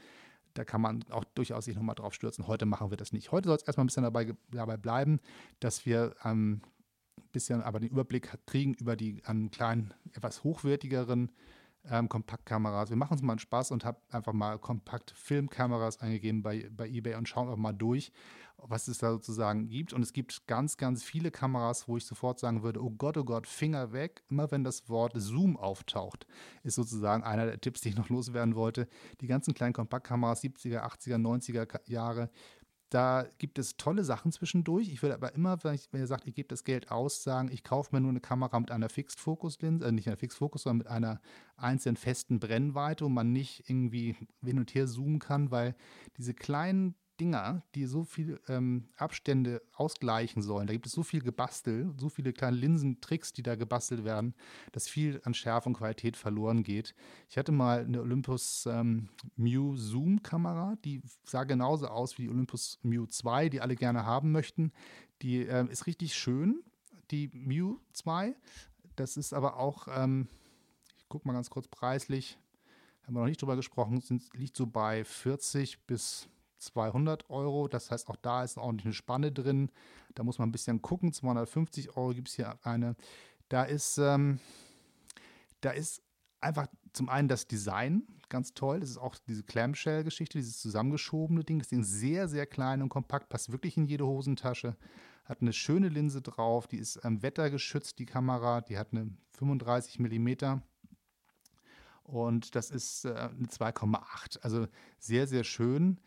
da 0.55 0.65
kann 0.65 0.81
man 0.81 1.05
auch 1.11 1.25
durchaus 1.25 1.67
sich 1.67 1.77
nochmal 1.77 1.97
drauf 1.97 2.15
stürzen. 2.15 2.47
Heute 2.47 2.65
machen 2.65 2.91
wir 2.91 2.97
das 2.97 3.13
nicht. 3.13 3.31
Heute 3.31 3.49
soll 3.49 3.57
es 3.57 3.63
erstmal 3.63 3.85
ein 3.85 3.89
bisschen 3.89 4.05
dabei, 4.05 4.35
dabei 4.51 4.79
bleiben, 4.79 5.21
dass 5.61 5.85
wir 5.85 6.15
ähm, 6.25 6.63
ein 7.19 7.29
bisschen 7.33 7.63
aber 7.63 7.79
den 7.79 7.91
Überblick 7.91 8.39
kriegen 8.47 8.73
über 8.75 8.97
die 8.97 9.23
an 9.25 9.51
kleinen, 9.51 9.93
etwas 10.15 10.45
hochwertigeren 10.45 11.31
ähm, 11.89 12.09
Kompaktkameras. 12.09 12.91
Wir 12.91 12.97
machen 12.97 13.13
uns 13.13 13.23
mal 13.23 13.35
einen 13.35 13.39
Spaß 13.39 13.71
und 13.71 13.85
habe 13.85 13.99
einfach 14.11 14.33
mal 14.33 14.59
kompakt 14.59 15.13
Filmkameras 15.13 16.01
eingegeben 16.01 16.43
bei, 16.43 16.69
bei 16.71 16.89
eBay 16.89 17.15
und 17.15 17.29
schauen 17.29 17.49
einfach 17.49 17.59
mal 17.59 17.73
durch, 17.73 18.13
was 18.59 18.89
es 18.89 18.99
da 18.99 19.11
sozusagen 19.11 19.69
gibt. 19.69 19.93
Und 19.93 20.03
es 20.03 20.13
gibt 20.13 20.47
ganz, 20.47 20.77
ganz 20.77 21.03
viele 21.03 21.31
Kameras, 21.31 21.89
wo 21.89 21.97
ich 21.97 22.05
sofort 22.05 22.39
sagen 22.39 22.63
würde, 22.63 22.83
oh 22.83 22.91
Gott, 22.91 23.17
oh 23.17 23.25
Gott, 23.25 23.47
Finger 23.47 23.93
weg. 23.93 24.23
Immer 24.29 24.51
wenn 24.51 24.65
das 24.65 24.89
Wort 24.89 25.13
Zoom 25.17 25.57
auftaucht, 25.57 26.27
ist 26.63 26.75
sozusagen 26.75 27.25
einer 27.25 27.47
der 27.47 27.61
Tipps, 27.61 27.81
die 27.81 27.91
ich 27.91 27.97
noch 27.97 28.09
loswerden 28.09 28.55
wollte. 28.55 28.87
Die 29.21 29.27
ganzen 29.27 29.55
kleinen 29.55 29.73
Kompaktkameras, 29.73 30.43
70er, 30.43 30.83
80er, 30.83 31.17
90er 31.17 31.81
Jahre, 31.91 32.31
da 32.91 33.27
gibt 33.39 33.59
es 33.59 33.77
tolle 33.77 34.05
Sachen 34.05 34.33
zwischendurch. 34.33 34.89
Ich 34.93 35.03
würde 35.03 35.15
aber 35.15 35.35
immer, 35.35 35.63
wenn, 35.63 35.75
ich, 35.75 35.89
wenn 35.93 36.01
ihr 36.01 36.07
sagt, 36.07 36.27
ihr 36.27 36.33
gebt 36.33 36.51
das 36.53 36.65
Geld 36.65 36.91
aus, 36.91 37.23
sagen, 37.23 37.51
ich 37.53 37.63
kaufe 37.63 37.95
mir 37.95 38.01
nur 38.01 38.11
eine 38.11 38.21
Kamera 38.21 38.59
mit 38.59 38.71
einer 38.71 38.89
Fixed-Focus-Linse, 38.89 39.87
äh, 39.87 39.93
nicht 39.93 40.09
einer 40.09 40.17
Fixed-Focus, 40.17 40.65
sondern 40.65 40.79
mit 40.79 40.87
einer 40.89 41.21
einzelnen 41.57 41.97
festen 41.97 42.41
Brennweite, 42.41 43.05
wo 43.05 43.09
man 43.09 43.33
nicht 43.33 43.71
irgendwie 43.71 44.17
hin 44.45 44.59
und 44.59 44.75
her 44.75 44.87
zoomen 44.87 45.21
kann, 45.21 45.51
weil 45.53 45.77
diese 46.17 46.35
kleinen 46.35 46.97
Dinger, 47.21 47.63
die 47.75 47.85
so 47.85 48.05
viele 48.05 48.41
ähm, 48.49 48.89
Abstände 48.97 49.63
ausgleichen 49.75 50.43
sollen. 50.43 50.67
Da 50.67 50.73
gibt 50.73 50.87
es 50.87 50.93
so 50.93 51.03
viel 51.03 51.21
Gebastel, 51.21 51.93
so 51.99 52.09
viele 52.09 52.33
kleine 52.33 52.57
Linsentricks, 52.57 53.33
die 53.33 53.43
da 53.43 53.57
gebastelt 53.57 54.05
werden, 54.05 54.35
dass 54.73 54.89
viel 54.89 55.21
an 55.25 55.35
Schärfe 55.35 55.69
und 55.69 55.77
Qualität 55.77 56.17
verloren 56.17 56.63
geht. 56.63 56.95
Ich 57.29 57.37
hatte 57.37 57.53
mal 57.53 57.85
eine 57.85 58.01
Olympus 58.01 58.67
ähm, 58.67 59.11
Mew 59.37 59.77
Zoom 59.77 60.23
Kamera, 60.23 60.77
die 60.85 61.03
sah 61.25 61.45
genauso 61.45 61.89
aus 61.89 62.17
wie 62.17 62.23
die 62.23 62.31
Olympus 62.31 62.79
Mew 62.83 63.07
2, 63.07 63.51
die 63.51 63.61
alle 63.61 63.77
gerne 63.77 64.07
haben 64.07 64.33
möchten. 64.33 64.73
Die 65.21 65.47
äh, 65.47 65.67
ist 65.71 65.87
richtig 65.87 66.15
schön, 66.15 66.63
die 67.11 67.29
Mew 67.35 67.77
2. 67.93 68.35
Das 68.97 69.17
ist 69.17 69.35
aber 69.35 69.59
auch, 69.59 69.89
ähm, 69.91 70.29
ich 70.97 71.09
gucke 71.09 71.29
mal 71.29 71.35
ganz 71.35 71.51
kurz 71.51 71.69
preislich, 71.69 72.39
haben 73.03 73.15
wir 73.15 73.21
noch 73.21 73.29
nicht 73.29 73.43
drüber 73.43 73.57
gesprochen, 73.57 74.01
sind, 74.01 74.23
liegt 74.35 74.57
so 74.57 74.67
bei 74.67 75.05
40 75.05 75.87
bis 75.87 76.29
200 76.61 77.31
Euro. 77.31 77.69
Das 77.69 77.91
heißt, 77.91 78.09
auch 78.09 78.17
da 78.17 78.45
ist 78.45 78.59
eine 78.59 78.93
Spanne 78.93 79.33
drin. 79.33 79.71
Da 80.15 80.23
muss 80.23 80.39
man 80.39 80.49
ein 80.49 80.53
bisschen 80.53 80.83
gucken. 80.83 81.13
250 81.13 81.97
Euro 81.97 82.15
gibt 82.15 82.29
es 82.29 82.35
hier 82.35 82.59
eine. 82.63 82.97
Da 83.49 83.65
ist, 83.65 83.99
ähm, 83.99 84.39
da 85.61 85.71
ist 85.71 86.03
einfach 86.41 86.69
zum 86.93 87.09
einen 87.09 87.29
das 87.29 87.47
Design 87.47 88.03
ganz 88.29 88.55
toll. 88.55 88.81
Das 88.81 88.91
ist 88.91 88.99
auch 88.99 89.17
diese 89.27 89.43
Clamshell-Geschichte, 89.43 90.39
dieses 90.39 90.61
zusammengeschobene 90.61 91.45
Ding. 91.45 91.59
Das 91.59 91.69
Ding 91.69 91.81
ist 91.81 91.91
sehr, 91.91 92.29
sehr 92.29 92.47
klein 92.47 92.83
und 92.83 92.89
kompakt, 92.89 93.29
passt 93.29 93.53
wirklich 93.53 93.77
in 93.77 93.87
jede 93.87 94.07
Hosentasche. 94.07 94.77
Hat 95.25 95.43
eine 95.43 95.53
schöne 95.53 95.89
Linse 95.89 96.23
drauf. 96.23 96.67
Die 96.67 96.79
ist 96.79 97.01
ähm, 97.05 97.23
wettergeschützt, 97.23 97.99
die 97.99 98.07
Kamera. 98.07 98.63
Die 98.63 98.79
hat 98.79 98.89
eine 98.93 99.11
35 99.33 99.99
Millimeter. 99.99 100.63
Und 102.05 102.55
das 102.57 102.71
ist 102.71 103.05
äh, 103.05 103.11
eine 103.11 103.47
2,8. 103.47 104.41
Also 104.41 104.67
sehr, 104.99 105.27
sehr 105.27 105.45
schön. 105.45 106.01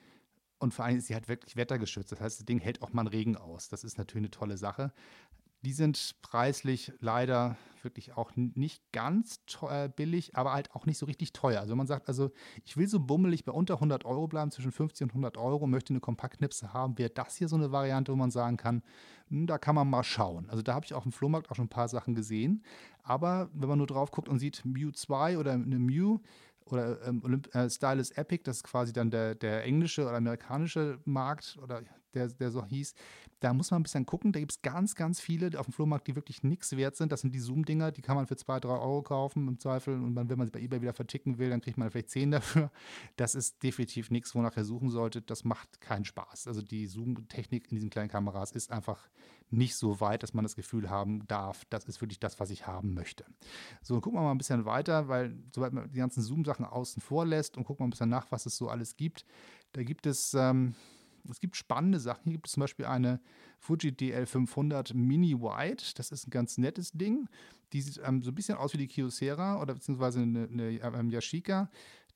Und 0.64 0.74
vor 0.74 0.86
allem 0.86 0.98
ist 0.98 1.08
sie 1.08 1.14
halt 1.14 1.28
wirklich 1.28 1.58
wettergeschützt. 1.58 2.14
Das 2.14 2.22
heißt, 2.22 2.40
das 2.40 2.46
Ding 2.46 2.60
hält 2.60 2.82
auch 2.82 2.94
mal 2.94 3.02
einen 3.02 3.10
Regen 3.10 3.36
aus. 3.36 3.68
Das 3.68 3.84
ist 3.84 3.98
natürlich 3.98 4.22
eine 4.24 4.32
tolle 4.32 4.56
Sache. 4.56 4.94
Die 5.66 5.74
sind 5.74 6.16
preislich 6.22 6.94
leider 7.02 7.58
wirklich 7.82 8.16
auch 8.16 8.32
nicht 8.36 8.82
ganz 8.94 9.42
äh, 9.70 9.90
billig, 9.90 10.38
aber 10.38 10.54
halt 10.54 10.74
auch 10.74 10.86
nicht 10.86 10.98
so 10.98 11.06
richtig 11.06 11.34
teuer. 11.34 11.60
Also 11.60 11.76
man 11.76 11.86
sagt, 11.86 12.08
also 12.08 12.32
ich 12.64 12.78
will 12.78 12.88
so 12.88 13.02
bummelig 13.02 13.44
bei 13.44 13.52
unter 13.52 13.76
100 13.76 14.06
Euro 14.06 14.28
bleiben, 14.28 14.52
zwischen 14.52 14.72
50 14.72 15.04
und 15.04 15.10
100 15.10 15.38
Euro, 15.38 15.68
möchte 15.68 15.92
eine 15.92 16.00
Kompaktknipse 16.00 16.74
haben, 16.74 16.98
wäre 16.98 17.10
das 17.10 17.36
hier 17.36 17.50
so 17.50 17.58
eine 17.58 17.74
Variante, 17.74 18.14
wo 18.14 18.16
man 18.16 18.32
sagen 18.32 18.56
kann, 18.56 18.84
hm, 19.28 19.48
da 19.48 19.58
kann 19.58 19.76
man 19.76 19.90
mal 19.90 20.04
schauen. 20.04 20.50
Also 20.50 20.62
da 20.62 20.76
habe 20.76 20.86
ich 20.86 20.94
auf 20.94 21.04
dem 21.04 21.12
Flohmarkt 21.12 21.52
auch 21.52 21.56
schon 21.56 21.66
ein 21.66 21.70
paar 21.70 21.90
Sachen 21.90 22.16
gesehen. 22.16 22.64
Aber 23.04 23.50
wenn 23.54 23.68
man 23.68 23.80
nur 23.80 23.88
drauf 23.88 24.12
guckt 24.12 24.30
und 24.30 24.40
sieht 24.40 24.64
Mew 24.64 24.92
2 24.92 25.38
oder 25.38 25.52
eine 25.52 25.80
Mew, 25.80 26.20
oder 26.66 27.06
ähm, 27.08 27.22
Olymp 27.24 27.54
äh, 27.56 27.70
Stylus 27.70 28.12
Epic, 28.12 28.44
das 28.44 28.58
ist 28.58 28.64
quasi 28.64 28.94
dann 28.94 29.12
der, 29.12 29.36
der 29.36 29.64
englische 29.64 30.04
oder 30.04 30.16
amerikanische 30.16 31.00
Markt 31.06 31.58
oder 31.62 31.82
der, 32.14 32.28
der 32.28 32.52
so 32.52 32.66
hieß. 32.66 32.94
Da 33.40 33.54
muss 33.54 33.72
man 33.72 33.82
ein 33.82 33.84
bisschen 33.84 34.06
gucken. 34.06 34.32
Da 34.32 34.40
gibt 34.40 34.52
es 34.52 34.62
ganz, 34.62 34.96
ganz 34.96 35.20
viele 35.20 35.60
auf 35.60 35.66
dem 35.66 35.74
Flohmarkt, 35.74 36.08
die 36.08 36.16
wirklich 36.16 36.44
nichts 36.44 36.76
wert 36.78 36.96
sind. 36.96 37.12
Das 37.12 37.22
sind 37.22 37.34
die 37.34 37.40
Zoom-Dinger, 37.40 37.92
die 37.92 38.02
kann 38.02 38.16
man 38.16 38.28
für 38.28 38.36
2, 38.36 38.62
3 38.62 38.70
Euro 38.70 39.02
kaufen 39.02 39.48
im 39.48 39.60
Zweifel. 39.60 39.96
Und 39.96 40.16
wenn 40.16 40.38
man 40.38 40.48
sie 40.48 40.52
bei 40.52 40.60
eBay 40.60 40.82
wieder 40.82 40.94
verticken 40.94 41.38
will, 41.38 41.50
dann 41.50 41.62
kriegt 41.62 41.78
man 41.78 41.90
vielleicht 41.92 42.10
10 42.10 42.32
dafür. 42.32 42.72
Das 43.16 43.36
ist 43.36 43.62
definitiv 43.64 44.12
nichts, 44.12 44.36
wonach 44.36 44.56
ihr 44.58 44.66
suchen 44.66 44.90
solltet. 44.90 45.30
Das 45.30 45.44
macht 45.44 45.82
keinen 45.82 46.06
Spaß. 46.06 46.48
Also 46.48 46.62
die 46.62 46.88
Zoom-Technik 46.88 47.72
in 47.72 47.76
diesen 47.76 47.90
kleinen 47.90 48.10
Kameras 48.10 48.52
ist 48.52 48.72
einfach 48.72 49.10
nicht 49.54 49.76
so 49.76 50.02
weit, 50.02 50.24
dass 50.24 50.34
man 50.34 50.44
das 50.44 50.56
Gefühl 50.56 50.90
haben 50.90 51.28
darf, 51.28 51.64
das 51.66 51.86
ist 51.86 52.02
wirklich 52.02 52.20
das, 52.20 52.40
was 52.40 52.50
ich 52.50 52.66
haben 52.66 52.94
möchte. 52.94 53.26
So, 53.82 54.02
gucken 54.02 54.20
wir 54.20 54.24
mal 54.24 54.32
ein 54.32 54.38
bisschen 54.38 54.66
weiter, 54.66 55.08
weil 55.08 55.38
sobald 55.54 55.74
man 55.74 55.92
die 55.92 56.00
ganzen 56.00 56.24
Zoom-Sachen 56.24 56.66
außen 56.66 57.02
vor 57.02 57.26
lässt 57.26 57.56
und 57.56 57.64
gucken 57.64 57.84
wir 57.84 57.88
ein 57.88 57.92
bisschen 57.92 58.10
nach, 58.10 58.32
was 58.32 58.46
es 58.46 58.58
so 58.58 58.68
alles 58.68 58.98
gibt. 58.98 59.26
Da 59.74 59.84
gibt 59.84 60.06
es 60.06 60.34
ähm, 60.34 60.76
es 61.30 61.40
gibt 61.40 61.56
spannende 61.56 62.00
Sachen. 62.00 62.24
Hier 62.26 62.34
gibt 62.34 62.48
es 62.48 62.54
zum 62.54 62.62
Beispiel 62.62 62.86
eine 62.86 63.20
Fuji 63.60 63.92
DL500 63.92 64.94
Mini 64.94 65.40
White. 65.40 65.94
Das 65.96 66.12
ist 66.12 66.28
ein 66.28 66.32
ganz 66.32 66.58
nettes 66.58 66.92
Ding. 66.92 67.28
Die 67.72 67.82
sieht 67.82 68.02
ähm, 68.06 68.22
so 68.22 68.32
ein 68.32 68.36
bisschen 68.36 68.58
aus 68.58 68.74
wie 68.74 68.78
die 68.78 68.88
Kyocera 68.88 69.62
oder 69.62 69.74
beziehungsweise 69.74 70.22
eine, 70.22 70.48
eine 70.52 70.70
ähm, 70.70 71.10
Yashica. 71.10 71.70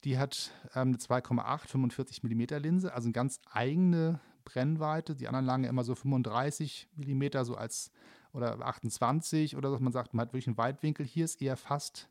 Die 0.04 0.17
hat 0.17 0.52
ähm, 0.76 0.89
eine 0.89 0.98
2,8 0.98 1.67
45 1.67 2.24
mm 2.24 2.41
Linse, 2.62 2.93
also 2.93 3.08
eine 3.08 3.13
ganz 3.13 3.39
eigene 3.52 4.20
Brennweite. 4.46 5.15
Die 5.15 5.28
anderen 5.28 5.46
lagen 5.46 5.63
immer 5.63 5.84
so 5.84 5.96
35 5.96 6.88
mm, 6.96 7.24
so 7.43 7.56
als 7.56 7.91
oder 8.34 8.60
28 8.62 9.56
oder 9.56 9.72
so. 9.72 9.80
Man 9.80 9.91
sagt, 9.91 10.13
man 10.13 10.22
hat 10.22 10.34
wirklich 10.34 10.48
einen 10.48 10.58
Weitwinkel. 10.58 11.06
Hier 11.06 11.26
ist 11.26 11.41
eher 11.41 11.58
fast 11.58 12.10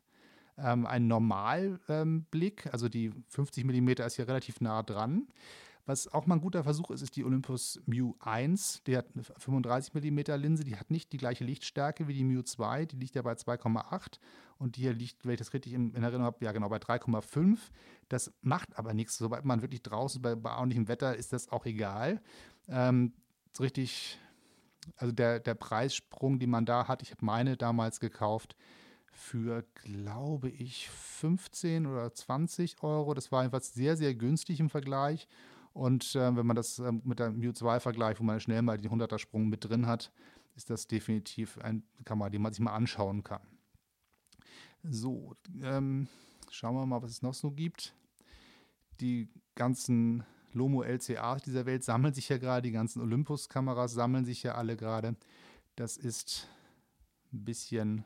ähm, 0.57 0.85
ein 0.85 1.07
Normalblick. 1.07 2.65
Ähm, 2.65 2.71
also 2.71 2.89
die 2.89 3.11
50 3.29 3.65
mm 3.65 3.89
ist 3.89 4.15
hier 4.15 4.27
relativ 4.27 4.61
nah 4.61 4.83
dran. 4.83 5.27
Was 5.87 6.09
auch 6.09 6.25
mal 6.25 6.35
ein 6.35 6.41
guter 6.41 6.65
Versuch 6.65 6.91
ist, 6.91 7.01
ist 7.01 7.15
die 7.15 7.23
Olympus 7.23 7.81
Mu 7.85 8.13
1. 8.19 8.83
Die 8.85 8.97
hat 8.97 9.07
eine 9.13 9.23
35 9.23 9.93
mm 9.93 10.19
Linse, 10.35 10.65
die 10.65 10.75
hat 10.75 10.91
nicht 10.91 11.13
die 11.13 11.17
gleiche 11.17 11.45
Lichtstärke 11.45 12.09
wie 12.09 12.13
die 12.13 12.25
Mu 12.25 12.41
2, 12.41 12.87
die 12.87 12.97
liegt 12.97 13.15
ja 13.15 13.21
bei 13.21 13.31
2,8 13.31 14.19
und 14.57 14.75
die 14.75 14.81
hier 14.81 14.93
liegt, 14.93 15.25
wenn 15.25 15.31
ich 15.31 15.39
das 15.39 15.53
richtig 15.53 15.71
in, 15.71 15.95
Erinnerung 15.95 16.25
habe, 16.25 16.43
ja 16.43 16.51
genau 16.51 16.67
bei 16.67 16.75
3,5. 16.75 17.57
Das 18.09 18.33
macht 18.41 18.77
aber 18.77 18.93
nichts. 18.93 19.17
Sobald 19.17 19.45
man 19.45 19.61
wirklich 19.61 19.81
draußen 19.81 20.21
bei, 20.21 20.35
bei 20.35 20.51
ordentlichem 20.51 20.89
Wetter 20.89 21.15
ist 21.15 21.31
das 21.31 21.49
auch 21.53 21.65
egal. 21.65 22.21
Ähm, 22.67 23.13
so 23.53 23.63
richtig, 23.63 24.19
also 24.97 25.13
der, 25.13 25.39
der 25.39 25.55
Preissprung, 25.55 26.37
den 26.37 26.49
man 26.49 26.65
da 26.65 26.89
hat, 26.89 27.01
ich 27.01 27.11
habe 27.11 27.23
meine 27.25 27.55
damals 27.55 28.01
gekauft 28.01 28.57
für, 29.09 29.63
glaube 29.73 30.49
ich, 30.49 30.89
15 30.89 31.85
oder 31.85 32.13
20 32.13 32.83
Euro. 32.83 33.13
Das 33.13 33.31
war 33.31 33.43
jedenfalls 33.43 33.73
sehr, 33.73 33.95
sehr 33.95 34.13
günstig 34.15 34.59
im 34.59 34.69
Vergleich. 34.69 35.29
Und 35.77 36.15
äh, 36.15 36.35
wenn 36.35 36.47
man 36.47 36.55
das 36.55 36.79
äh, 36.79 36.91
mit 36.91 37.19
der 37.19 37.29
Mu 37.29 37.51
2 37.51 37.79
vergleicht, 37.79 38.19
wo 38.19 38.23
man 38.23 38.39
schnell 38.39 38.63
mal 38.63 38.79
den 38.79 38.89
100er 38.89 39.19
Sprung 39.19 39.47
mit 39.47 39.63
drin 39.63 39.85
hat, 39.85 40.11
ist 40.55 40.71
das 40.71 40.87
definitiv 40.87 41.59
eine 41.59 41.83
Kamera, 42.03 42.31
die 42.31 42.39
man 42.39 42.51
sich 42.51 42.61
mal 42.61 42.73
anschauen 42.73 43.23
kann. 43.23 43.43
So, 44.81 45.35
ähm, 45.61 46.07
schauen 46.49 46.73
wir 46.73 46.85
mal, 46.87 47.03
was 47.03 47.11
es 47.11 47.21
noch 47.21 47.35
so 47.35 47.51
gibt. 47.51 47.93
Die 49.01 49.29
ganzen 49.53 50.23
Lomo 50.51 50.81
LCAs 50.81 51.43
dieser 51.43 51.67
Welt 51.67 51.83
sammeln 51.83 52.15
sich 52.15 52.27
ja 52.29 52.39
gerade, 52.39 52.63
die 52.63 52.71
ganzen 52.71 52.99
Olympus-Kameras 52.99 53.93
sammeln 53.93 54.25
sich 54.25 54.41
ja 54.41 54.55
alle 54.55 54.77
gerade. 54.77 55.15
Das 55.75 55.95
ist 55.95 56.47
ein 57.31 57.45
bisschen 57.45 58.03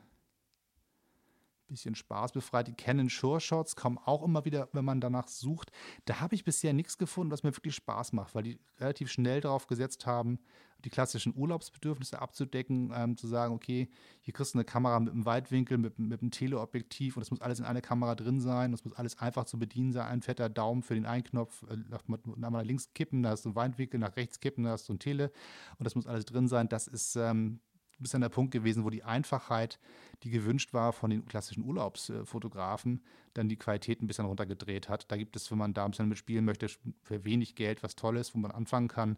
bisschen 1.72 1.94
spaßbefreit. 1.94 2.68
Die 2.68 2.74
Canon 2.74 3.08
Sure 3.08 3.40
Shots 3.40 3.76
kommen 3.76 3.98
auch 3.98 4.22
immer 4.22 4.44
wieder, 4.44 4.68
wenn 4.72 4.84
man 4.84 5.00
danach 5.00 5.28
sucht. 5.28 5.70
Da 6.04 6.20
habe 6.20 6.34
ich 6.34 6.44
bisher 6.44 6.72
nichts 6.72 6.98
gefunden, 6.98 7.30
was 7.30 7.42
mir 7.42 7.56
wirklich 7.56 7.74
Spaß 7.74 8.12
macht, 8.12 8.34
weil 8.34 8.44
die 8.44 8.60
relativ 8.78 9.10
schnell 9.10 9.40
darauf 9.40 9.66
gesetzt 9.66 10.06
haben, 10.06 10.38
die 10.84 10.90
klassischen 10.90 11.34
Urlaubsbedürfnisse 11.36 12.20
abzudecken, 12.20 12.92
ähm, 12.94 13.16
zu 13.16 13.26
sagen, 13.26 13.54
okay, 13.54 13.88
hier 14.20 14.34
kriegst 14.34 14.54
du 14.54 14.58
eine 14.58 14.64
Kamera 14.64 14.98
mit 15.00 15.12
einem 15.12 15.24
Weitwinkel, 15.24 15.78
mit, 15.78 15.98
mit 15.98 16.20
einem 16.20 16.30
Teleobjektiv 16.30 17.16
und 17.16 17.22
es 17.22 17.30
muss 17.30 17.40
alles 17.40 17.60
in 17.60 17.64
einer 17.64 17.80
Kamera 17.80 18.14
drin 18.14 18.40
sein, 18.40 18.72
es 18.72 18.84
muss 18.84 18.94
alles 18.94 19.18
einfach 19.18 19.44
zu 19.44 19.58
bedienen 19.58 19.92
sein, 19.92 20.06
ein 20.06 20.22
fetter 20.22 20.48
Daumen 20.48 20.82
für 20.82 20.94
den 20.94 21.06
Einknopf, 21.06 21.64
äh, 21.70 21.76
nach, 21.88 22.02
nach 22.06 22.62
links 22.64 22.92
kippen, 22.94 23.22
da 23.22 23.30
hast 23.30 23.44
du 23.44 23.50
einen 23.50 23.56
Weitwinkel, 23.56 24.00
nach 24.00 24.16
rechts 24.16 24.40
kippen, 24.40 24.64
da 24.64 24.70
hast 24.70 24.88
du 24.88 24.94
ein 24.94 24.98
Tele 24.98 25.32
und 25.78 25.84
das 25.84 25.94
muss 25.94 26.06
alles 26.06 26.24
drin 26.24 26.48
sein. 26.48 26.68
Das 26.68 26.88
ist 26.88 27.16
ähm, 27.16 27.60
bis 28.02 28.14
an 28.14 28.20
der 28.20 28.28
Punkt 28.28 28.52
gewesen, 28.52 28.84
wo 28.84 28.90
die 28.90 29.04
Einfachheit, 29.04 29.78
die 30.22 30.30
gewünscht 30.30 30.72
war 30.72 30.92
von 30.92 31.10
den 31.10 31.24
klassischen 31.26 31.64
Urlaubsfotografen, 31.64 33.02
dann 33.34 33.48
die 33.48 33.56
Qualität 33.56 34.02
ein 34.02 34.06
bisschen 34.06 34.26
runtergedreht 34.26 34.88
hat. 34.88 35.10
Da 35.10 35.16
gibt 35.16 35.36
es, 35.36 35.50
wenn 35.50 35.58
man 35.58 35.74
da 35.74 35.84
ein 35.84 35.92
bisschen 35.92 36.08
mitspielen 36.08 36.44
möchte, 36.44 36.68
für 37.02 37.24
wenig 37.24 37.54
Geld 37.54 37.82
was 37.82 37.96
Tolles, 37.96 38.34
wo 38.34 38.38
man 38.38 38.50
anfangen 38.50 38.88
kann. 38.88 39.16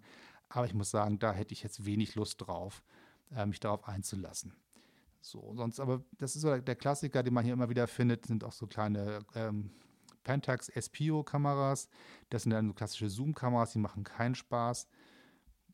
Aber 0.48 0.66
ich 0.66 0.74
muss 0.74 0.90
sagen, 0.90 1.18
da 1.18 1.32
hätte 1.32 1.52
ich 1.52 1.62
jetzt 1.62 1.84
wenig 1.84 2.14
Lust 2.14 2.40
drauf, 2.40 2.82
äh, 3.34 3.46
mich 3.46 3.60
darauf 3.60 3.88
einzulassen. 3.88 4.54
So, 5.20 5.54
sonst 5.56 5.80
aber, 5.80 6.04
das 6.18 6.36
ist 6.36 6.42
so 6.42 6.56
der 6.56 6.76
Klassiker, 6.76 7.22
den 7.22 7.32
man 7.32 7.44
hier 7.44 7.54
immer 7.54 7.70
wieder 7.70 7.86
findet, 7.86 8.26
sind 8.26 8.44
auch 8.44 8.52
so 8.52 8.66
kleine 8.66 9.20
ähm, 9.34 9.70
Pentax 10.22 10.70
SPO-Kameras. 10.78 11.88
Das 12.30 12.42
sind 12.42 12.52
dann 12.52 12.68
so 12.68 12.74
klassische 12.74 13.08
Zoom-Kameras, 13.08 13.72
die 13.72 13.78
machen 13.78 14.04
keinen 14.04 14.34
Spaß. 14.34 14.86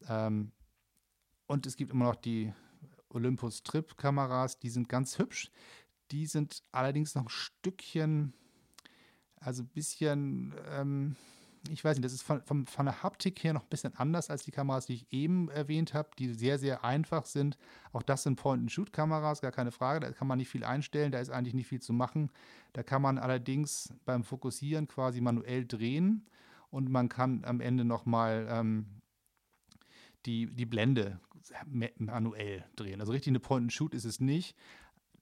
Ähm, 0.08 0.52
und 1.46 1.66
es 1.66 1.76
gibt 1.76 1.90
immer 1.90 2.04
noch 2.04 2.16
die 2.16 2.52
Olympus 3.10 3.62
Trip-Kameras, 3.62 4.58
die 4.58 4.70
sind 4.70 4.88
ganz 4.88 5.18
hübsch. 5.18 5.50
Die 6.10 6.26
sind 6.26 6.62
allerdings 6.72 7.14
noch 7.14 7.24
ein 7.24 7.28
Stückchen, 7.28 8.34
also 9.36 9.62
ein 9.62 9.68
bisschen, 9.68 10.54
ähm, 10.68 11.16
ich 11.70 11.84
weiß 11.84 11.96
nicht, 11.96 12.04
das 12.04 12.12
ist 12.12 12.22
von, 12.22 12.42
von, 12.42 12.66
von, 12.66 12.86
der 12.86 13.02
Haptik 13.02 13.42
her 13.44 13.52
noch 13.52 13.62
ein 13.62 13.68
bisschen 13.68 13.94
anders 13.96 14.28
als 14.28 14.44
die 14.44 14.50
Kameras, 14.50 14.86
die 14.86 14.94
ich 14.94 15.12
eben 15.12 15.48
erwähnt 15.50 15.94
habe, 15.94 16.10
die 16.18 16.32
sehr, 16.34 16.58
sehr 16.58 16.84
einfach 16.84 17.26
sind. 17.26 17.56
Auch 17.92 18.02
das 18.02 18.24
sind 18.24 18.36
Point-and-Shoot-Kameras, 18.36 19.40
gar 19.40 19.52
keine 19.52 19.70
Frage. 19.70 20.00
Da 20.00 20.12
kann 20.12 20.26
man 20.26 20.38
nicht 20.38 20.48
viel 20.48 20.64
einstellen, 20.64 21.12
da 21.12 21.20
ist 21.20 21.30
eigentlich 21.30 21.54
nicht 21.54 21.68
viel 21.68 21.80
zu 21.80 21.92
machen. 21.92 22.30
Da 22.72 22.82
kann 22.82 23.02
man 23.02 23.18
allerdings 23.18 23.92
beim 24.04 24.24
Fokussieren 24.24 24.88
quasi 24.88 25.20
manuell 25.20 25.66
drehen 25.66 26.26
und 26.70 26.90
man 26.90 27.08
kann 27.08 27.44
am 27.44 27.60
Ende 27.60 27.84
nochmal 27.84 28.46
ähm, 28.50 28.99
die, 30.26 30.46
die 30.46 30.66
Blende 30.66 31.20
manuell 31.98 32.64
drehen. 32.76 33.00
Also 33.00 33.12
richtig 33.12 33.30
eine 33.30 33.40
Point-and-Shoot 33.40 33.94
ist 33.94 34.04
es 34.04 34.20
nicht. 34.20 34.54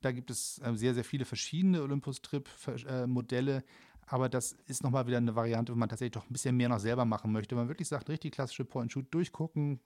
Da 0.01 0.12
gibt 0.12 0.30
es 0.30 0.61
äh, 0.64 0.74
sehr, 0.74 0.94
sehr 0.94 1.05
viele 1.05 1.24
verschiedene 1.24 1.82
Olympus-Trip-Modelle. 1.82 3.57
Äh, 3.57 3.62
aber 4.07 4.28
das 4.28 4.53
ist 4.66 4.82
nochmal 4.82 5.07
wieder 5.07 5.18
eine 5.18 5.36
Variante, 5.36 5.72
wo 5.72 5.76
man 5.76 5.88
tatsächlich 5.88 6.12
doch 6.12 6.28
ein 6.28 6.32
bisschen 6.32 6.57
mehr 6.57 6.68
noch 6.68 6.78
selber 6.80 7.05
machen 7.05 7.32
möchte. 7.32 7.55
Wenn 7.55 7.64
man 7.64 7.68
wirklich 7.68 7.88
sagt, 7.88 8.09
richtig 8.09 8.32
klassische 8.32 8.64
Point-and-Shoot 8.64 9.12
durchgucken, 9.12 9.80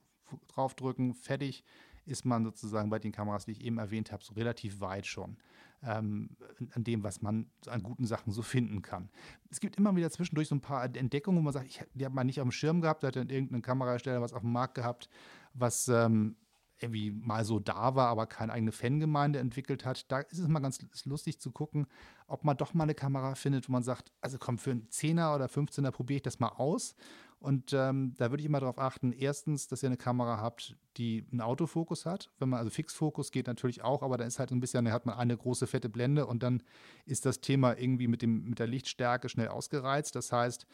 draufdrücken, 0.47 1.13
fertig, 1.13 1.63
ist 2.05 2.25
man 2.25 2.43
sozusagen 2.43 2.89
bei 2.89 2.99
den 2.99 3.11
Kameras, 3.11 3.45
die 3.45 3.51
ich 3.51 3.61
eben 3.61 3.77
erwähnt 3.77 4.11
habe, 4.11 4.23
so 4.23 4.33
relativ 4.33 4.79
weit 4.79 5.05
schon 5.05 5.37
ähm, 5.85 6.29
an 6.73 6.83
dem, 6.83 7.03
was 7.03 7.21
man 7.21 7.47
an 7.67 7.83
guten 7.83 8.05
Sachen 8.05 8.31
so 8.31 8.41
finden 8.41 8.81
kann. 8.81 9.09
Es 9.49 9.59
gibt 9.59 9.75
immer 9.75 9.95
wieder 9.95 10.09
zwischendurch 10.09 10.47
so 10.47 10.55
ein 10.55 10.61
paar 10.61 10.83
Entdeckungen, 10.83 11.39
wo 11.39 11.43
man 11.43 11.53
sagt, 11.53 11.67
ich, 11.67 11.83
die 11.93 12.05
hat 12.05 12.13
man 12.13 12.25
nicht 12.25 12.39
auf 12.39 12.47
dem 12.47 12.51
Schirm 12.51 12.81
gehabt, 12.81 13.03
da 13.03 13.07
hat 13.07 13.15
dann 13.15 13.29
irgendein 13.29 13.61
Kamerahersteller 13.61 14.21
was 14.21 14.33
auf 14.33 14.41
dem 14.41 14.51
Markt 14.51 14.75
gehabt, 14.75 15.09
was 15.53 15.87
ähm, 15.87 16.35
irgendwie 16.79 17.11
mal 17.11 17.45
so 17.45 17.59
da 17.59 17.95
war, 17.95 18.09
aber 18.09 18.27
keine 18.27 18.51
eigene 18.51 18.71
Fangemeinde 18.71 19.39
entwickelt 19.39 19.85
hat. 19.85 20.11
Da 20.11 20.19
ist 20.19 20.39
es 20.39 20.47
mal 20.47 20.59
ganz 20.59 20.79
lustig 21.05 21.39
zu 21.39 21.51
gucken, 21.51 21.87
ob 22.27 22.43
man 22.43 22.57
doch 22.57 22.73
mal 22.73 22.83
eine 22.83 22.95
Kamera 22.95 23.35
findet, 23.35 23.69
wo 23.69 23.71
man 23.71 23.83
sagt, 23.83 24.11
also 24.21 24.37
komm, 24.37 24.57
für 24.57 24.71
einen 24.71 24.87
10er 24.89 25.33
oder 25.35 25.45
15er 25.45 25.91
probiere 25.91 26.17
ich 26.17 26.23
das 26.23 26.39
mal 26.39 26.49
aus. 26.49 26.95
Und 27.43 27.73
ähm, 27.73 28.13
da 28.17 28.31
würde 28.31 28.41
ich 28.41 28.45
immer 28.45 28.61
darauf 28.61 28.79
achten, 28.79 29.11
erstens, 29.11 29.67
dass 29.67 29.83
ihr 29.83 29.87
eine 29.87 29.97
Kamera 29.97 30.39
habt, 30.39 30.77
die 30.95 31.25
einen 31.29 31.41
Autofokus 31.41 32.05
hat. 32.05 32.31
Wenn 32.39 32.47
man, 32.47 32.59
also 32.59 32.69
Fixfokus 32.69 33.31
geht 33.31 33.47
natürlich 33.47 33.83
auch, 33.83 34.01
aber 34.01 34.17
dann 34.17 34.27
ist 34.27 34.39
halt 34.39 34.51
ein 34.51 34.61
bisschen, 34.61 34.85
dann 34.85 34.93
hat 34.93 35.05
man 35.05 35.17
eine 35.17 35.35
große 35.35 35.67
fette 35.67 35.89
Blende 35.89 36.25
und 36.25 36.41
dann 36.41 36.63
ist 37.05 37.25
das 37.25 37.41
Thema 37.41 37.77
irgendwie 37.77 38.07
mit, 38.07 38.21
dem, 38.21 38.45
mit 38.45 38.59
der 38.59 38.67
Lichtstärke 38.67 39.27
schnell 39.27 39.49
ausgereizt. 39.49 40.15
Das 40.15 40.31
heißt, 40.31 40.65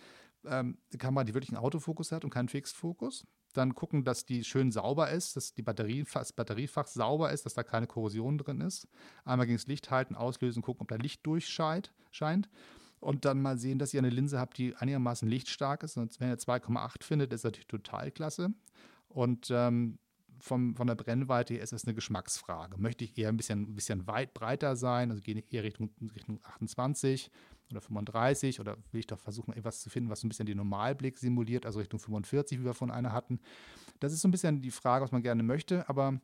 ähm, 0.46 0.78
eine 0.92 0.98
Kamera, 1.00 1.24
die 1.24 1.34
wirklich 1.34 1.50
einen 1.50 1.64
Autofokus 1.64 2.12
hat 2.12 2.24
und 2.24 2.30
keinen 2.30 2.50
Fixfokus 2.50 3.26
dann 3.54 3.76
gucken, 3.76 4.04
dass 4.04 4.26
die 4.26 4.44
schön 4.44 4.72
sauber 4.72 5.10
ist, 5.10 5.36
dass 5.36 5.54
die 5.54 5.62
Batterie, 5.62 6.06
das 6.14 6.34
Batteriefach 6.34 6.88
sauber 6.88 7.32
ist, 7.32 7.46
dass 7.46 7.54
da 7.54 7.64
keine 7.64 7.88
Korrosion 7.88 8.38
drin 8.38 8.62
ist. 8.62 8.88
Einmal 9.26 9.48
gegen 9.48 9.58
das 9.58 9.68
Licht 9.68 9.90
halten, 9.92 10.16
auslösen, 10.16 10.62
gucken, 10.62 10.82
ob 10.82 10.88
da 10.88 10.96
Licht 10.96 11.26
durchscheint. 11.26 11.92
Scheint. 12.12 12.50
Und 13.00 13.26
dann 13.26 13.42
mal 13.42 13.58
sehen, 13.58 13.80
dass 13.80 13.94
ihr 13.94 14.00
eine 14.00 14.10
Linse 14.10 14.40
habt, 14.40 14.58
die 14.58 14.76
einigermaßen 14.76 15.28
lichtstark 15.28 15.84
ist. 15.84 15.98
Und 15.98 16.20
wenn 16.20 16.30
ihr 16.30 16.38
2,8 16.38 17.04
findet, 17.04 17.34
ist 17.34 17.44
das 17.44 17.50
natürlich 17.50 17.68
total 17.68 18.12
klasse. 18.12 18.54
Und 19.08 19.50
ähm, 19.52 19.98
vom, 20.42 20.76
von 20.76 20.88
der 20.88 20.96
Brennweite 20.96 21.54
her 21.54 21.64
ist 21.64 21.74
es 21.74 21.86
eine 21.86 21.94
Geschmacksfrage. 21.94 22.78
Möchte 22.78 23.04
ich 23.04 23.18
eher 23.18 23.30
ein 23.30 23.38
bisschen, 23.38 23.64
ein 23.64 23.76
bisschen 23.76 24.08
weit 24.08 24.34
breiter 24.34 24.76
sein, 24.76 25.12
also 25.12 25.22
gehe 25.22 25.36
ich 25.36 25.54
eher 25.54 25.64
Richtung, 25.64 25.90
Richtung 26.14 26.40
28 26.44 27.32
oder 27.72 27.82
35 27.82 28.60
oder 28.60 28.78
will 28.92 29.00
ich 29.00 29.08
doch 29.08 29.20
versuchen, 29.20 29.54
etwas 29.54 29.82
zu 29.82 29.90
finden, 29.90 30.10
was 30.10 30.22
so 30.22 30.28
ein 30.28 30.30
bisschen 30.30 30.46
den 30.46 30.58
Normalblick 30.58 31.18
simuliert, 31.18 31.66
also 31.66 31.80
Richtung 31.80 32.00
45, 32.00 32.60
wie 32.60 32.66
wir 32.66 32.74
von 32.74 32.92
einer 32.92 33.12
hatten. 33.12 33.40
Das 34.00 34.14
ist 34.14 34.22
so 34.22 34.28
ein 34.28 34.32
bisschen 34.32 34.62
die 34.62 34.72
Frage, 34.72 35.04
was 35.04 35.12
man 35.12 35.22
gerne 35.22 35.44
möchte, 35.44 35.88
aber 35.88 36.20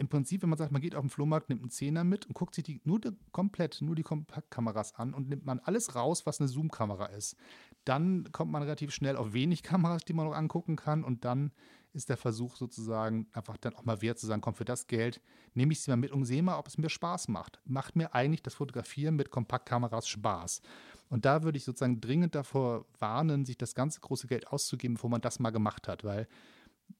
im 0.00 0.08
Prinzip, 0.08 0.42
wenn 0.42 0.48
man 0.48 0.58
sagt, 0.58 0.72
man 0.72 0.80
geht 0.80 0.94
auf 0.94 1.02
den 1.02 1.10
Flohmarkt, 1.10 1.50
nimmt 1.50 1.60
einen 1.60 1.70
Zehner 1.70 2.04
mit 2.04 2.26
und 2.26 2.32
guckt 2.32 2.54
sich 2.54 2.64
die 2.64 2.80
nur 2.84 2.98
die, 2.98 3.10
komplett, 3.32 3.82
nur 3.82 3.94
die 3.94 4.02
Kompaktkameras 4.02 4.94
an 4.94 5.12
und 5.12 5.28
nimmt 5.28 5.44
man 5.44 5.60
alles 5.60 5.94
raus, 5.94 6.24
was 6.24 6.40
eine 6.40 6.48
Zoom-Kamera 6.48 7.06
ist, 7.06 7.36
dann 7.84 8.32
kommt 8.32 8.50
man 8.50 8.62
relativ 8.62 8.92
schnell 8.92 9.16
auf 9.16 9.34
wenig 9.34 9.62
Kameras, 9.62 10.02
die 10.04 10.14
man 10.14 10.26
noch 10.26 10.34
angucken 10.34 10.76
kann 10.76 11.04
und 11.04 11.26
dann 11.26 11.52
ist 11.92 12.08
der 12.08 12.16
Versuch 12.16 12.56
sozusagen 12.56 13.26
einfach 13.32 13.58
dann 13.58 13.74
auch 13.74 13.84
mal 13.84 14.00
wert 14.00 14.18
zu 14.18 14.26
sagen, 14.26 14.40
komm, 14.40 14.54
für 14.54 14.64
das 14.64 14.86
Geld 14.86 15.20
nehme 15.52 15.72
ich 15.72 15.80
sie 15.80 15.90
mal 15.90 15.96
mit 15.96 16.12
und 16.12 16.24
sehe 16.24 16.42
mal, 16.42 16.58
ob 16.58 16.68
es 16.68 16.78
mir 16.78 16.88
Spaß 16.88 17.28
macht. 17.28 17.60
Macht 17.66 17.94
mir 17.94 18.14
eigentlich 18.14 18.42
das 18.42 18.54
Fotografieren 18.54 19.16
mit 19.16 19.30
Kompaktkameras 19.30 20.08
Spaß? 20.08 20.62
Und 21.10 21.26
da 21.26 21.42
würde 21.42 21.58
ich 21.58 21.64
sozusagen 21.64 22.00
dringend 22.00 22.34
davor 22.34 22.86
warnen, 22.98 23.44
sich 23.44 23.58
das 23.58 23.74
ganze 23.74 24.00
große 24.00 24.28
Geld 24.28 24.46
auszugeben, 24.46 24.94
bevor 24.94 25.10
man 25.10 25.20
das 25.20 25.40
mal 25.40 25.50
gemacht 25.50 25.88
hat, 25.88 26.04
weil 26.04 26.26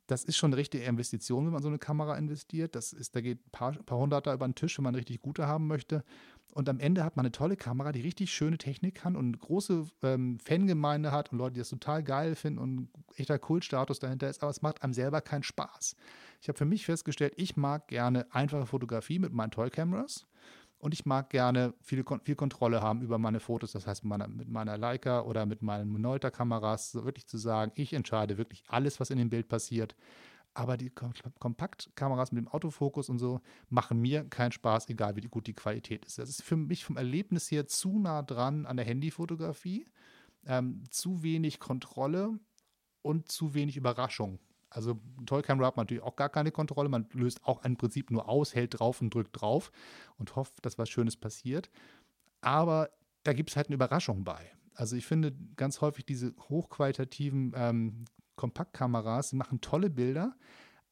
das 0.07 0.25
ist 0.25 0.37
schon 0.37 0.51
eine 0.51 0.57
richtige 0.57 0.85
Investition, 0.85 1.47
wenn 1.47 1.53
man 1.53 1.63
so 1.63 1.69
eine 1.69 1.79
Kamera 1.79 2.17
investiert. 2.17 2.75
Das 2.75 2.93
ist, 2.93 3.15
da 3.15 3.21
geht 3.21 3.47
ein 3.47 3.51
paar, 3.51 3.73
paar 3.73 3.99
Hunderter 3.99 4.33
über 4.33 4.47
den 4.47 4.55
Tisch, 4.55 4.79
wenn 4.79 4.85
man 4.85 4.95
eine 4.95 4.99
richtig 4.99 5.21
gute 5.21 5.47
haben 5.47 5.67
möchte. 5.67 6.05
Und 6.53 6.69
am 6.69 6.81
Ende 6.81 7.05
hat 7.05 7.17
man 7.17 7.25
eine 7.25 7.33
tolle 7.33 7.57
Kamera, 7.57 7.93
die 7.93 8.01
richtig 8.01 8.33
schöne 8.33 8.59
Technik 8.59 8.97
kann 8.97 9.15
und 9.15 9.27
eine 9.27 9.37
große 9.37 9.87
ähm, 10.03 10.39
Fangemeinde 10.41 11.13
hat 11.13 11.31
und 11.31 11.39
Leute, 11.39 11.55
die 11.55 11.61
das 11.61 11.69
total 11.69 12.03
geil 12.03 12.35
finden 12.35 12.59
und 12.59 12.89
echter 13.15 13.39
Kultstatus 13.39 14.01
dahinter 14.01 14.29
ist, 14.29 14.43
aber 14.43 14.51
es 14.51 14.63
macht 14.63 14.83
einem 14.83 14.93
selber 14.93 15.21
keinen 15.21 15.45
Spaß. 15.45 15.95
Ich 16.41 16.49
habe 16.49 16.59
für 16.59 16.65
mich 16.65 16.87
festgestellt, 16.87 17.35
ich 17.37 17.57
mag 17.57 17.87
gerne 17.89 18.27
einfache 18.35 18.67
Fotografie 18.67 19.21
mit 19.21 19.33
meinen 19.33 19.53
Toy 19.53 19.71
Cameras 19.71 20.27
und 20.81 20.95
ich 20.95 21.05
mag 21.05 21.29
gerne 21.29 21.75
viel, 21.83 22.03
viel 22.25 22.35
Kontrolle 22.35 22.81
haben 22.81 23.03
über 23.03 23.19
meine 23.19 23.39
Fotos, 23.39 23.73
das 23.73 23.87
heißt 23.87 24.03
mit 24.03 24.09
meiner, 24.09 24.29
mit 24.29 24.49
meiner 24.49 24.79
Leica 24.79 25.21
oder 25.21 25.45
mit 25.45 25.61
meinen 25.63 25.93
Minolta-Kameras, 25.93 26.93
so 26.93 27.05
wirklich 27.05 27.27
zu 27.27 27.37
sagen, 27.37 27.71
ich 27.75 27.93
entscheide 27.93 28.39
wirklich 28.39 28.65
alles, 28.67 28.99
was 28.99 29.11
in 29.11 29.19
dem 29.19 29.29
Bild 29.29 29.49
passiert. 29.49 29.95
Aber 30.55 30.77
die 30.77 30.91
Kompaktkameras 30.91 32.33
mit 32.33 32.45
dem 32.45 32.49
Autofokus 32.49 33.09
und 33.09 33.19
so 33.19 33.41
machen 33.69 34.01
mir 34.01 34.25
keinen 34.25 34.53
Spaß, 34.53 34.89
egal 34.89 35.15
wie 35.15 35.21
gut 35.21 35.47
die 35.47 35.55
Qualität 35.55 36.05
ist. 36.07 36.19
Das 36.19 36.29
ist 36.29 36.43
für 36.43 36.57
mich 36.57 36.85
vom 36.85 36.97
Erlebnis 36.97 37.51
her 37.51 37.67
zu 37.67 37.99
nah 38.01 38.23
dran 38.23 38.67
an 38.67 38.77
der 38.77 38.87
Handyfotografie, 38.87 39.87
ähm, 40.47 40.83
zu 40.91 41.23
wenig 41.23 41.61
Kontrolle 41.61 42.41
und 43.03 43.31
zu 43.31 43.55
wenig 43.55 43.77
Überraschung. 43.77 44.41
Also 44.71 44.99
Toy 45.27 45.43
Camera 45.43 45.67
hat 45.67 45.77
man 45.77 45.85
natürlich 45.85 46.03
auch 46.03 46.17
gar 46.17 46.29
keine 46.29 46.53
Kontrolle. 46.53 46.89
Man 46.89 47.09
löst 47.13 47.45
auch 47.45 47.65
im 47.65 47.77
Prinzip 47.77 48.11
nur 48.11 48.29
aus, 48.29 48.55
hält 48.55 48.79
drauf 48.79 49.01
und 49.01 49.13
drückt 49.13 49.41
drauf 49.41 49.73
und 50.17 50.37
hofft, 50.37 50.65
dass 50.65 50.79
was 50.79 50.89
Schönes 50.89 51.17
passiert. 51.17 51.71
Aber 52.41 52.91
da 53.25 53.33
gibt 53.33 53.51
es 53.51 53.57
halt 53.57 53.67
eine 53.67 53.75
Überraschung 53.75 54.25
bei. 54.25 54.51
Also 54.75 54.97
ich 54.97 55.07
finde 55.07 55.35
ganz 55.57 55.81
häufig 55.81 56.07
diese 56.07 56.35
hochqualitativen 56.49 57.53
ähm, 57.55 58.05
Kompaktkameras, 58.37 59.31
die 59.31 59.37
machen 59.37 59.61
tolle 59.61 59.91
Bilder, 59.91 60.35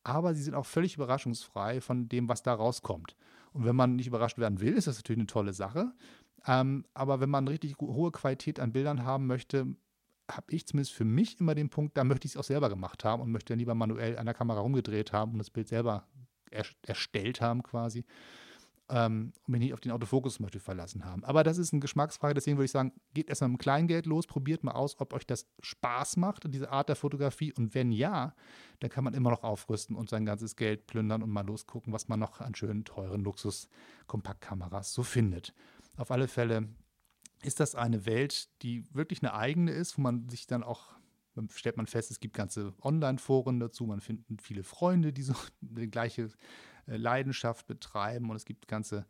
aber 0.02 0.34
sie 0.34 0.42
sind 0.42 0.54
auch 0.54 0.66
völlig 0.66 0.96
überraschungsfrei 0.96 1.80
von 1.80 2.08
dem, 2.08 2.28
was 2.28 2.42
da 2.42 2.52
rauskommt. 2.52 3.16
Und 3.52 3.64
wenn 3.64 3.76
man 3.76 3.96
nicht 3.96 4.08
überrascht 4.08 4.38
werden 4.38 4.60
will, 4.60 4.74
ist 4.74 4.86
das 4.86 4.96
natürlich 4.96 5.20
eine 5.20 5.26
tolle 5.26 5.52
Sache. 5.52 5.92
Ähm, 6.46 6.84
aber 6.94 7.20
wenn 7.20 7.30
man 7.30 7.48
richtig 7.48 7.78
hohe 7.80 8.12
Qualität 8.12 8.60
an 8.60 8.72
Bildern 8.72 9.04
haben 9.04 9.26
möchte, 9.26 9.74
habe 10.30 10.52
ich 10.52 10.66
zumindest 10.66 10.94
für 10.94 11.04
mich 11.04 11.40
immer 11.40 11.54
den 11.54 11.70
Punkt, 11.70 11.96
da 11.96 12.04
möchte 12.04 12.26
ich 12.26 12.32
es 12.32 12.36
auch 12.36 12.44
selber 12.44 12.68
gemacht 12.68 13.04
haben 13.04 13.22
und 13.22 13.30
möchte 13.30 13.52
dann 13.52 13.58
lieber 13.58 13.74
manuell 13.74 14.18
an 14.18 14.26
der 14.26 14.34
Kamera 14.34 14.60
rumgedreht 14.60 15.12
haben 15.12 15.32
und 15.32 15.38
das 15.38 15.50
Bild 15.50 15.68
selber 15.68 16.06
er 16.50 16.64
erstellt 16.86 17.40
haben 17.40 17.62
quasi. 17.62 18.04
ähm, 18.90 19.32
und 19.46 19.52
mich 19.52 19.60
nicht 19.60 19.74
auf 19.74 19.80
den 19.80 19.92
Autofokus 19.92 20.34
zum 20.34 20.44
Beispiel 20.44 20.60
verlassen 20.60 21.04
haben. 21.04 21.24
Aber 21.24 21.44
das 21.44 21.58
ist 21.58 21.72
eine 21.72 21.80
Geschmacksfrage, 21.80 22.34
deswegen 22.34 22.56
würde 22.56 22.66
ich 22.66 22.70
sagen, 22.70 22.92
geht 23.12 23.28
erstmal 23.28 23.50
mit 23.50 23.58
dem 23.58 23.62
Kleingeld 23.62 24.06
los, 24.06 24.26
probiert 24.26 24.64
mal 24.64 24.72
aus, 24.72 24.98
ob 25.00 25.12
euch 25.12 25.26
das 25.26 25.46
Spaß 25.60 26.16
macht, 26.16 26.44
diese 26.52 26.70
Art 26.70 26.88
der 26.88 26.96
Fotografie. 26.96 27.52
Und 27.52 27.74
wenn 27.74 27.92
ja, 27.92 28.34
dann 28.80 28.90
kann 28.90 29.04
man 29.04 29.14
immer 29.14 29.30
noch 29.30 29.42
aufrüsten 29.42 29.94
und 29.94 30.08
sein 30.08 30.24
ganzes 30.24 30.56
Geld 30.56 30.86
plündern 30.86 31.22
und 31.22 31.30
mal 31.30 31.46
losgucken, 31.46 31.92
was 31.92 32.08
man 32.08 32.20
noch 32.20 32.40
an 32.40 32.54
schönen, 32.54 32.84
teuren 32.84 33.22
Luxus-Kompaktkameras 33.24 34.94
so 34.94 35.02
findet. 35.02 35.54
Auf 35.96 36.10
alle 36.10 36.28
Fälle 36.28 36.68
ist 37.48 37.58
das 37.58 37.74
eine 37.74 38.06
Welt, 38.06 38.48
die 38.62 38.84
wirklich 38.94 39.22
eine 39.22 39.34
eigene 39.34 39.72
ist, 39.72 39.98
wo 39.98 40.02
man 40.02 40.28
sich 40.28 40.46
dann 40.46 40.62
auch 40.62 40.98
stellt 41.52 41.76
man 41.76 41.86
fest, 41.86 42.10
es 42.10 42.18
gibt 42.18 42.34
ganze 42.34 42.74
Online-Foren 42.82 43.60
dazu, 43.60 43.86
man 43.86 44.00
findet 44.00 44.42
viele 44.42 44.64
Freunde, 44.64 45.12
die 45.12 45.22
so 45.22 45.34
die 45.60 45.90
gleiche 45.90 46.30
äh, 46.86 46.96
Leidenschaft 46.96 47.66
betreiben 47.66 48.30
und 48.30 48.36
es 48.36 48.44
gibt 48.44 48.66
ganze 48.66 49.06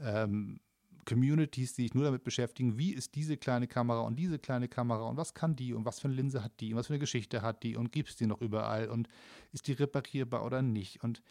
ähm, 0.00 0.60
Communities, 1.04 1.74
die 1.74 1.82
sich 1.82 1.94
nur 1.94 2.04
damit 2.04 2.24
beschäftigen, 2.24 2.76
wie 2.76 2.92
ist 2.92 3.14
diese 3.14 3.36
kleine 3.36 3.66
Kamera 3.66 4.00
und 4.00 4.16
diese 4.16 4.38
kleine 4.38 4.68
Kamera 4.68 5.08
und 5.08 5.16
was 5.16 5.34
kann 5.34 5.56
die 5.56 5.72
und 5.72 5.84
was 5.84 6.00
für 6.00 6.08
eine 6.08 6.16
Linse 6.16 6.44
hat 6.44 6.52
die 6.60 6.72
und 6.72 6.78
was 6.78 6.88
für 6.88 6.94
eine 6.94 7.00
Geschichte 7.00 7.42
hat 7.42 7.62
die 7.62 7.76
und 7.76 7.92
gibt 7.92 8.10
es 8.10 8.16
die 8.16 8.26
noch 8.26 8.42
überall 8.42 8.88
und 8.88 9.08
ist 9.52 9.68
die 9.68 9.72
reparierbar 9.72 10.44
oder 10.44 10.60
nicht. 10.60 11.02
Und 11.02 11.22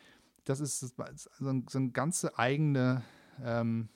das 0.45 0.61
ist 0.61 0.79
so, 0.79 1.03
ein, 1.47 1.65
so 1.69 1.77
eine 1.77 1.91
ganze 1.91 2.39
eigene 2.39 3.03
ähm, 3.43 3.89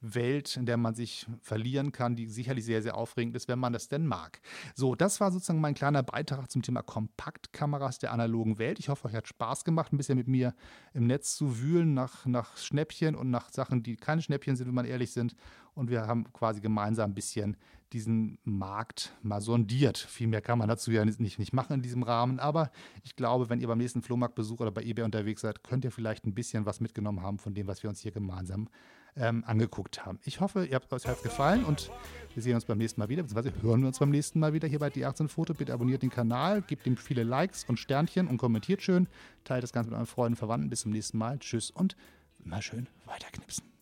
Welt, 0.00 0.56
in 0.56 0.66
der 0.66 0.76
man 0.76 0.94
sich 0.94 1.26
verlieren 1.40 1.92
kann, 1.92 2.16
die 2.16 2.26
sicherlich 2.26 2.64
sehr, 2.64 2.82
sehr 2.82 2.96
aufregend 2.96 3.36
ist, 3.36 3.48
wenn 3.48 3.58
man 3.58 3.72
das 3.72 3.88
denn 3.88 4.06
mag. 4.06 4.40
So, 4.74 4.94
das 4.94 5.20
war 5.20 5.30
sozusagen 5.30 5.60
mein 5.60 5.74
kleiner 5.74 6.02
Beitrag 6.02 6.50
zum 6.50 6.62
Thema 6.62 6.82
Kompaktkameras 6.82 7.98
der 7.98 8.12
analogen 8.12 8.58
Welt. 8.58 8.78
Ich 8.78 8.88
hoffe, 8.88 9.08
euch 9.08 9.14
hat 9.14 9.28
Spaß 9.28 9.64
gemacht, 9.64 9.92
ein 9.92 9.98
bisschen 9.98 10.18
mit 10.18 10.28
mir 10.28 10.54
im 10.94 11.06
Netz 11.06 11.36
zu 11.36 11.60
wühlen 11.60 11.94
nach, 11.94 12.24
nach 12.26 12.56
Schnäppchen 12.56 13.14
und 13.14 13.30
nach 13.30 13.50
Sachen, 13.50 13.82
die 13.82 13.96
keine 13.96 14.22
Schnäppchen 14.22 14.56
sind, 14.56 14.66
wenn 14.68 14.74
man 14.74 14.86
ehrlich 14.86 15.12
sind. 15.12 15.34
Und 15.74 15.90
wir 15.90 16.06
haben 16.06 16.32
quasi 16.32 16.60
gemeinsam 16.60 17.10
ein 17.10 17.14
bisschen 17.14 17.56
diesen 17.92 18.38
Markt 18.44 19.14
mal 19.22 19.40
sondiert. 19.40 19.98
Viel 19.98 20.28
mehr 20.28 20.40
kann 20.40 20.58
man 20.58 20.68
dazu 20.68 20.90
ja 20.90 21.04
nicht, 21.04 21.20
nicht 21.20 21.52
machen 21.52 21.74
in 21.74 21.82
diesem 21.82 22.02
Rahmen. 22.02 22.38
Aber 22.38 22.70
ich 23.02 23.16
glaube, 23.16 23.48
wenn 23.48 23.60
ihr 23.60 23.68
beim 23.68 23.78
nächsten 23.78 24.02
Flohmarktbesuch 24.02 24.60
oder 24.60 24.70
bei 24.70 24.82
eBay 24.82 25.04
unterwegs 25.04 25.42
seid, 25.42 25.64
könnt 25.64 25.84
ihr 25.84 25.90
vielleicht 25.90 26.24
ein 26.26 26.34
bisschen 26.34 26.66
was 26.66 26.80
mitgenommen 26.80 27.22
haben 27.22 27.38
von 27.38 27.54
dem, 27.54 27.66
was 27.66 27.82
wir 27.82 27.90
uns 27.90 28.00
hier 28.00 28.12
gemeinsam 28.12 28.68
ähm, 29.16 29.44
angeguckt 29.46 30.04
haben. 30.04 30.18
Ich 30.24 30.40
hoffe, 30.40 30.64
ihr 30.64 30.74
habt 30.74 30.92
euch 30.92 31.06
hat 31.06 31.22
gefallen 31.22 31.64
und 31.64 31.90
wir 32.34 32.42
sehen 32.42 32.54
uns 32.54 32.64
beim 32.64 32.78
nächsten 32.78 33.00
Mal 33.00 33.08
wieder, 33.08 33.22
beziehungsweise 33.22 33.62
hören 33.62 33.80
wir 33.80 33.88
uns 33.88 33.98
beim 33.98 34.10
nächsten 34.10 34.38
Mal 34.38 34.52
wieder 34.52 34.68
hier 34.68 34.78
bei 34.78 34.88
D18 34.88 35.28
Foto. 35.28 35.54
Bitte 35.54 35.72
abonniert 35.72 36.02
den 36.02 36.10
Kanal, 36.10 36.62
gebt 36.62 36.86
ihm 36.86 36.96
viele 36.96 37.22
Likes 37.22 37.64
und 37.64 37.78
Sternchen 37.78 38.28
und 38.28 38.38
kommentiert 38.38 38.82
schön. 38.82 39.08
Teilt 39.44 39.62
das 39.62 39.72
Ganze 39.72 39.90
mit 39.90 39.96
euren 39.96 40.06
Freunden, 40.06 40.36
Verwandten. 40.36 40.70
Bis 40.70 40.82
zum 40.82 40.92
nächsten 40.92 41.18
Mal. 41.18 41.38
Tschüss 41.38 41.70
und 41.70 41.96
immer 42.44 42.62
schön 42.62 42.88
weiterknipsen. 43.06 43.79